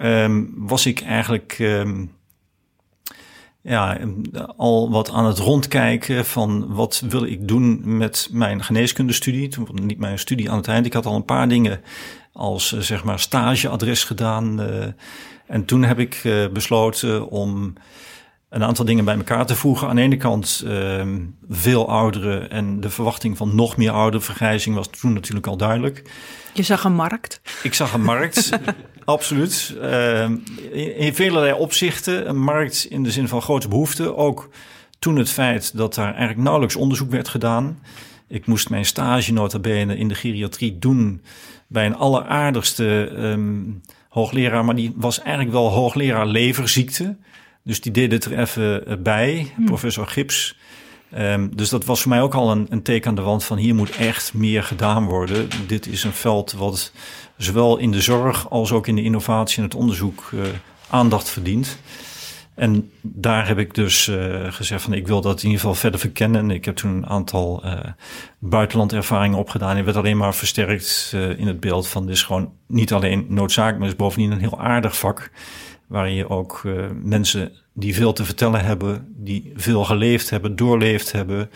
um, 0.00 0.52
was 0.56 0.86
ik 0.86 1.00
eigenlijk... 1.00 1.56
Um, 1.60 2.10
ja, 3.64 3.98
al 4.56 4.90
wat 4.90 5.10
aan 5.10 5.26
het 5.26 5.38
rondkijken 5.38 6.24
van 6.24 6.74
wat 6.74 7.02
wil 7.08 7.24
ik 7.24 7.48
doen 7.48 7.96
met 7.96 8.28
mijn 8.32 8.64
geneeskundestudie. 8.64 9.48
Toen 9.48 9.68
niet 9.82 9.98
mijn 9.98 10.18
studie 10.18 10.50
aan 10.50 10.56
het 10.56 10.68
eind. 10.68 10.86
Ik 10.86 10.92
had 10.92 11.06
al 11.06 11.14
een 11.14 11.24
paar 11.24 11.48
dingen 11.48 11.80
als 12.32 12.72
uh, 12.72 12.80
zeg 12.80 13.04
maar 13.04 13.18
stageadres 13.18 14.04
gedaan. 14.04 14.60
Uh, 14.60 14.84
en 15.46 15.64
toen 15.64 15.82
heb 15.82 15.98
ik 15.98 16.22
besloten 16.52 17.28
om 17.30 17.74
een 18.54 18.64
aantal 18.64 18.84
dingen 18.84 19.04
bij 19.04 19.16
elkaar 19.16 19.46
te 19.46 19.54
voegen. 19.54 19.88
Aan 19.88 19.96
de 19.96 20.02
ene 20.02 20.16
kant 20.16 20.62
uh, 20.66 21.06
veel 21.48 21.88
ouderen 21.88 22.50
en 22.50 22.80
de 22.80 22.90
verwachting 22.90 23.36
van 23.36 23.54
nog 23.54 23.76
meer 23.76 23.90
ouderen. 23.90 24.26
Vergrijzing 24.26 24.74
was 24.74 24.88
toen 25.00 25.12
natuurlijk 25.12 25.46
al 25.46 25.56
duidelijk. 25.56 26.10
Je 26.52 26.62
zag 26.62 26.84
een 26.84 26.94
markt? 26.94 27.40
Ik 27.62 27.74
zag 27.74 27.92
een 27.92 28.02
markt, 28.02 28.50
absoluut. 29.04 29.74
Uh, 29.76 30.22
in, 30.22 30.96
in 30.96 31.14
vele 31.14 31.56
opzichten. 31.56 32.28
Een 32.28 32.40
markt 32.40 32.86
in 32.90 33.02
de 33.02 33.10
zin 33.10 33.28
van 33.28 33.42
grote 33.42 33.68
behoeften. 33.68 34.16
Ook 34.16 34.48
toen 34.98 35.16
het 35.16 35.30
feit 35.30 35.76
dat 35.76 35.94
daar 35.94 36.08
eigenlijk 36.08 36.38
nauwelijks 36.38 36.76
onderzoek 36.76 37.10
werd 37.10 37.28
gedaan. 37.28 37.78
Ik 38.28 38.46
moest 38.46 38.70
mijn 38.70 38.84
stage 38.84 39.32
nota 39.32 39.58
bene 39.58 39.96
in 39.96 40.08
de 40.08 40.14
geriatrie 40.14 40.78
doen 40.78 41.22
bij 41.66 41.86
een 41.86 41.96
alleraardigste 41.96 43.10
um, 43.16 43.80
hoogleraar. 44.08 44.64
Maar 44.64 44.74
die 44.74 44.92
was 44.96 45.20
eigenlijk 45.20 45.52
wel 45.52 45.68
hoogleraar 45.68 46.26
leverziekte. 46.26 47.16
Dus 47.62 47.80
die 47.80 47.92
deed 47.92 48.12
het 48.12 48.24
er 48.24 48.38
even 48.38 49.02
bij, 49.02 49.52
hm. 49.56 49.64
professor 49.64 50.06
Gips. 50.06 50.56
Um, 51.18 51.56
dus 51.56 51.68
dat 51.68 51.84
was 51.84 52.00
voor 52.00 52.10
mij 52.10 52.22
ook 52.22 52.34
al 52.34 52.50
een, 52.50 52.66
een 52.70 52.82
teken 52.82 53.08
aan 53.08 53.14
de 53.14 53.22
wand 53.22 53.44
van 53.44 53.56
hier 53.56 53.74
moet 53.74 53.96
echt 53.96 54.34
meer 54.34 54.62
gedaan 54.62 55.04
worden. 55.04 55.48
Dit 55.66 55.86
is 55.86 56.04
een 56.04 56.12
veld 56.12 56.52
wat 56.52 56.92
zowel 57.36 57.76
in 57.76 57.90
de 57.90 58.00
zorg 58.00 58.50
als 58.50 58.72
ook 58.72 58.86
in 58.86 58.94
de 58.94 59.02
innovatie 59.02 59.58
en 59.58 59.64
het 59.64 59.74
onderzoek 59.74 60.30
uh, 60.34 60.42
aandacht 60.90 61.28
verdient. 61.28 61.78
En 62.54 62.90
daar 63.02 63.46
heb 63.46 63.58
ik 63.58 63.74
dus 63.74 64.06
uh, 64.06 64.52
gezegd 64.52 64.82
van 64.82 64.92
ik 64.92 65.06
wil 65.06 65.20
dat 65.20 65.38
in 65.38 65.44
ieder 65.44 65.60
geval 65.60 65.74
verder 65.74 66.00
verkennen. 66.00 66.50
Ik 66.50 66.64
heb 66.64 66.76
toen 66.76 66.90
een 66.90 67.06
aantal 67.06 67.62
uh, 67.64 67.78
buitenlandervaringen 68.38 69.38
opgedaan. 69.38 69.76
En 69.76 69.84
werd 69.84 69.96
alleen 69.96 70.16
maar 70.16 70.34
versterkt 70.34 71.12
in 71.36 71.46
het 71.46 71.60
beeld 71.60 71.88
van 71.88 72.06
dit 72.06 72.14
is 72.14 72.22
gewoon 72.22 72.52
niet 72.66 72.92
alleen 72.92 73.26
noodzakelijk, 73.28 73.78
maar 73.78 73.88
is 73.88 73.96
bovendien 73.96 74.30
een 74.30 74.38
heel 74.38 74.60
aardig 74.60 74.98
vak 74.98 75.30
waarin 75.86 76.14
je 76.14 76.28
ook 76.28 76.62
mensen 77.02 77.52
die 77.74 77.94
veel 77.94 78.12
te 78.12 78.24
vertellen 78.24 78.64
hebben, 78.64 79.14
die 79.16 79.52
veel 79.56 79.84
geleefd 79.84 80.30
hebben, 80.30 80.56
doorleefd 80.56 81.12
hebben, 81.12 81.50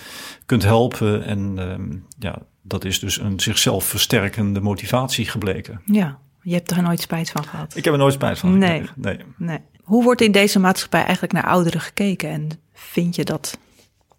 kunt 0.47 0.63
helpen. 0.63 1.25
En 1.25 1.55
uh, 1.59 1.97
ja, 2.19 2.43
dat 2.63 2.85
is 2.85 2.99
dus 3.01 3.19
een 3.19 3.41
zichzelf 3.41 3.85
versterkende 3.85 4.61
motivatie 4.61 5.25
gebleken. 5.29 5.81
Ja, 5.85 6.19
je 6.43 6.55
hebt 6.55 6.71
er 6.71 6.83
nooit 6.83 7.01
spijt 7.01 7.31
van 7.31 7.45
gehad. 7.45 7.77
Ik 7.77 7.85
heb 7.85 7.93
er 7.93 7.99
nooit 7.99 8.15
spijt 8.15 8.39
van 8.39 8.59
nee. 8.59 8.83
nee. 8.95 9.19
nee. 9.37 9.59
Hoe 9.83 10.05
wordt 10.05 10.21
in 10.21 10.33
deze 10.33 10.59
maatschappij 10.59 11.03
eigenlijk 11.03 11.33
naar 11.33 11.47
ouderen 11.47 11.81
gekeken? 11.81 12.31
En 12.31 12.49
vind 12.73 13.17
je 13.17 13.25
dat 13.25 13.59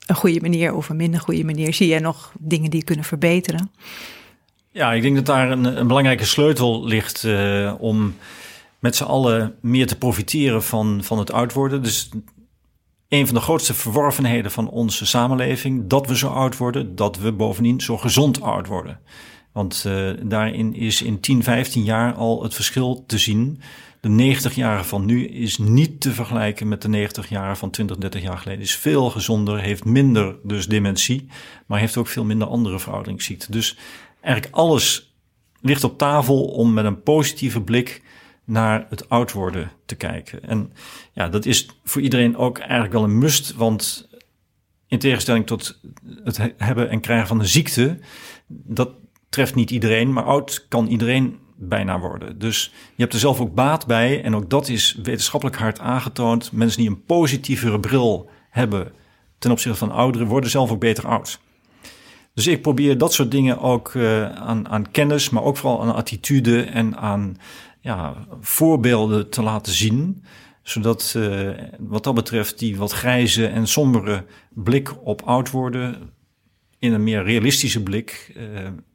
een 0.06 0.16
goede 0.16 0.42
manier 0.42 0.74
of 0.74 0.90
een 0.90 0.96
minder 0.96 1.20
goede 1.20 1.44
manier? 1.44 1.74
Zie 1.74 1.88
je 1.88 2.00
nog 2.00 2.32
dingen 2.40 2.70
die 2.70 2.84
kunnen 2.84 3.06
verbeteren? 3.06 3.72
Ja, 4.72 4.94
ik 4.94 5.02
denk 5.02 5.16
dat 5.16 5.26
daar 5.26 5.52
een, 5.52 5.78
een 5.80 5.88
belangrijke 5.88 6.26
sleutel 6.26 6.86
ligt 6.86 7.24
uh, 7.24 7.74
om 7.80 8.16
met 8.80 8.96
z'n 8.96 9.04
allen 9.04 9.56
meer 9.62 9.88
te 9.88 9.98
profiteren 9.98 10.64
van, 10.64 11.04
van 11.04 11.20
het 11.20 11.32
oud 11.32 11.54
worden. 11.54 11.84
Dus 11.84 12.10
een 13.08 13.26
van 13.26 13.36
de 13.36 13.42
grootste 13.42 13.74
verworvenheden 13.74 14.52
van 14.52 14.70
onze 14.70 15.06
samenleving, 15.06 15.88
dat 15.88 16.08
we 16.08 16.18
zo 16.18 16.28
oud 16.28 16.58
worden, 16.58 16.96
dat 16.96 17.18
we 17.18 17.32
bovendien 17.32 17.82
zo 17.82 17.98
gezond 17.98 18.42
oud 18.42 18.68
worden. 18.68 19.00
Want 19.52 19.84
uh, 19.88 20.10
daarin 20.24 20.74
is 20.74 21.02
in 21.02 21.20
10, 21.20 21.44
15 21.44 21.84
jaar 21.84 22.14
al 22.14 22.44
het 22.44 22.54
verschil 22.54 23.04
te 23.08 23.18
zien. 23.18 23.62
De 24.02 24.10
90 24.10 24.56
jaren 24.56 24.86
van 24.86 25.06
nu 25.06 25.28
is 25.28 25.58
niet 25.58 26.02
te 26.02 26.12
vergelijken 26.12 26.68
met 26.68 26.82
de 26.82 26.90
90 26.90 27.30
jaren 27.30 27.58
van 27.58 27.70
20, 27.70 27.98
30 27.98 28.22
jaar 28.22 28.38
geleden. 28.38 28.62
Is 28.62 28.76
veel 28.76 29.10
gezonder, 29.10 29.60
heeft 29.60 29.86
minder 29.86 30.36
dus 30.44 30.68
dementie, 30.68 31.28
maar 31.66 31.80
heeft 31.80 31.98
ook 31.98 32.08
veel 32.08 32.26
minder 32.26 32.48
andere 32.48 32.80
verouderingsziekten. 32.80 33.52
Dus 33.52 33.78
eigenlijk 34.22 34.56
alles 34.56 35.14
ligt 35.62 35.84
op 35.84 35.98
tafel 35.98 36.46
om 36.46 36.74
met 36.74 36.86
een 36.86 37.04
positieve 37.04 37.62
blik 37.62 38.02
naar 38.50 38.86
het 38.90 39.10
oud 39.10 39.32
worden 39.32 39.72
te 39.86 39.96
kijken. 39.96 40.44
En 40.44 40.74
ja, 41.12 41.30
dat 41.30 41.46
is 41.46 41.68
voor 41.84 42.02
iedereen 42.02 42.38
ook 42.38 42.58
eigenlijk 42.58 42.94
wel 42.94 43.04
een 43.04 43.18
must, 43.18 43.56
want 43.56 44.10
in 44.88 45.00
tegenstelling 45.00 45.48
tot 45.48 45.80
het 46.24 46.40
hebben 46.58 46.90
en 46.90 47.00
krijgen 47.00 47.28
van 47.28 47.40
een 47.40 47.48
ziekte, 47.48 48.00
dat 48.48 48.90
treft 49.30 49.56
niet 49.56 49.72
iedereen, 49.72 50.14
maar 50.14 50.24
oud 50.24 50.66
kan 50.68 50.88
iedereen 50.88 51.40
bijna 51.56 52.00
worden. 52.00 52.40
Dus 52.40 52.74
je 52.96 53.02
hebt 53.02 53.14
er 53.14 53.20
zelf 53.20 53.40
ook 53.40 53.54
baat 53.54 53.86
bij 53.86 54.24
en 54.24 54.36
ook 54.36 54.50
dat 54.50 54.70
is 54.70 55.00
wetenschappelijk 55.04 55.58
hard 55.58 55.80
aangetoond. 55.80 56.52
Mensen 56.52 56.80
die 56.80 56.90
een 56.90 57.04
positievere 57.04 57.80
bril 57.80 58.30
hebben 58.50 58.92
ten 59.38 59.52
opzichte 59.52 59.78
van 59.78 59.92
ouderen 59.92 60.28
worden 60.28 60.50
zelf 60.50 60.72
ook 60.72 60.80
beter 60.80 61.08
oud. 61.08 61.40
Dus 62.34 62.48
ik 62.48 62.62
probeer 62.62 62.98
dat 62.98 63.14
soort 63.14 63.32
dingen 63.32 63.60
ook 63.60 63.94
uh, 63.94 64.30
aan, 64.30 64.70
aan 64.70 64.92
kennis, 64.92 65.30
maar 65.30 65.44
ook 65.44 65.58
vooral 65.58 65.82
aan 65.82 65.96
attitude 65.96 66.62
en 66.64 66.98
aan 66.98 67.38
ja, 67.80 68.28
voorbeelden 68.42 69.30
te 69.30 69.42
laten 69.42 69.74
zien. 69.74 70.24
Zodat 70.62 71.14
uh, 71.18 71.50
wat 71.80 72.04
dat 72.04 72.16
betreft 72.16 72.60
die 72.60 72.78
wat 72.78 72.92
grijze 72.92 73.48
en 73.48 73.68
sombere 73.68 74.26
blik 74.50 75.06
op 75.06 75.22
oud 75.22 75.52
worden 75.52 76.12
in 76.80 76.94
een 76.94 77.04
meer 77.04 77.24
realistische 77.24 77.84
blik 77.84 78.34
uh, 78.38 78.44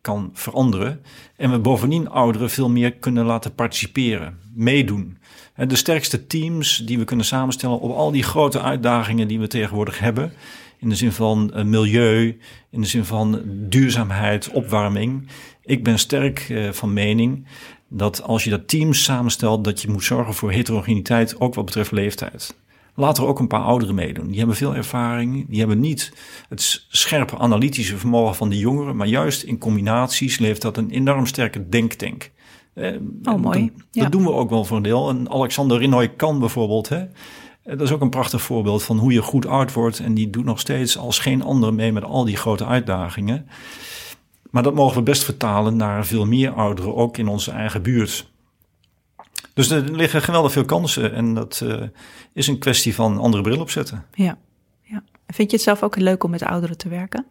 kan 0.00 0.30
veranderen. 0.32 1.00
En 1.36 1.50
we 1.50 1.58
bovendien 1.58 2.08
ouderen 2.08 2.50
veel 2.50 2.70
meer 2.70 2.92
kunnen 2.92 3.24
laten 3.24 3.54
participeren, 3.54 4.38
meedoen. 4.54 5.18
En 5.54 5.68
de 5.68 5.76
sterkste 5.76 6.26
teams 6.26 6.76
die 6.76 6.98
we 6.98 7.04
kunnen 7.04 7.26
samenstellen 7.26 7.80
op 7.80 7.90
al 7.90 8.10
die 8.10 8.22
grote 8.22 8.60
uitdagingen 8.60 9.28
die 9.28 9.40
we 9.40 9.46
tegenwoordig 9.46 9.98
hebben. 9.98 10.32
In 10.78 10.88
de 10.88 10.96
zin 10.96 11.12
van 11.12 11.52
uh, 11.54 11.64
milieu, 11.64 12.38
in 12.70 12.80
de 12.80 12.86
zin 12.86 13.04
van 13.04 13.42
duurzaamheid, 13.46 14.50
opwarming. 14.50 15.28
Ik 15.62 15.84
ben 15.84 15.98
sterk 15.98 16.68
van 16.70 16.92
mening 16.92 17.46
dat 17.96 18.22
als 18.22 18.44
je 18.44 18.50
dat 18.50 18.68
team 18.68 18.92
samenstelt, 18.92 19.64
dat 19.64 19.82
je 19.82 19.90
moet 19.90 20.04
zorgen 20.04 20.34
voor 20.34 20.52
heterogeniteit, 20.52 21.40
ook 21.40 21.54
wat 21.54 21.64
betreft 21.64 21.90
leeftijd. 21.90 22.56
Laat 22.94 23.18
er 23.18 23.26
ook 23.26 23.38
een 23.38 23.46
paar 23.46 23.62
ouderen 23.62 23.94
meedoen. 23.94 24.28
Die 24.28 24.38
hebben 24.38 24.56
veel 24.56 24.74
ervaring. 24.74 25.48
Die 25.48 25.58
hebben 25.58 25.80
niet 25.80 26.12
het 26.48 26.86
scherpe 26.88 27.38
analytische 27.38 27.96
vermogen 27.96 28.34
van 28.34 28.48
de 28.48 28.58
jongeren. 28.58 28.96
Maar 28.96 29.06
juist 29.06 29.42
in 29.42 29.58
combinaties 29.58 30.38
levert 30.38 30.62
dat 30.62 30.76
een 30.76 30.90
enorm 30.90 31.26
sterke 31.26 31.68
denktank. 31.68 32.30
Eh, 32.74 32.96
oh, 33.24 33.40
mooi. 33.40 33.70
Dat, 33.74 33.84
ja. 33.90 34.02
dat, 34.02 34.12
doen 34.12 34.22
we 34.22 34.32
ook 34.32 34.50
wel 34.50 34.64
voor 34.64 34.76
een 34.76 34.82
deel. 34.82 35.08
En 35.08 35.30
Alexander 35.30 35.78
Rinoy 35.78 36.08
kan 36.08 36.38
bijvoorbeeld. 36.38 36.88
Hè, 36.88 37.04
dat 37.64 37.80
is 37.80 37.92
ook 37.92 38.00
een 38.00 38.10
prachtig 38.10 38.42
voorbeeld 38.42 38.82
van 38.82 38.98
hoe 38.98 39.12
je 39.12 39.22
goed 39.22 39.46
oud 39.46 39.72
wordt. 39.72 39.98
En 39.98 40.14
die 40.14 40.30
doet 40.30 40.44
nog 40.44 40.60
steeds 40.60 40.98
als 40.98 41.18
geen 41.18 41.42
ander 41.42 41.74
mee 41.74 41.92
met 41.92 42.04
al 42.04 42.24
die 42.24 42.36
grote 42.36 42.66
uitdagingen. 42.66 43.46
Maar 44.54 44.62
dat 44.62 44.74
mogen 44.74 44.96
we 44.96 45.02
best 45.02 45.24
vertalen 45.24 45.76
naar 45.76 46.06
veel 46.06 46.26
meer 46.26 46.52
ouderen, 46.52 46.94
ook 46.94 47.16
in 47.16 47.28
onze 47.28 47.50
eigen 47.50 47.82
buurt. 47.82 48.30
Dus 49.54 49.70
er 49.70 49.92
liggen 49.92 50.22
geweldig 50.22 50.52
veel 50.52 50.64
kansen 50.64 51.14
en 51.14 51.34
dat 51.34 51.60
uh, 51.64 51.82
is 52.32 52.46
een 52.46 52.58
kwestie 52.58 52.94
van 52.94 53.18
andere 53.18 53.42
bril 53.42 53.60
opzetten. 53.60 54.04
Ja, 54.12 54.38
ja. 54.82 55.02
Vind 55.26 55.50
je 55.50 55.56
het 55.56 55.64
zelf 55.64 55.82
ook 55.82 55.96
leuk 55.96 56.24
om 56.24 56.30
met 56.30 56.42
ouderen 56.42 56.76
te 56.76 56.88
werken? 56.88 57.26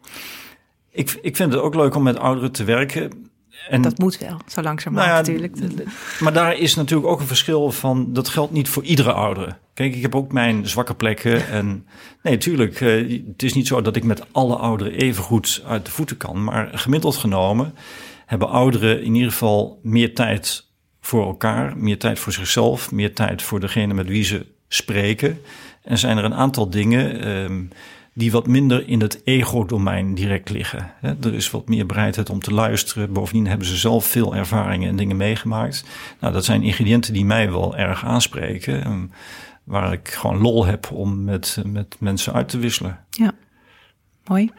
Ik, 0.89 1.19
ik 1.21 1.35
vind 1.35 1.53
het 1.53 1.61
ook 1.61 1.75
leuk 1.75 1.95
om 1.95 2.03
met 2.03 2.19
ouderen 2.19 2.51
te 2.51 2.63
werken. 2.63 3.29
En, 3.69 3.81
dat 3.81 3.97
moet 3.97 4.17
wel, 4.17 4.39
zo 4.47 4.61
langzamerhand 4.61 5.27
nou 5.27 5.39
ja, 5.39 5.47
natuurlijk. 5.47 5.89
Maar 6.19 6.33
daar 6.33 6.57
is 6.57 6.75
natuurlijk 6.75 7.09
ook 7.09 7.19
een 7.19 7.27
verschil 7.27 7.71
van, 7.71 8.13
dat 8.13 8.29
geldt 8.29 8.51
niet 8.51 8.69
voor 8.69 8.83
iedere 8.83 9.13
oudere. 9.13 9.55
Kijk, 9.73 9.95
ik 9.95 10.01
heb 10.01 10.15
ook 10.15 10.31
mijn 10.31 10.67
zwakke 10.67 10.95
plekken. 10.95 11.47
En 11.57 11.87
nee, 12.23 12.33
natuurlijk, 12.33 12.81
uh, 12.81 13.21
het 13.27 13.43
is 13.43 13.53
niet 13.53 13.67
zo 13.67 13.81
dat 13.81 13.95
ik 13.95 14.03
met 14.03 14.23
alle 14.31 14.55
ouderen 14.55 14.93
even 14.93 15.23
goed 15.23 15.63
uit 15.67 15.85
de 15.85 15.91
voeten 15.91 16.17
kan. 16.17 16.43
Maar 16.43 16.69
gemiddeld 16.73 17.15
genomen 17.15 17.75
hebben 18.25 18.49
ouderen 18.49 19.03
in 19.03 19.15
ieder 19.15 19.31
geval 19.31 19.79
meer 19.83 20.13
tijd 20.13 20.67
voor 21.01 21.25
elkaar, 21.25 21.77
meer 21.77 21.99
tijd 21.99 22.19
voor 22.19 22.33
zichzelf, 22.33 22.91
meer 22.91 23.13
tijd 23.13 23.41
voor 23.41 23.59
degene 23.59 23.93
met 23.93 24.07
wie 24.07 24.23
ze 24.23 24.45
spreken. 24.67 25.41
En 25.81 25.97
zijn 25.97 26.17
er 26.17 26.23
een 26.23 26.33
aantal 26.33 26.69
dingen 26.69 27.27
um, 27.27 27.69
die 28.13 28.31
wat 28.31 28.47
minder 28.47 28.87
in 28.87 29.01
het 29.01 29.21
ego-domein 29.23 30.15
direct 30.15 30.49
liggen. 30.49 30.93
Er 31.01 31.33
is 31.33 31.51
wat 31.51 31.67
meer 31.67 31.85
bereidheid 31.85 32.29
om 32.29 32.39
te 32.39 32.53
luisteren. 32.53 33.13
Bovendien 33.13 33.47
hebben 33.47 33.67
ze 33.67 33.77
zelf 33.77 34.05
veel 34.05 34.35
ervaringen 34.35 34.89
en 34.89 34.95
dingen 34.95 35.17
meegemaakt. 35.17 35.85
Nou, 36.19 36.33
dat 36.33 36.45
zijn 36.45 36.63
ingrediënten 36.63 37.13
die 37.13 37.25
mij 37.25 37.51
wel 37.51 37.77
erg 37.77 38.05
aanspreken. 38.05 38.83
Ehm, 38.83 39.05
waar 39.63 39.93
ik 39.93 40.07
gewoon 40.07 40.41
lol 40.41 40.65
heb 40.65 40.91
om 40.91 41.23
met, 41.23 41.63
met 41.65 41.95
mensen 41.99 42.33
uit 42.33 42.49
te 42.49 42.57
wisselen. 42.57 43.05
Ja, 43.09 43.31
mooi. 44.25 44.51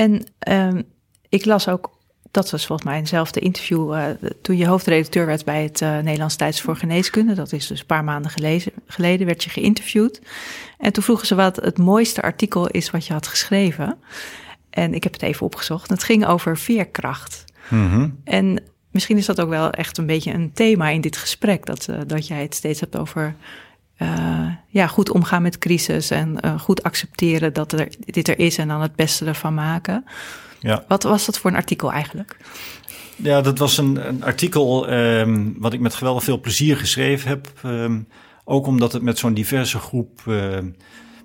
En 0.00 0.26
um, 0.48 0.82
ik 1.28 1.44
las 1.44 1.68
ook, 1.68 1.98
dat 2.30 2.50
was 2.50 2.66
volgens 2.66 2.88
mij 2.88 2.98
eenzelfde 2.98 3.40
interview, 3.40 3.94
uh, 3.94 4.04
toen 4.42 4.56
je 4.56 4.66
hoofdredacteur 4.66 5.26
werd 5.26 5.44
bij 5.44 5.62
het 5.62 5.80
uh, 5.80 5.98
Nederlands 5.98 6.36
Tijds 6.36 6.60
voor 6.60 6.76
Geneeskunde. 6.76 7.34
Dat 7.34 7.52
is 7.52 7.66
dus 7.66 7.80
een 7.80 7.86
paar 7.86 8.04
maanden 8.04 8.30
gelezen, 8.30 8.72
geleden, 8.86 9.26
werd 9.26 9.44
je 9.44 9.50
geïnterviewd. 9.50 10.20
En 10.78 10.92
toen 10.92 11.02
vroegen 11.02 11.26
ze 11.26 11.34
wat 11.34 11.56
het 11.56 11.78
mooiste 11.78 12.22
artikel 12.22 12.68
is 12.68 12.90
wat 12.90 13.06
je 13.06 13.12
had 13.12 13.26
geschreven. 13.26 13.98
En 14.70 14.94
ik 14.94 15.02
heb 15.02 15.12
het 15.12 15.22
even 15.22 15.46
opgezocht. 15.46 15.90
Het 15.90 16.02
ging 16.02 16.26
over 16.26 16.58
veerkracht. 16.58 17.44
Mm 17.68 17.90
-hmm. 17.90 18.20
En 18.24 18.62
misschien 18.90 19.16
is 19.16 19.26
dat 19.26 19.40
ook 19.40 19.48
wel 19.48 19.70
echt 19.70 19.98
een 19.98 20.06
beetje 20.06 20.32
een 20.32 20.52
thema 20.52 20.88
in 20.88 21.00
dit 21.00 21.16
gesprek. 21.16 21.66
Dat, 21.66 21.86
uh, 21.90 21.96
dat 22.06 22.26
jij 22.26 22.42
het 22.42 22.54
steeds 22.54 22.80
hebt 22.80 22.96
over 22.96 23.34
uh, 24.02 24.46
ja, 24.68 24.86
goed 24.86 25.10
omgaan 25.10 25.42
met 25.42 25.58
crisis 25.58 26.10
en 26.10 26.36
uh, 26.44 26.60
goed 26.60 26.82
accepteren 26.82 27.52
dat 27.52 27.72
er, 27.72 27.88
dit 27.98 28.28
er 28.28 28.38
is 28.38 28.58
en 28.58 28.68
dan 28.68 28.80
het 28.80 28.96
beste 28.96 29.24
ervan 29.24 29.54
maken. 29.54 30.04
Ja. 30.60 30.84
Wat 30.88 31.02
was 31.02 31.26
dat 31.26 31.38
voor 31.38 31.50
een 31.50 31.56
artikel 31.56 31.92
eigenlijk? 31.92 32.36
Ja, 33.16 33.40
dat 33.40 33.58
was 33.58 33.78
een, 33.78 34.08
een 34.08 34.24
artikel 34.24 34.92
um, 34.92 35.54
wat 35.58 35.72
ik 35.72 35.80
met 35.80 35.94
geweldig 35.94 36.24
veel 36.24 36.40
plezier 36.40 36.76
geschreven 36.76 37.28
heb. 37.28 37.52
Um, 37.64 38.08
ook 38.44 38.66
omdat 38.66 38.92
het 38.92 39.02
met 39.02 39.18
zo'n 39.18 39.34
diverse 39.34 39.78
groep 39.78 40.20
uh, 40.28 40.58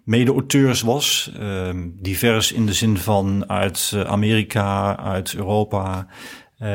mede-auteurs 0.04 0.82
was. 0.82 1.32
Um, 1.40 1.96
divers 2.02 2.52
in 2.52 2.66
de 2.66 2.74
zin 2.74 2.98
van 2.98 3.50
uit 3.50 3.94
Amerika, 4.06 4.98
uit 4.98 5.36
Europa. 5.36 6.08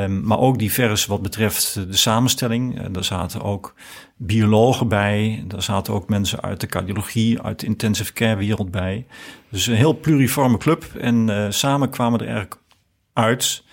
Maar 0.09 0.39
ook 0.39 0.59
divers 0.59 1.07
wat 1.07 1.23
betreft 1.23 1.75
de 1.75 1.97
samenstelling. 1.97 2.97
Er 2.97 3.05
zaten 3.05 3.43
ook 3.43 3.75
biologen 4.23 4.89
bij. 4.89 5.45
Er 5.49 5.63
zaten 5.63 5.95
ook 5.95 6.09
mensen 6.09 6.41
uit 6.41 6.61
de 6.61 6.67
cardiologie, 6.67 7.43
uit 7.43 7.61
de 7.61 7.67
intensive 7.67 8.13
care 8.13 8.37
wereld 8.37 8.71
bij. 8.71 9.07
Dus 9.51 9.67
een 9.67 9.75
heel 9.75 10.01
pluriforme 10.01 10.59
club. 10.59 10.85
En 10.99 11.29
uh, 11.29 11.47
samen 11.49 11.91
kwamen 11.91 12.19
er 12.21 12.27
eigenlijk 12.27 12.61
uit, 13.13 13.65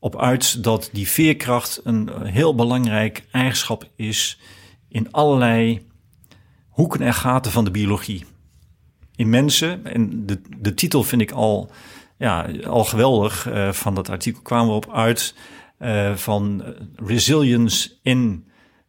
op 0.00 0.16
uit 0.16 0.62
dat 0.62 0.90
die 0.92 1.08
veerkracht 1.08 1.80
een 1.84 2.10
heel 2.22 2.54
belangrijk 2.54 3.24
eigenschap 3.30 3.88
is 3.96 4.40
in 4.88 5.12
allerlei 5.12 5.86
hoeken 6.68 7.00
en 7.00 7.14
gaten 7.14 7.52
van 7.52 7.64
de 7.64 7.70
biologie. 7.70 8.24
In 9.16 9.30
mensen, 9.30 9.86
en 9.86 10.26
de, 10.26 10.40
de 10.58 10.74
titel 10.74 11.02
vind 11.02 11.22
ik 11.22 11.30
al 11.30 11.70
ja, 12.16 12.48
al 12.66 12.84
geweldig 12.84 13.48
uh, 13.48 13.72
van 13.72 13.94
dat 13.94 14.08
artikel 14.08 14.42
kwamen 14.42 14.68
we 14.68 14.74
op 14.74 14.92
uit 14.92 15.34
uh, 15.80 16.14
van 16.14 16.62
resilience 16.96 17.90
in 18.02 18.47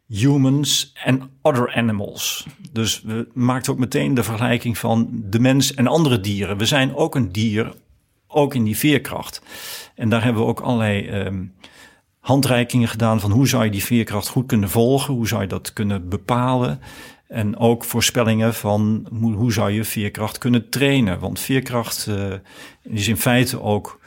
humans 0.09 0.93
and 1.05 1.23
other 1.41 1.75
animals. 1.75 2.47
Dus 2.71 3.01
we 3.01 3.27
maakten 3.33 3.73
ook 3.73 3.79
meteen 3.79 4.13
de 4.13 4.23
vergelijking 4.23 4.77
van 4.77 5.09
de 5.11 5.39
mens 5.39 5.73
en 5.73 5.87
andere 5.87 6.19
dieren. 6.19 6.57
We 6.57 6.65
zijn 6.65 6.95
ook 6.95 7.15
een 7.15 7.31
dier, 7.31 7.73
ook 8.27 8.53
in 8.53 8.63
die 8.63 8.77
veerkracht. 8.77 9.41
En 9.95 10.09
daar 10.09 10.23
hebben 10.23 10.41
we 10.41 10.47
ook 10.47 10.59
allerlei 10.59 11.09
um, 11.09 11.53
handreikingen 12.19 12.87
gedaan 12.87 13.19
van 13.19 13.31
hoe 13.31 13.47
zou 13.47 13.63
je 13.63 13.71
die 13.71 13.83
veerkracht 13.83 14.27
goed 14.27 14.45
kunnen 14.45 14.69
volgen, 14.69 15.13
hoe 15.13 15.27
zou 15.27 15.41
je 15.41 15.47
dat 15.47 15.73
kunnen 15.73 16.09
bepalen. 16.09 16.79
En 17.27 17.57
ook 17.57 17.83
voorspellingen 17.83 18.53
van 18.53 19.07
hoe 19.35 19.53
zou 19.53 19.71
je 19.71 19.83
veerkracht 19.83 20.37
kunnen 20.37 20.69
trainen. 20.69 21.19
Want 21.19 21.39
veerkracht 21.39 22.07
uh, 22.09 22.33
is 22.81 23.07
in 23.07 23.17
feite 23.17 23.61
ook 23.61 23.98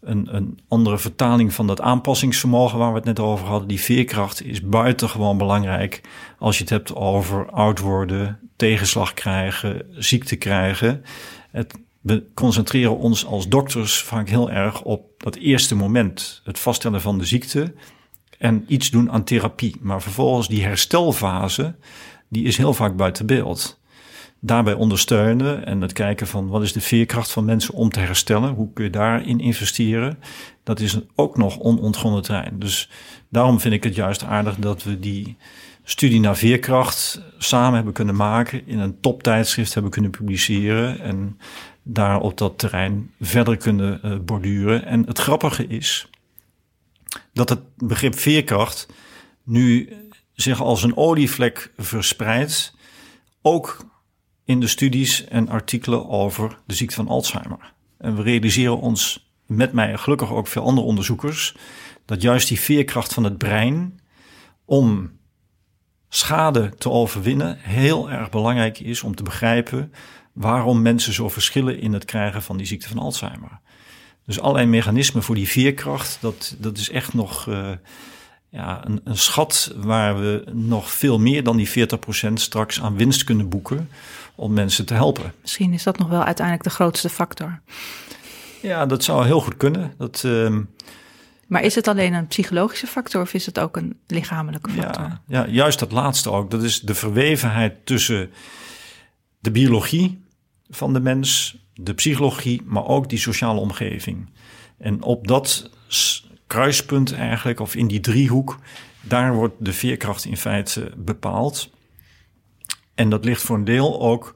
een, 0.00 0.34
een 0.36 0.58
andere 0.68 0.98
vertaling 0.98 1.54
van 1.54 1.66
dat 1.66 1.80
aanpassingsvermogen 1.80 2.78
waar 2.78 2.90
we 2.90 2.96
het 2.96 3.04
net 3.04 3.20
over 3.20 3.46
hadden. 3.46 3.68
Die 3.68 3.80
veerkracht 3.80 4.44
is 4.44 4.62
buitengewoon 4.62 5.38
belangrijk 5.38 6.00
als 6.38 6.56
je 6.56 6.62
het 6.62 6.72
hebt 6.72 6.94
over 6.94 7.50
oud 7.50 7.78
worden, 7.78 8.38
tegenslag 8.56 9.14
krijgen, 9.14 9.86
ziekte 9.90 10.36
krijgen. 10.36 11.04
Het, 11.50 11.74
we 12.00 12.24
concentreren 12.34 12.98
ons 12.98 13.26
als 13.26 13.48
dokters 13.48 14.02
vaak 14.02 14.28
heel 14.28 14.50
erg 14.50 14.82
op 14.82 15.10
dat 15.18 15.34
eerste 15.36 15.74
moment, 15.74 16.40
het 16.44 16.58
vaststellen 16.58 17.00
van 17.00 17.18
de 17.18 17.24
ziekte 17.24 17.74
en 18.38 18.64
iets 18.68 18.90
doen 18.90 19.12
aan 19.12 19.24
therapie. 19.24 19.76
Maar 19.80 20.02
vervolgens 20.02 20.48
die 20.48 20.64
herstelfase, 20.64 21.74
die 22.28 22.44
is 22.44 22.56
heel 22.56 22.74
vaak 22.74 22.96
buiten 22.96 23.26
beeld. 23.26 23.75
Daarbij 24.46 24.74
ondersteunen 24.74 25.66
en 25.66 25.80
het 25.80 25.92
kijken 25.92 26.26
van 26.26 26.48
wat 26.48 26.62
is 26.62 26.72
de 26.72 26.80
veerkracht 26.80 27.30
van 27.30 27.44
mensen 27.44 27.74
om 27.74 27.90
te 27.90 28.00
herstellen, 28.00 28.54
hoe 28.54 28.72
kun 28.72 28.84
je 28.84 28.90
daarin 28.90 29.40
investeren, 29.40 30.18
dat 30.62 30.80
is 30.80 30.98
ook 31.14 31.36
nog 31.36 31.58
onontgonnen 31.58 32.22
terrein. 32.22 32.58
Dus 32.58 32.90
daarom 33.28 33.60
vind 33.60 33.74
ik 33.74 33.84
het 33.84 33.94
juist 33.94 34.24
aardig 34.24 34.56
dat 34.56 34.82
we 34.82 35.00
die 35.00 35.36
studie 35.84 36.20
naar 36.20 36.36
veerkracht 36.36 37.22
samen 37.38 37.74
hebben 37.74 37.92
kunnen 37.92 38.16
maken, 38.16 38.66
in 38.66 38.78
een 38.78 39.00
toptijdschrift 39.00 39.74
hebben 39.74 39.92
kunnen 39.92 40.10
publiceren 40.10 41.00
en 41.00 41.38
daar 41.82 42.20
op 42.20 42.38
dat 42.38 42.58
terrein 42.58 43.10
verder 43.20 43.56
kunnen 43.56 44.00
uh, 44.04 44.18
borduren. 44.18 44.84
En 44.84 45.06
het 45.06 45.18
grappige 45.18 45.66
is 45.66 46.08
dat 47.32 47.48
het 47.48 47.60
begrip 47.76 48.18
veerkracht 48.18 48.86
nu 49.42 49.92
zich 50.34 50.60
als 50.60 50.82
een 50.82 50.96
olievlek 50.96 51.72
verspreidt, 51.76 52.74
ook 53.42 53.94
in 54.46 54.60
de 54.60 54.66
studies 54.66 55.24
en 55.24 55.48
artikelen 55.48 56.08
over 56.08 56.58
de 56.66 56.74
ziekte 56.74 56.94
van 56.94 57.08
Alzheimer. 57.08 57.72
En 57.98 58.16
we 58.16 58.22
realiseren 58.22 58.80
ons 58.80 59.30
met 59.46 59.72
mij 59.72 59.90
en 59.90 59.98
gelukkig 59.98 60.32
ook 60.32 60.46
veel 60.46 60.62
andere 60.62 60.86
onderzoekers 60.86 61.56
dat 62.04 62.22
juist 62.22 62.48
die 62.48 62.60
veerkracht 62.60 63.14
van 63.14 63.24
het 63.24 63.38
brein 63.38 64.00
om 64.64 65.10
schade 66.08 66.72
te 66.78 66.90
overwinnen 66.90 67.58
heel 67.58 68.10
erg 68.10 68.30
belangrijk 68.30 68.80
is 68.80 69.02
om 69.02 69.14
te 69.14 69.22
begrijpen 69.22 69.92
waarom 70.32 70.82
mensen 70.82 71.12
zo 71.12 71.28
verschillen 71.28 71.80
in 71.80 71.92
het 71.92 72.04
krijgen 72.04 72.42
van 72.42 72.56
die 72.56 72.66
ziekte 72.66 72.88
van 72.88 72.98
Alzheimer. 72.98 73.60
Dus 74.26 74.40
allerlei 74.40 74.66
mechanismen 74.66 75.22
voor 75.22 75.34
die 75.34 75.48
veerkracht, 75.48 76.18
dat, 76.20 76.56
dat 76.58 76.78
is 76.78 76.90
echt 76.90 77.14
nog 77.14 77.46
uh, 77.46 77.70
ja, 78.48 78.86
een, 78.86 79.00
een, 79.04 79.16
schat 79.16 79.74
waar 79.76 80.20
we 80.20 80.44
nog 80.52 80.90
veel 80.90 81.18
meer 81.18 81.42
dan 81.42 81.56
die 81.56 81.68
40% 81.68 82.32
straks 82.32 82.80
aan 82.80 82.96
winst 82.96 83.24
kunnen 83.24 83.48
boeken 83.48 83.88
om 84.36 84.52
mensen 84.52 84.86
te 84.86 84.94
helpen. 84.94 85.32
Misschien 85.40 85.72
is 85.72 85.82
dat 85.82 85.98
nog 85.98 86.08
wel 86.08 86.22
uiteindelijk 86.24 86.64
de 86.64 86.74
grootste 86.74 87.08
factor. 87.08 87.60
Ja, 88.62 88.86
dat 88.86 89.04
zou 89.04 89.24
heel 89.24 89.40
goed 89.40 89.56
kunnen. 89.56 89.94
Dat, 89.98 90.22
uh, 90.26 90.56
maar 91.46 91.62
is 91.62 91.74
het 91.74 91.88
alleen 91.88 92.14
een 92.14 92.26
psychologische 92.26 92.86
factor 92.86 93.22
of 93.22 93.34
is 93.34 93.46
het 93.46 93.58
ook 93.58 93.76
een 93.76 93.98
lichamelijke 94.06 94.70
factor? 94.70 95.04
Ja, 95.04 95.22
ja, 95.26 95.46
juist 95.46 95.78
dat 95.78 95.92
laatste 95.92 96.30
ook. 96.30 96.50
Dat 96.50 96.62
is 96.62 96.80
de 96.80 96.94
verwevenheid 96.94 97.86
tussen 97.86 98.30
de 99.38 99.50
biologie 99.50 100.24
van 100.68 100.92
de 100.92 101.00
mens, 101.00 101.58
de 101.74 101.94
psychologie, 101.94 102.62
maar 102.64 102.86
ook 102.86 103.08
die 103.08 103.18
sociale 103.18 103.60
omgeving. 103.60 104.28
En 104.78 105.02
op 105.02 105.28
dat 105.28 105.70
kruispunt 106.46 107.14
eigenlijk, 107.14 107.60
of 107.60 107.74
in 107.74 107.86
die 107.86 108.00
driehoek, 108.00 108.58
daar 109.00 109.34
wordt 109.34 109.54
de 109.58 109.72
veerkracht 109.72 110.24
in 110.24 110.36
feite 110.36 110.92
bepaald. 110.96 111.70
En 112.96 113.08
dat 113.08 113.24
ligt 113.24 113.42
voor 113.42 113.56
een 113.56 113.64
deel 113.64 114.00
ook 114.00 114.34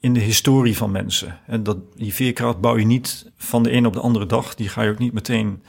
in 0.00 0.12
de 0.12 0.20
historie 0.20 0.76
van 0.76 0.90
mensen. 0.90 1.38
En 1.46 1.62
dat, 1.62 1.78
die 1.96 2.14
veerkracht 2.14 2.60
bouw 2.60 2.76
je 2.76 2.84
niet 2.84 3.32
van 3.36 3.62
de 3.62 3.72
een 3.72 3.86
op 3.86 3.92
de 3.92 4.00
andere 4.00 4.26
dag. 4.26 4.54
Die 4.54 4.68
ga 4.68 4.82
je 4.82 4.90
ook 4.90 4.98
niet 4.98 5.12
meteen 5.12 5.62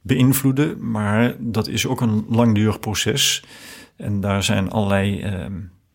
beïnvloeden. 0.00 0.90
Maar 0.90 1.36
dat 1.38 1.68
is 1.68 1.86
ook 1.86 2.00
een 2.00 2.24
langdurig 2.28 2.80
proces. 2.80 3.44
En 3.96 4.20
daar 4.20 4.42
zijn 4.42 4.70
allerlei 4.70 5.20
eh, 5.20 5.46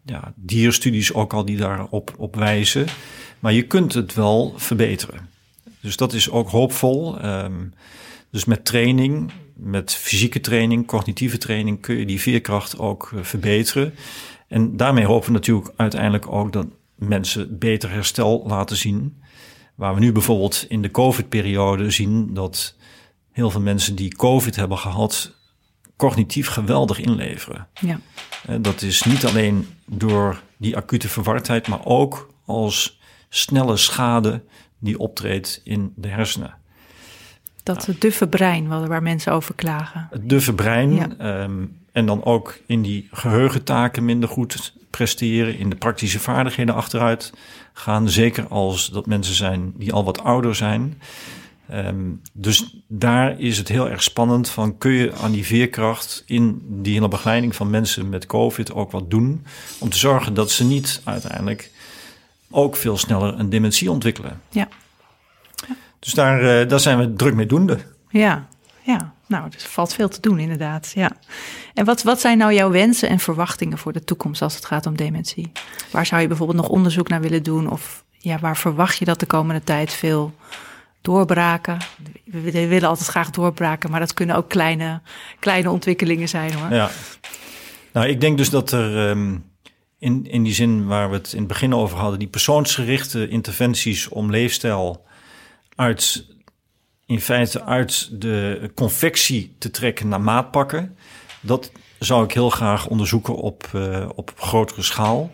ja, 0.06 0.34
dierstudies 0.36 1.14
ook 1.14 1.34
al 1.34 1.46
die 1.46 1.58
daarop 1.58 2.14
op 2.18 2.36
wijzen. 2.36 2.86
Maar 3.40 3.54
je 3.54 3.68
kunt 3.68 3.94
het 3.94 4.14
wel 4.14 4.54
verbeteren. 4.56 5.30
Dus 5.82 5.98
dat 5.98 6.14
is 6.14 6.30
ook 6.30 6.50
hoopvol. 6.50 7.26
Um, 7.26 7.74
dus 8.32 8.46
met 8.46 8.66
training, 8.66 9.32
met 9.54 9.96
fysieke 9.96 10.40
training, 10.40 10.88
cognitieve 10.88 11.38
training 11.38 11.82
kun 11.82 11.98
je 11.98 12.06
die 12.06 12.22
veerkracht 12.22 12.80
ook 12.80 13.12
uh, 13.14 13.24
verbeteren. 13.24 13.94
En 14.50 14.78
daarmee 14.78 15.06
hopen 15.06 15.28
we 15.28 15.34
natuurlijk 15.34 15.74
uiteindelijk 15.76 16.32
ook 16.32 16.54
dat 16.54 16.68
mensen 16.96 17.58
beter 17.60 17.92
herstel 17.92 18.44
laten 18.48 18.78
zien. 18.78 19.22
Waar 19.76 19.94
we 19.94 20.00
nu 20.00 20.12
bijvoorbeeld 20.12 20.66
in 20.70 20.82
de 20.82 20.92
COVID-periode 20.92 21.92
zien 21.92 22.34
dat 22.34 22.76
heel 23.32 23.50
veel 23.50 23.62
mensen 23.62 23.96
die 23.96 24.16
COVID 24.16 24.56
hebben 24.56 24.78
gehad, 24.78 25.36
cognitief 25.98 26.48
geweldig 26.48 27.00
inleveren. 27.00 27.68
Ja. 27.82 28.00
Dat 28.62 28.82
is 28.82 29.04
niet 29.04 29.26
alleen 29.26 29.68
door 29.86 30.42
die 30.58 30.78
acute 30.78 31.10
verwardheid, 31.10 31.68
maar 31.68 31.86
ook 31.86 32.34
als 32.46 33.00
snelle 33.30 33.78
schade 33.78 34.44
die 34.80 35.00
optreedt 35.00 35.62
in 35.64 35.94
de 35.96 36.08
hersenen. 36.08 36.59
Dat 37.64 37.88
nou. 37.88 38.00
duffe 38.00 38.28
brein 38.28 38.68
waar 38.68 39.04
mensen 39.04 39.32
over 39.32 39.56
klagen. 39.56 40.08
Het 40.12 40.30
duffe 40.30 40.54
brein. 40.54 40.94
Ja. 40.94 41.08
Ehm, 41.18 41.66
en 41.92 42.06
dan 42.06 42.24
ook 42.24 42.60
in 42.66 42.82
die 42.82 43.08
geheugentaken 43.12 44.06
minder 44.06 44.30
goed 44.30 44.74
presteren, 44.90 45.58
in 45.58 45.70
de 45.70 45.76
praktische 45.76 46.20
vaardigheden 46.20 46.76
achteruit 46.76 47.34
gaan. 47.74 48.10
Zeker 48.10 48.48
als 48.48 48.90
dat 48.90 49.06
mensen 49.06 49.36
zijn 49.36 49.74
die 49.76 49.94
al 49.94 50.04
wat 50.04 50.24
ouder 50.24 50.56
zijn. 50.56 51.02
Um, 51.74 52.22
dus 52.34 52.76
daar 52.88 53.40
is 53.40 53.58
het 53.58 53.68
heel 53.68 53.90
erg 53.90 54.04
spannend 54.04 54.50
van 54.50 54.78
kun 54.78 54.92
je 54.92 55.14
aan 55.14 55.32
die 55.32 55.46
veerkracht 55.46 56.24
in 56.26 56.62
die 56.68 56.94
hele 56.94 57.08
begeleiding 57.08 57.56
van 57.56 57.70
mensen 57.70 58.10
met 58.10 58.26
COVID 58.26 58.74
ook 58.74 58.92
wat 58.92 59.10
doen 59.10 59.46
om 59.80 59.90
te 59.90 59.98
zorgen 59.98 60.34
dat 60.34 60.52
ze 60.52 60.64
niet 60.64 61.02
uiteindelijk 61.04 61.72
ook 62.50 62.76
veel 62.76 62.98
sneller 62.98 63.40
een 63.40 63.50
dementie 63.50 63.92
ontwikkelen. 63.92 64.42
Ja. 64.50 64.68
Dus 66.00 66.14
daar, 66.14 66.68
daar 66.68 66.80
zijn 66.80 66.98
we 66.98 67.14
druk 67.14 67.34
mee 67.34 67.46
doende. 67.46 67.78
Ja, 68.10 68.48
ja. 68.82 69.14
Nou, 69.30 69.46
er 69.46 69.68
valt 69.68 69.94
veel 69.94 70.10
te 70.10 70.22
doen 70.22 70.40
inderdaad. 70.40 70.92
Ja. 70.96 71.12
En 71.74 71.86
wat, 71.86 72.04
wat 72.04 72.20
zijn 72.20 72.38
nou 72.38 72.54
jouw 72.54 72.72
wensen 72.72 73.10
en 73.10 73.20
verwachtingen 73.20 73.78
voor 73.78 73.94
de 73.94 74.04
toekomst 74.04 74.42
als 74.42 74.56
het 74.56 74.66
gaat 74.66 74.86
om 74.86 74.96
dementie? 74.96 75.52
Waar 75.92 76.06
zou 76.06 76.22
je 76.22 76.28
bijvoorbeeld 76.28 76.58
nog 76.58 76.70
onderzoek 76.70 77.10
naar 77.10 77.22
willen 77.22 77.44
doen? 77.44 77.70
Of 77.72 78.04
ja, 78.18 78.40
waar 78.40 78.58
verwacht 78.58 78.98
je 78.98 79.06
dat 79.06 79.20
de 79.20 79.26
komende 79.26 79.64
tijd 79.64 79.94
veel 79.94 80.34
doorbraken? 81.02 81.78
We, 82.26 82.68
willen 82.68 82.90
altijd 82.90 83.08
graag 83.08 83.30
doorbraken, 83.30 83.92
maar 83.92 84.00
dat 84.00 84.14
kunnen 84.14 84.36
ook 84.36 84.50
kleine, 84.50 85.02
kleine 85.40 85.70
ontwikkelingen 85.70 86.30
zijn 86.30 86.54
hoor. 86.54 86.74
Ja. 86.74 86.90
Nou, 87.94 88.08
ik 88.08 88.22
denk 88.22 88.38
dus 88.38 88.50
dat 88.50 88.72
er 88.72 89.10
ehm, 89.10 89.38
in, 90.00 90.26
in 90.26 90.44
die 90.44 90.54
zin 90.54 90.86
waar 90.86 91.10
we 91.10 91.16
het 91.16 91.32
in 91.32 91.40
het 91.40 91.48
begin 91.48 91.74
over 91.74 91.98
hadden, 91.98 92.20
die 92.20 92.28
persoonsgerichte 92.28 93.28
interventies 93.28 94.08
om 94.08 94.30
leefstijl 94.30 95.08
uit 95.80 96.26
in 97.06 97.22
feite 97.22 97.64
uit 97.64 98.22
de 98.22 98.72
confectie 98.76 99.56
te 99.58 99.72
trekken 99.72 100.08
naar 100.08 100.22
maatpakken. 100.22 100.96
Dat 101.42 101.72
zou 102.00 102.24
ik 102.24 102.32
heel 102.32 102.50
graag 102.50 102.88
onderzoeken 102.88 103.36
op, 103.36 103.70
uh, 103.76 104.10
op 104.16 104.34
grotere 104.36 104.82
schaal. 104.82 105.32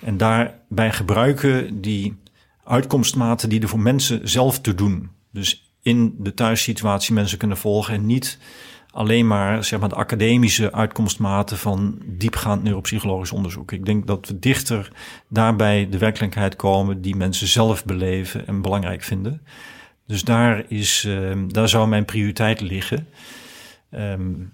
En 0.00 0.16
daarbij 0.16 0.92
gebruiken 0.92 1.80
die 1.80 2.16
uitkomstmaten 2.64 3.48
die 3.48 3.60
er 3.60 3.68
voor 3.68 3.80
mensen 3.80 4.28
zelf 4.28 4.60
te 4.60 4.74
doen. 4.74 5.10
Dus 5.30 5.74
in 5.82 6.14
de 6.18 6.34
thuissituatie 6.34 7.14
mensen 7.14 7.38
kunnen 7.38 7.56
volgen 7.56 7.94
en 7.94 8.06
niet 8.06 8.38
alleen 8.90 9.26
maar, 9.26 9.64
zeg 9.64 9.80
maar 9.80 9.88
de 9.88 9.94
academische 9.94 10.72
uitkomstmaten 10.72 11.58
van 11.58 11.98
diepgaand 12.04 12.62
neuropsychologisch 12.62 13.32
onderzoek. 13.32 13.72
Ik 13.72 13.84
denk 13.84 14.06
dat 14.06 14.28
we 14.28 14.38
dichter 14.38 14.92
daarbij 15.28 15.88
de 15.90 15.98
werkelijkheid 15.98 16.56
komen 16.56 17.02
die 17.02 17.16
mensen 17.16 17.46
zelf 17.46 17.84
beleven 17.84 18.46
en 18.46 18.62
belangrijk 18.62 19.02
vinden. 19.02 19.42
Dus 20.12 20.24
daar, 20.24 20.64
is, 20.68 21.04
uh, 21.04 21.42
daar 21.48 21.68
zou 21.68 21.88
mijn 21.88 22.04
prioriteit 22.04 22.60
liggen. 22.60 23.08
Um, 23.90 24.52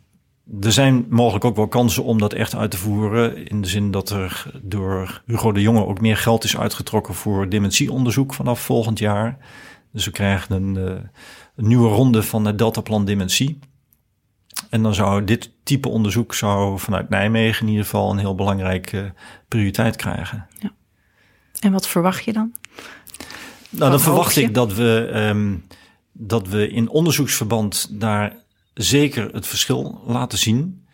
er 0.60 0.72
zijn 0.72 1.06
mogelijk 1.08 1.44
ook 1.44 1.56
wel 1.56 1.68
kansen 1.68 2.04
om 2.04 2.18
dat 2.18 2.32
echt 2.32 2.54
uit 2.54 2.70
te 2.70 2.76
voeren. 2.76 3.46
In 3.46 3.60
de 3.60 3.68
zin 3.68 3.90
dat 3.90 4.10
er 4.10 4.50
door 4.62 5.22
Hugo 5.26 5.52
de 5.52 5.60
Jonge 5.60 5.86
ook 5.86 6.00
meer 6.00 6.16
geld 6.16 6.44
is 6.44 6.56
uitgetrokken 6.56 7.14
voor 7.14 7.48
dementieonderzoek 7.48 8.34
vanaf 8.34 8.60
volgend 8.60 8.98
jaar. 8.98 9.38
Dus 9.92 10.04
we 10.04 10.10
krijgen 10.10 10.54
een, 10.54 10.74
uh, 10.74 10.90
een 11.56 11.68
nieuwe 11.68 11.88
ronde 11.88 12.22
van 12.22 12.44
het 12.44 12.58
Deltaplan 12.58 13.04
Dementie. 13.04 13.58
En 14.70 14.82
dan 14.82 14.94
zou 14.94 15.24
dit 15.24 15.52
type 15.62 15.88
onderzoek 15.88 16.34
zou 16.34 16.78
vanuit 16.78 17.08
Nijmegen 17.08 17.62
in 17.62 17.68
ieder 17.68 17.84
geval 17.84 18.10
een 18.10 18.18
heel 18.18 18.34
belangrijke 18.34 19.12
prioriteit 19.48 19.96
krijgen. 19.96 20.46
Ja. 20.58 20.72
En 21.60 21.72
wat 21.72 21.88
verwacht 21.88 22.24
je 22.24 22.32
dan? 22.32 22.52
Nou, 23.70 23.90
dan 23.90 24.00
verwacht 24.00 24.36
ik 24.36 24.54
dat 24.54 24.74
we, 24.74 25.10
um, 25.14 25.64
dat 26.12 26.48
we 26.48 26.68
in 26.68 26.88
onderzoeksverband 26.88 27.88
daar 28.00 28.36
zeker 28.74 29.32
het 29.32 29.46
verschil 29.46 30.00
laten 30.06 30.38
zien. 30.38 30.86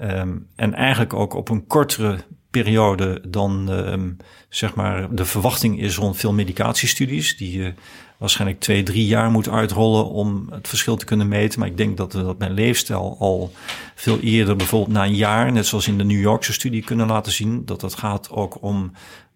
Um, 0.00 0.46
en 0.56 0.74
eigenlijk 0.74 1.14
ook 1.14 1.34
op 1.34 1.48
een 1.48 1.66
kortere 1.66 2.18
periode 2.50 3.22
dan 3.28 3.68
um, 3.68 4.16
zeg 4.48 4.74
maar 4.74 5.14
de 5.14 5.24
verwachting 5.24 5.80
is 5.80 5.96
rond 5.96 6.16
veel 6.16 6.32
medicatiestudies. 6.32 7.36
Die 7.36 7.58
je 7.58 7.74
waarschijnlijk 8.18 8.60
twee, 8.60 8.82
drie 8.82 9.06
jaar 9.06 9.30
moet 9.30 9.48
uitrollen 9.48 10.08
om 10.08 10.46
het 10.50 10.68
verschil 10.68 10.96
te 10.96 11.04
kunnen 11.04 11.28
meten. 11.28 11.58
Maar 11.58 11.68
ik 11.68 11.76
denk 11.76 11.96
dat 11.96 12.12
we 12.12 12.22
dat 12.22 12.38
bij 12.38 12.50
leefstijl 12.50 13.16
al 13.18 13.52
veel 13.94 14.20
eerder, 14.20 14.56
bijvoorbeeld 14.56 14.92
na 14.92 15.04
een 15.04 15.14
jaar, 15.14 15.52
net 15.52 15.66
zoals 15.66 15.88
in 15.88 15.98
de 15.98 16.04
New 16.04 16.20
Yorkse 16.20 16.52
studie, 16.52 16.84
kunnen 16.84 17.06
laten 17.06 17.32
zien. 17.32 17.64
Dat 17.64 17.82
het 17.82 17.94
gaat 17.94 18.30
ook 18.30 18.62
om 18.62 18.92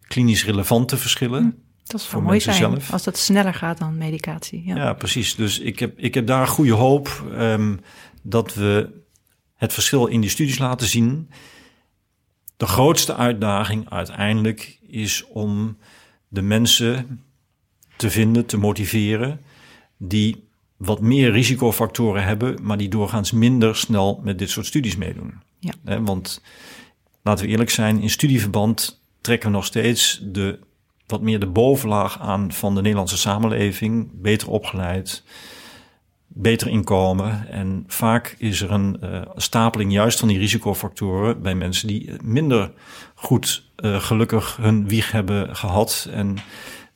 klinisch 0.08 0.44
relevante 0.44 0.96
verschillen. 0.96 1.62
Dat 1.84 2.00
is 2.00 2.06
voor 2.06 2.22
mooi 2.22 2.40
zijn 2.40 2.56
zelf. 2.56 2.92
als 2.92 3.02
dat 3.02 3.18
sneller 3.18 3.54
gaat 3.54 3.78
dan 3.78 3.98
medicatie. 3.98 4.62
Ja, 4.64 4.76
ja 4.76 4.92
precies. 4.92 5.34
Dus 5.34 5.58
ik 5.58 5.78
heb, 5.78 5.98
ik 5.98 6.14
heb 6.14 6.26
daar 6.26 6.46
goede 6.46 6.72
hoop 6.72 7.24
um, 7.32 7.80
dat 8.22 8.54
we 8.54 8.90
het 9.54 9.72
verschil 9.72 10.06
in 10.06 10.20
die 10.20 10.30
studies 10.30 10.58
laten 10.58 10.86
zien. 10.86 11.30
De 12.56 12.66
grootste 12.66 13.16
uitdaging 13.16 13.90
uiteindelijk 13.90 14.78
is 14.86 15.24
om 15.26 15.76
de 16.28 16.42
mensen 16.42 17.20
te 17.96 18.10
vinden, 18.10 18.46
te 18.46 18.56
motiveren, 18.56 19.40
die 19.96 20.48
wat 20.76 21.00
meer 21.00 21.30
risicofactoren 21.30 22.24
hebben, 22.24 22.58
maar 22.62 22.78
die 22.78 22.88
doorgaans 22.88 23.32
minder 23.32 23.76
snel 23.76 24.20
met 24.24 24.38
dit 24.38 24.50
soort 24.50 24.66
studies 24.66 24.96
meedoen. 24.96 25.34
Ja. 25.58 26.02
Want 26.02 26.42
laten 27.22 27.44
we 27.44 27.50
eerlijk 27.50 27.70
zijn, 27.70 28.00
in 28.00 28.10
studieverband 28.10 29.00
trekken 29.20 29.50
we 29.50 29.54
nog 29.54 29.64
steeds 29.64 30.20
de 30.22 30.58
wat 31.12 31.20
meer 31.20 31.40
de 31.40 31.46
bovenlaag 31.46 32.20
aan 32.20 32.52
van 32.52 32.74
de 32.74 32.80
Nederlandse 32.80 33.16
samenleving. 33.16 34.10
Beter 34.12 34.48
opgeleid, 34.48 35.22
beter 36.26 36.68
inkomen. 36.68 37.48
En 37.48 37.84
vaak 37.86 38.34
is 38.38 38.60
er 38.60 38.70
een 38.70 38.96
uh, 39.04 39.20
stapeling 39.36 39.92
juist 39.92 40.18
van 40.18 40.28
die 40.28 40.38
risicofactoren 40.38 41.42
bij 41.42 41.54
mensen 41.54 41.88
die 41.88 42.10
minder 42.22 42.70
goed 43.14 43.64
uh, 43.76 44.00
gelukkig 44.00 44.56
hun 44.56 44.88
wieg 44.88 45.12
hebben 45.12 45.56
gehad. 45.56 46.08
En 46.10 46.36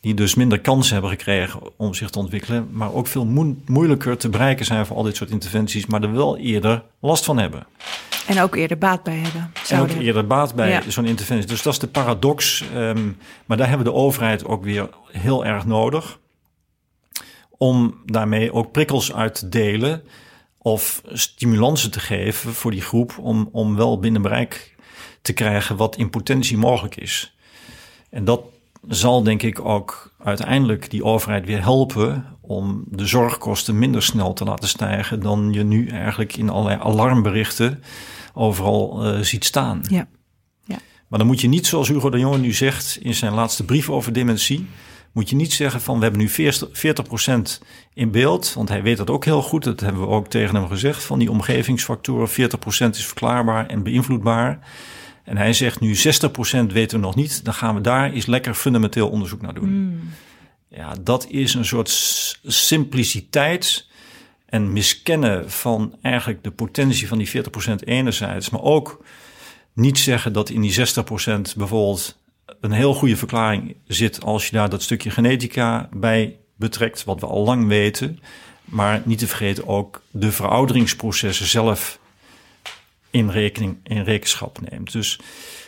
die 0.00 0.14
dus 0.14 0.34
minder 0.34 0.60
kans 0.60 0.90
hebben 0.90 1.10
gekregen 1.10 1.60
om 1.76 1.94
zich 1.94 2.10
te 2.10 2.18
ontwikkelen. 2.18 2.68
Maar 2.70 2.92
ook 2.92 3.06
veel 3.06 3.26
moeilijker 3.66 4.16
te 4.16 4.28
bereiken 4.28 4.64
zijn 4.64 4.86
voor 4.86 4.96
al 4.96 5.02
dit 5.02 5.16
soort 5.16 5.30
interventies. 5.30 5.86
Maar 5.86 6.02
er 6.02 6.12
wel 6.12 6.36
eerder 6.36 6.82
last 7.00 7.24
van 7.24 7.38
hebben. 7.38 7.66
En 8.27 8.41
ook 8.41 8.55
eerder 8.55 8.79
baat 8.79 9.03
bij 9.03 9.16
hebben. 9.16 9.53
En 9.68 9.81
ook 9.81 9.91
eerder 9.91 10.27
baat 10.27 10.55
bij 10.55 10.83
zo'n 10.89 11.07
interventie. 11.07 11.49
Dus 11.49 11.62
dat 11.62 11.72
is 11.72 11.79
de 11.79 11.87
paradox. 11.87 12.64
Um, 12.74 13.18
maar 13.47 13.57
daar 13.57 13.68
hebben 13.68 13.87
we 13.87 13.93
de 13.93 13.99
overheid 13.99 14.45
ook 14.45 14.64
weer 14.64 14.89
heel 15.12 15.45
erg 15.45 15.66
nodig. 15.66 16.18
Om 17.51 18.01
daarmee 18.05 18.53
ook 18.53 18.72
prikkels 18.72 19.14
uit 19.14 19.35
te 19.35 19.49
delen. 19.49 20.03
Of 20.59 21.03
stimulansen 21.12 21.91
te 21.91 22.01
geven 22.01 22.55
voor 22.55 22.70
die 22.70 22.83
groep. 22.83 23.18
Om, 23.18 23.49
om 23.53 23.77
wel 23.77 23.99
binnen 23.99 24.22
bereik 24.22 24.74
te 25.22 25.33
krijgen 25.33 25.77
wat 25.77 25.97
in 25.97 26.11
potentie 26.11 26.57
mogelijk 26.57 26.97
is. 26.97 27.37
En 28.11 28.24
dat 28.24 28.41
zal 28.89 29.22
denk 29.22 29.43
ik 29.43 29.64
ook 29.64 30.14
uiteindelijk 30.18 30.91
die 30.91 31.05
overheid 31.05 31.47
weer 31.47 31.62
helpen 31.62 32.37
om 32.41 32.85
de 32.87 33.07
zorgkosten 33.07 33.79
minder 33.79 34.03
snel 34.03 34.33
te 34.33 34.45
laten 34.45 34.68
stijgen 34.68 35.20
dan 35.20 35.53
je 35.53 35.62
nu 35.62 35.89
eigenlijk 35.89 36.37
in 36.37 36.49
allerlei 36.49 36.81
alarmberichten 36.81 37.83
overal 38.37 39.07
uh, 39.07 39.20
ziet 39.20 39.45
staan. 39.45 39.80
Ja. 39.89 40.09
ja. 40.64 40.78
Maar 41.09 41.18
dan 41.18 41.28
moet 41.28 41.41
je 41.41 41.49
niet, 41.49 41.66
zoals 41.66 41.89
Hugo 41.89 42.11
de 42.11 42.18
Jonge 42.18 42.39
nu 42.39 42.53
zegt 42.53 42.99
in 43.03 43.14
zijn 43.14 43.32
laatste 43.32 43.64
brief 43.64 43.91
over 43.91 44.12
dementie, 44.12 44.66
moet 45.12 45.30
je 45.30 45.37
niet 45.37 45.53
zeggen 45.53 45.80
van 45.80 45.97
we 45.97 46.03
hebben 46.03 46.20
nu 46.20 46.30
40% 46.30 47.62
in 47.95 48.11
beeld, 48.11 48.53
want 48.55 48.68
hij 48.68 48.82
weet 48.82 48.97
dat 48.97 49.11
ook 49.11 49.24
heel 49.24 49.43
goed, 49.43 49.64
dat 49.64 49.80
hebben 49.80 50.01
we 50.01 50.09
ook 50.09 50.28
tegen 50.28 50.55
hem 50.55 50.68
gezegd, 50.68 51.05
van 51.05 51.18
die 51.18 51.30
omgevingsfactoren, 51.30 52.28
40% 52.28 52.32
is 52.91 53.07
verklaarbaar 53.07 53.66
en 53.66 53.82
beïnvloedbaar. 53.82 54.59
En 55.24 55.37
hij 55.37 55.53
zegt 55.53 55.80
nu 55.80 55.95
60% 55.95 55.99
weten 56.66 57.01
we 57.01 57.07
nog 57.07 57.14
niet, 57.14 57.45
dan 57.45 57.55
gaan 57.55 57.74
we 57.74 57.80
daar 57.80 58.12
eens 58.12 58.26
lekker 58.26 58.55
fundamenteel 58.55 59.09
onderzoek 59.09 59.41
naar 59.41 59.55
doen. 59.55 59.68
Mm. 59.68 60.01
Ja, 60.68 60.95
dat 61.01 61.26
is 61.28 61.55
een 61.55 61.64
soort 61.64 61.89
simpliciteit 62.43 63.89
en 64.47 64.72
miskennen 64.72 65.51
van 65.51 65.97
eigenlijk 66.03 66.44
de 66.44 66.51
potentie 66.51 67.09
van 67.09 67.18
die 67.18 67.30
40% 67.30 67.32
enerzijds, 67.84 68.51
maar 68.51 68.62
ook 68.62 69.05
niet 69.72 69.99
zeggen 69.99 70.32
dat 70.32 70.51
in 70.51 70.61
die 70.61 70.74
60% 70.74 71.57
bijvoorbeeld 71.57 72.18
een 72.61 72.72
heel 72.72 72.94
goede 72.94 73.16
verklaring 73.16 73.76
zit 73.86 74.24
als 74.24 74.47
je 74.47 74.53
daar 74.53 74.70
dat 74.70 74.82
stukje 74.82 75.11
genetica 75.11 75.88
bij 75.92 76.38
betrekt, 76.57 77.05
wat 77.05 77.20
we 77.20 77.26
al 77.26 77.44
lang 77.44 77.66
weten. 77.66 78.20
Maar 78.64 79.03
niet 79.05 79.18
te 79.18 79.26
vergeten 79.26 79.68
ook 79.68 80.03
de 80.11 80.32
verouderingsprocessen 80.32 81.47
zelf 81.47 81.99
in, 83.11 83.30
rekening, 83.30 83.76
in 83.82 84.03
rekenschap 84.03 84.59
neemt. 84.70 84.92
Dus 84.92 85.20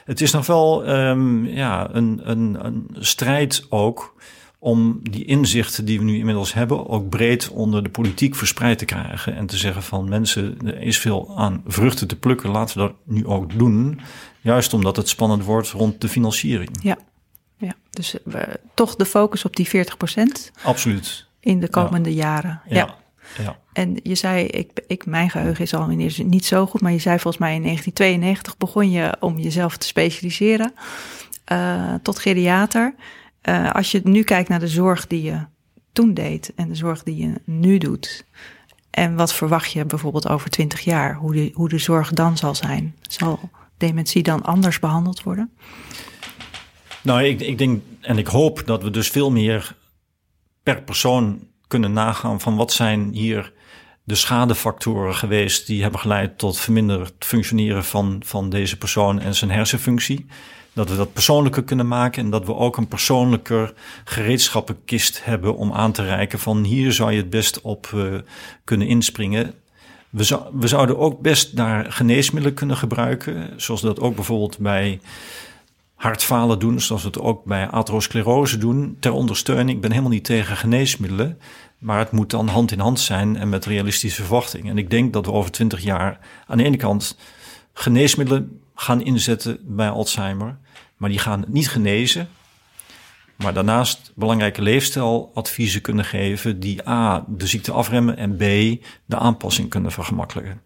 het 0.05 0.21
is 0.21 0.33
nog 0.33 0.47
wel 0.47 0.89
um, 0.89 1.47
ja, 1.47 1.89
een, 1.93 2.21
een, 2.23 2.65
een 2.65 2.87
strijd 2.93 3.67
ook 3.69 4.15
om 4.59 5.01
die 5.03 5.25
inzichten 5.25 5.85
die 5.85 5.99
we 5.99 6.05
nu 6.05 6.19
inmiddels 6.19 6.53
hebben 6.53 6.89
ook 6.89 7.09
breed 7.09 7.49
onder 7.49 7.83
de 7.83 7.89
politiek 7.89 8.35
verspreid 8.35 8.79
te 8.79 8.85
krijgen. 8.85 9.37
En 9.37 9.47
te 9.47 9.57
zeggen 9.57 9.83
van 9.83 10.09
mensen, 10.09 10.59
er 10.65 10.83
is 10.83 10.99
veel 10.99 11.37
aan 11.37 11.63
vruchten 11.67 12.09
te 12.09 12.17
plukken, 12.17 12.51
laten 12.51 12.79
we 12.79 12.83
dat 12.83 12.95
nu 13.05 13.27
ook 13.27 13.59
doen. 13.59 14.01
Juist 14.41 14.75
omdat 14.75 14.97
het 14.97 15.09
spannend 15.09 15.45
wordt 15.45 15.71
rond 15.71 16.01
de 16.01 16.09
financiering. 16.09 16.71
Ja, 16.83 16.99
ja. 17.57 17.75
dus 17.91 18.15
we, 18.25 18.39
eh, 18.39 18.55
toch 18.75 18.97
de 18.97 19.07
focus 19.07 19.45
op 19.45 19.57
die 19.57 19.69
40 19.69 19.97
procent. 19.97 20.53
Absoluut. 20.63 21.27
In 21.41 21.61
de 21.61 21.69
komende 21.69 22.15
jaren. 22.15 22.61
ja. 22.69 22.97
Ja. 23.43 23.59
En 23.73 24.01
je 24.03 24.15
zei, 24.15 24.47
ik, 24.47 24.71
ik, 24.87 25.07
mijn 25.07 25.31
geheugen 25.31 25.65
is 25.65 25.75
al 25.75 25.87
niet 25.87 26.45
zo 26.45 26.67
goed, 26.67 26.81
maar 26.81 26.93
je 26.93 26.99
zei 26.99 27.19
volgens 27.19 27.43
mij 27.43 27.55
in 27.55 27.63
1992 27.63 28.57
begon 28.57 28.91
je 28.91 29.17
om 29.21 29.39
jezelf 29.39 29.77
te 29.77 29.87
specialiseren 29.87 30.73
uh, 31.53 31.95
tot 32.03 32.19
geriater. 32.19 32.95
Uh, 33.43 33.71
als 33.71 33.91
je 33.91 34.01
nu 34.05 34.23
kijkt 34.23 34.49
naar 34.49 34.61
de 34.61 34.69
zorg 34.69 35.07
die 35.07 35.23
je 35.23 35.47
toen 35.93 36.15
deed 36.15 36.53
en 36.55 36.69
de 36.69 36.75
zorg 36.75 37.03
die 37.03 37.17
je 37.17 37.33
nu 37.45 37.79
doet, 37.79 38.25
en 38.91 39.15
wat 39.15 39.35
verwacht 39.35 39.73
je 39.73 39.85
bijvoorbeeld 39.85 40.29
over 40.29 40.51
20 40.51 40.81
jaar, 40.81 41.15
hoe 41.15 41.33
de, 41.33 41.51
hoe 41.55 41.69
de 41.69 41.79
zorg 41.79 42.11
dan 42.13 42.37
zal 42.37 42.55
zijn? 42.55 42.97
Zal 43.01 43.51
dementie 43.77 44.23
dan 44.23 44.43
anders 44.43 44.79
behandeld 44.79 45.23
worden? 45.23 45.51
Nou, 47.03 47.25
ik, 47.25 47.41
ik 47.41 47.59
denk 47.59 47.83
en 48.01 48.19
ik 48.19 48.27
hoop 48.27 48.63
dat 48.67 48.83
we 48.83 48.91
dus 48.91 49.09
veel 49.09 49.31
meer 49.31 49.77
per 50.63 50.83
persoon 50.83 51.47
kunnen 51.67 51.93
nagaan 51.93 52.41
van 52.41 52.57
wat 52.57 52.73
zijn 52.73 53.13
hier 53.13 53.53
de 54.05 54.15
schadefactoren 54.15 55.15
geweest 55.15 55.67
die 55.67 55.83
hebben 55.83 56.01
geleid 56.01 56.39
tot 56.39 56.59
verminderd 56.59 57.25
functioneren 57.25 57.85
van, 57.85 58.23
van 58.25 58.51
deze 58.51 58.77
persoon 58.79 59.21
en 59.21 59.35
zijn 59.35 59.51
hersenfunctie. 59.51 60.27
Dat 60.79 60.91
we 60.91 60.97
dat 60.97 61.13
persoonlijker 61.13 61.65
kunnen 61.65 61.89
maken 61.89 62.25
en 62.25 62.31
dat 62.31 62.47
we 62.47 62.55
ook 62.55 62.77
een 62.77 62.89
persoonlijker 62.89 63.73
gereedschappenkist 64.05 65.25
hebben 65.25 65.57
om 65.57 65.73
aan 65.73 65.93
te 65.93 66.03
reiken 66.03 66.39
van 66.39 66.65
hier 66.65 66.93
zou 66.93 67.13
je 67.13 67.17
het 67.17 67.31
best 67.31 67.61
op 67.61 67.91
uh, 67.95 68.19
kunnen 68.65 68.87
inspringen. 68.87 69.55
We, 70.11 70.25
zou, 70.25 70.43
we 70.53 70.69
zouden 70.69 70.99
ook 70.99 71.21
best 71.21 71.55
naar 71.55 71.93
geneesmiddelen 71.93 72.57
kunnen 72.57 72.77
gebruiken, 72.77 73.53
zoals 73.57 73.81
dat 73.81 74.01
ook 74.01 74.15
bijvoorbeeld 74.15 74.59
bij 74.59 75.01
hartfalen 75.95 76.59
doen, 76.59 76.81
zoals 76.81 77.03
we 77.03 77.09
het 77.09 77.21
ook 77.21 77.45
bij 77.45 77.69
atherosclerose 77.69 78.59
doen, 78.59 78.97
ter 79.01 79.13
ondersteuning. 79.13 79.71
Ik 79.71 79.81
ben 79.81 79.91
helemaal 79.91 80.13
niet 80.13 80.25
tegen 80.25 80.57
geneesmiddelen, 80.57 81.39
maar 81.79 81.99
het 81.99 82.13
moet 82.13 82.31
dan 82.31 82.49
hand 82.49 82.73
in 82.73 82.81
hand 82.81 83.01
zijn 83.01 83.37
en 83.37 83.49
met 83.49 83.65
realistische 83.65 84.23
verwachtingen. 84.23 84.71
En 84.71 84.79
ik 84.79 84.91
denk 84.91 85.13
dat 85.13 85.27
we 85.27 85.33
over 85.33 85.51
twintig 85.51 85.83
jaar 85.83 86.19
aan 86.47 86.59
de 86.59 86.65
ene 86.65 86.77
kant 86.77 87.19
geneesmiddelen 87.73 88.61
gaan 88.75 89.03
inzetten 89.03 89.59
bij 89.63 89.91
Alzheimer, 89.91 90.59
maar 90.99 91.11
die 91.11 91.19
gaan 91.19 91.45
niet 91.49 91.69
genezen. 91.69 92.29
Maar 93.37 93.55
daarnaast 93.55 94.13
belangrijke 94.15 94.63
leefstijladviezen 94.63 95.81
kunnen 95.81 96.05
geven 96.05 96.61
die 96.61 96.89
A, 96.89 97.25
de 97.29 97.47
ziekte 97.47 97.73
afremmen 97.73 98.17
en 98.17 98.37
B, 98.37 98.41
de 99.05 99.17
aanpassing 99.17 99.69
kunnen 99.69 99.93
vergemakkelijken. 99.93 100.61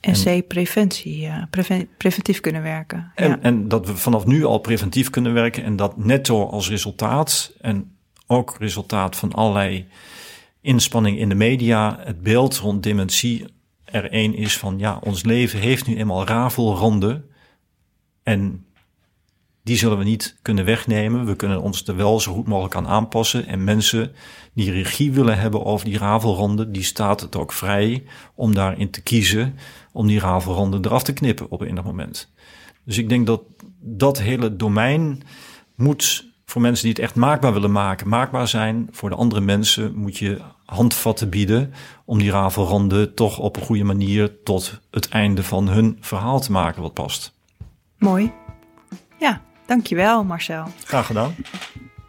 En, 0.00 0.12
C, 0.12 0.48
preventie, 0.48 1.20
ja, 1.20 1.48
preventief 1.96 2.40
kunnen 2.40 2.62
werken. 2.62 3.12
En, 3.14 3.28
ja. 3.28 3.38
en 3.40 3.68
dat 3.68 3.86
we 3.86 3.96
vanaf 3.96 4.26
nu 4.26 4.44
al 4.44 4.58
preventief 4.58 5.10
kunnen 5.10 5.32
werken 5.32 5.64
en 5.64 5.76
dat 5.76 5.96
netto 5.96 6.46
als 6.46 6.68
resultaat 6.68 7.52
en 7.60 7.96
ook 8.26 8.56
resultaat 8.58 9.16
van 9.16 9.32
allerlei 9.32 9.86
inspanning 10.60 11.18
in 11.18 11.28
de 11.28 11.34
media, 11.34 11.98
het 12.00 12.22
beeld 12.22 12.56
rond 12.56 12.82
dementie 12.82 13.44
er 13.84 14.10
één 14.10 14.34
is 14.34 14.58
van 14.58 14.78
ja, 14.78 14.98
ons 15.02 15.24
leven 15.24 15.58
heeft 15.58 15.86
nu 15.86 15.96
eenmaal 15.96 16.26
rafelranden 16.26 17.30
en 18.22 18.66
die 19.64 19.76
zullen 19.76 19.98
we 19.98 20.04
niet 20.04 20.36
kunnen 20.42 20.64
wegnemen. 20.64 21.26
We 21.26 21.36
kunnen 21.36 21.62
ons 21.62 21.86
er 21.86 21.96
wel 21.96 22.20
zo 22.20 22.32
goed 22.32 22.46
mogelijk 22.46 22.74
aan 22.74 22.86
aanpassen. 22.86 23.46
En 23.46 23.64
mensen 23.64 24.12
die 24.52 24.70
regie 24.70 25.12
willen 25.12 25.38
hebben 25.38 25.64
over 25.64 25.86
die 25.86 25.98
rafelronde, 25.98 26.70
die 26.70 26.82
staat 26.82 27.20
het 27.20 27.36
ook 27.36 27.52
vrij 27.52 28.04
om 28.34 28.54
daarin 28.54 28.90
te 28.90 29.02
kiezen 29.02 29.58
om 29.92 30.06
die 30.06 30.20
rafelronde 30.20 30.78
eraf 30.82 31.02
te 31.02 31.12
knippen 31.12 31.50
op 31.50 31.62
enig 31.62 31.84
moment. 31.84 32.32
Dus 32.84 32.98
ik 32.98 33.08
denk 33.08 33.26
dat 33.26 33.42
dat 33.80 34.20
hele 34.20 34.56
domein 34.56 35.22
moet 35.74 36.32
voor 36.44 36.60
mensen 36.60 36.84
die 36.84 36.92
het 36.92 37.02
echt 37.02 37.14
maakbaar 37.14 37.52
willen 37.52 37.72
maken, 37.72 38.08
maakbaar 38.08 38.48
zijn. 38.48 38.88
Voor 38.90 39.08
de 39.08 39.16
andere 39.16 39.40
mensen 39.40 39.94
moet 39.96 40.16
je 40.16 40.40
handvatten 40.64 41.28
bieden 41.28 41.72
om 42.04 42.18
die 42.18 42.30
rafelronde 42.30 43.14
toch 43.14 43.38
op 43.38 43.56
een 43.56 43.62
goede 43.62 43.84
manier 43.84 44.42
tot 44.42 44.80
het 44.90 45.08
einde 45.08 45.42
van 45.42 45.68
hun 45.68 45.98
verhaal 46.00 46.40
te 46.40 46.52
maken 46.52 46.82
wat 46.82 46.92
past. 46.92 47.34
Mooi. 47.98 48.32
Ja, 49.18 49.42
dankjewel 49.66 50.24
Marcel. 50.24 50.66
Graag 50.84 51.06
gedaan. 51.06 51.34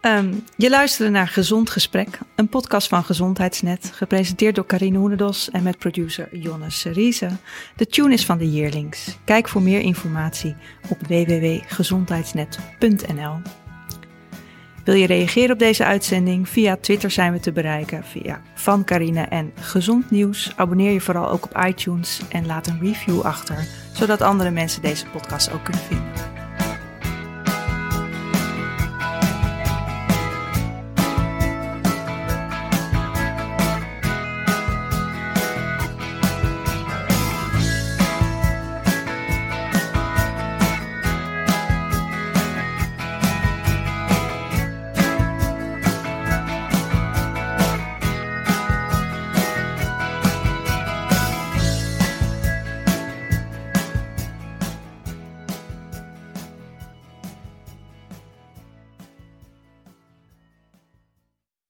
Um, 0.06 0.44
je 0.56 0.70
luisterde 0.70 1.12
naar 1.12 1.28
Gezond 1.28 1.70
Gesprek, 1.70 2.20
een 2.36 2.50
podcast 2.50 2.88
van 2.88 3.04
Gezondheidsnet, 3.04 3.92
gepresenteerd 3.94 4.56
door 4.56 4.66
Karine 4.66 4.98
Hoenedos 4.98 5.50
en 5.50 5.64
met 5.64 5.78
producer 5.78 6.38
Jonne 6.38 6.70
Seriese. 6.70 7.30
De 7.76 7.88
tune 7.88 8.14
is 8.14 8.26
van 8.26 8.38
de 8.38 8.52
Yearlings. 8.52 9.18
Kijk 9.24 9.48
voor 9.48 9.62
meer 9.62 9.80
informatie 9.80 10.56
op 10.90 10.98
www.gezondheidsnet.nl. 11.08 13.42
Wil 14.84 14.96
je 14.96 15.08
reageren 15.08 15.52
op 15.52 15.60
deze 15.60 15.86
uitzending? 15.86 16.50
Via 16.50 16.78
Twitter 16.82 17.12
zijn 17.12 17.32
we 17.32 17.40
te 17.40 17.52
bereiken 17.52 18.04
via 18.04 18.42
Van 18.56 18.84
Carine 18.84 19.22
en 19.22 19.52
Gezond 19.60 20.12
Nieuws. 20.12 20.54
Abonneer 20.56 20.92
je 20.92 21.02
vooral 21.02 21.30
ook 21.30 21.46
op 21.46 21.64
iTunes 21.68 22.22
en 22.30 22.46
laat 22.46 22.68
een 22.68 22.80
review 22.82 23.22
achter, 23.22 23.68
zodat 23.94 24.22
andere 24.22 24.52
mensen 24.52 24.82
deze 24.82 25.06
podcast 25.06 25.52
ook 25.52 25.64
kunnen 25.64 25.84
vinden. 25.84 26.35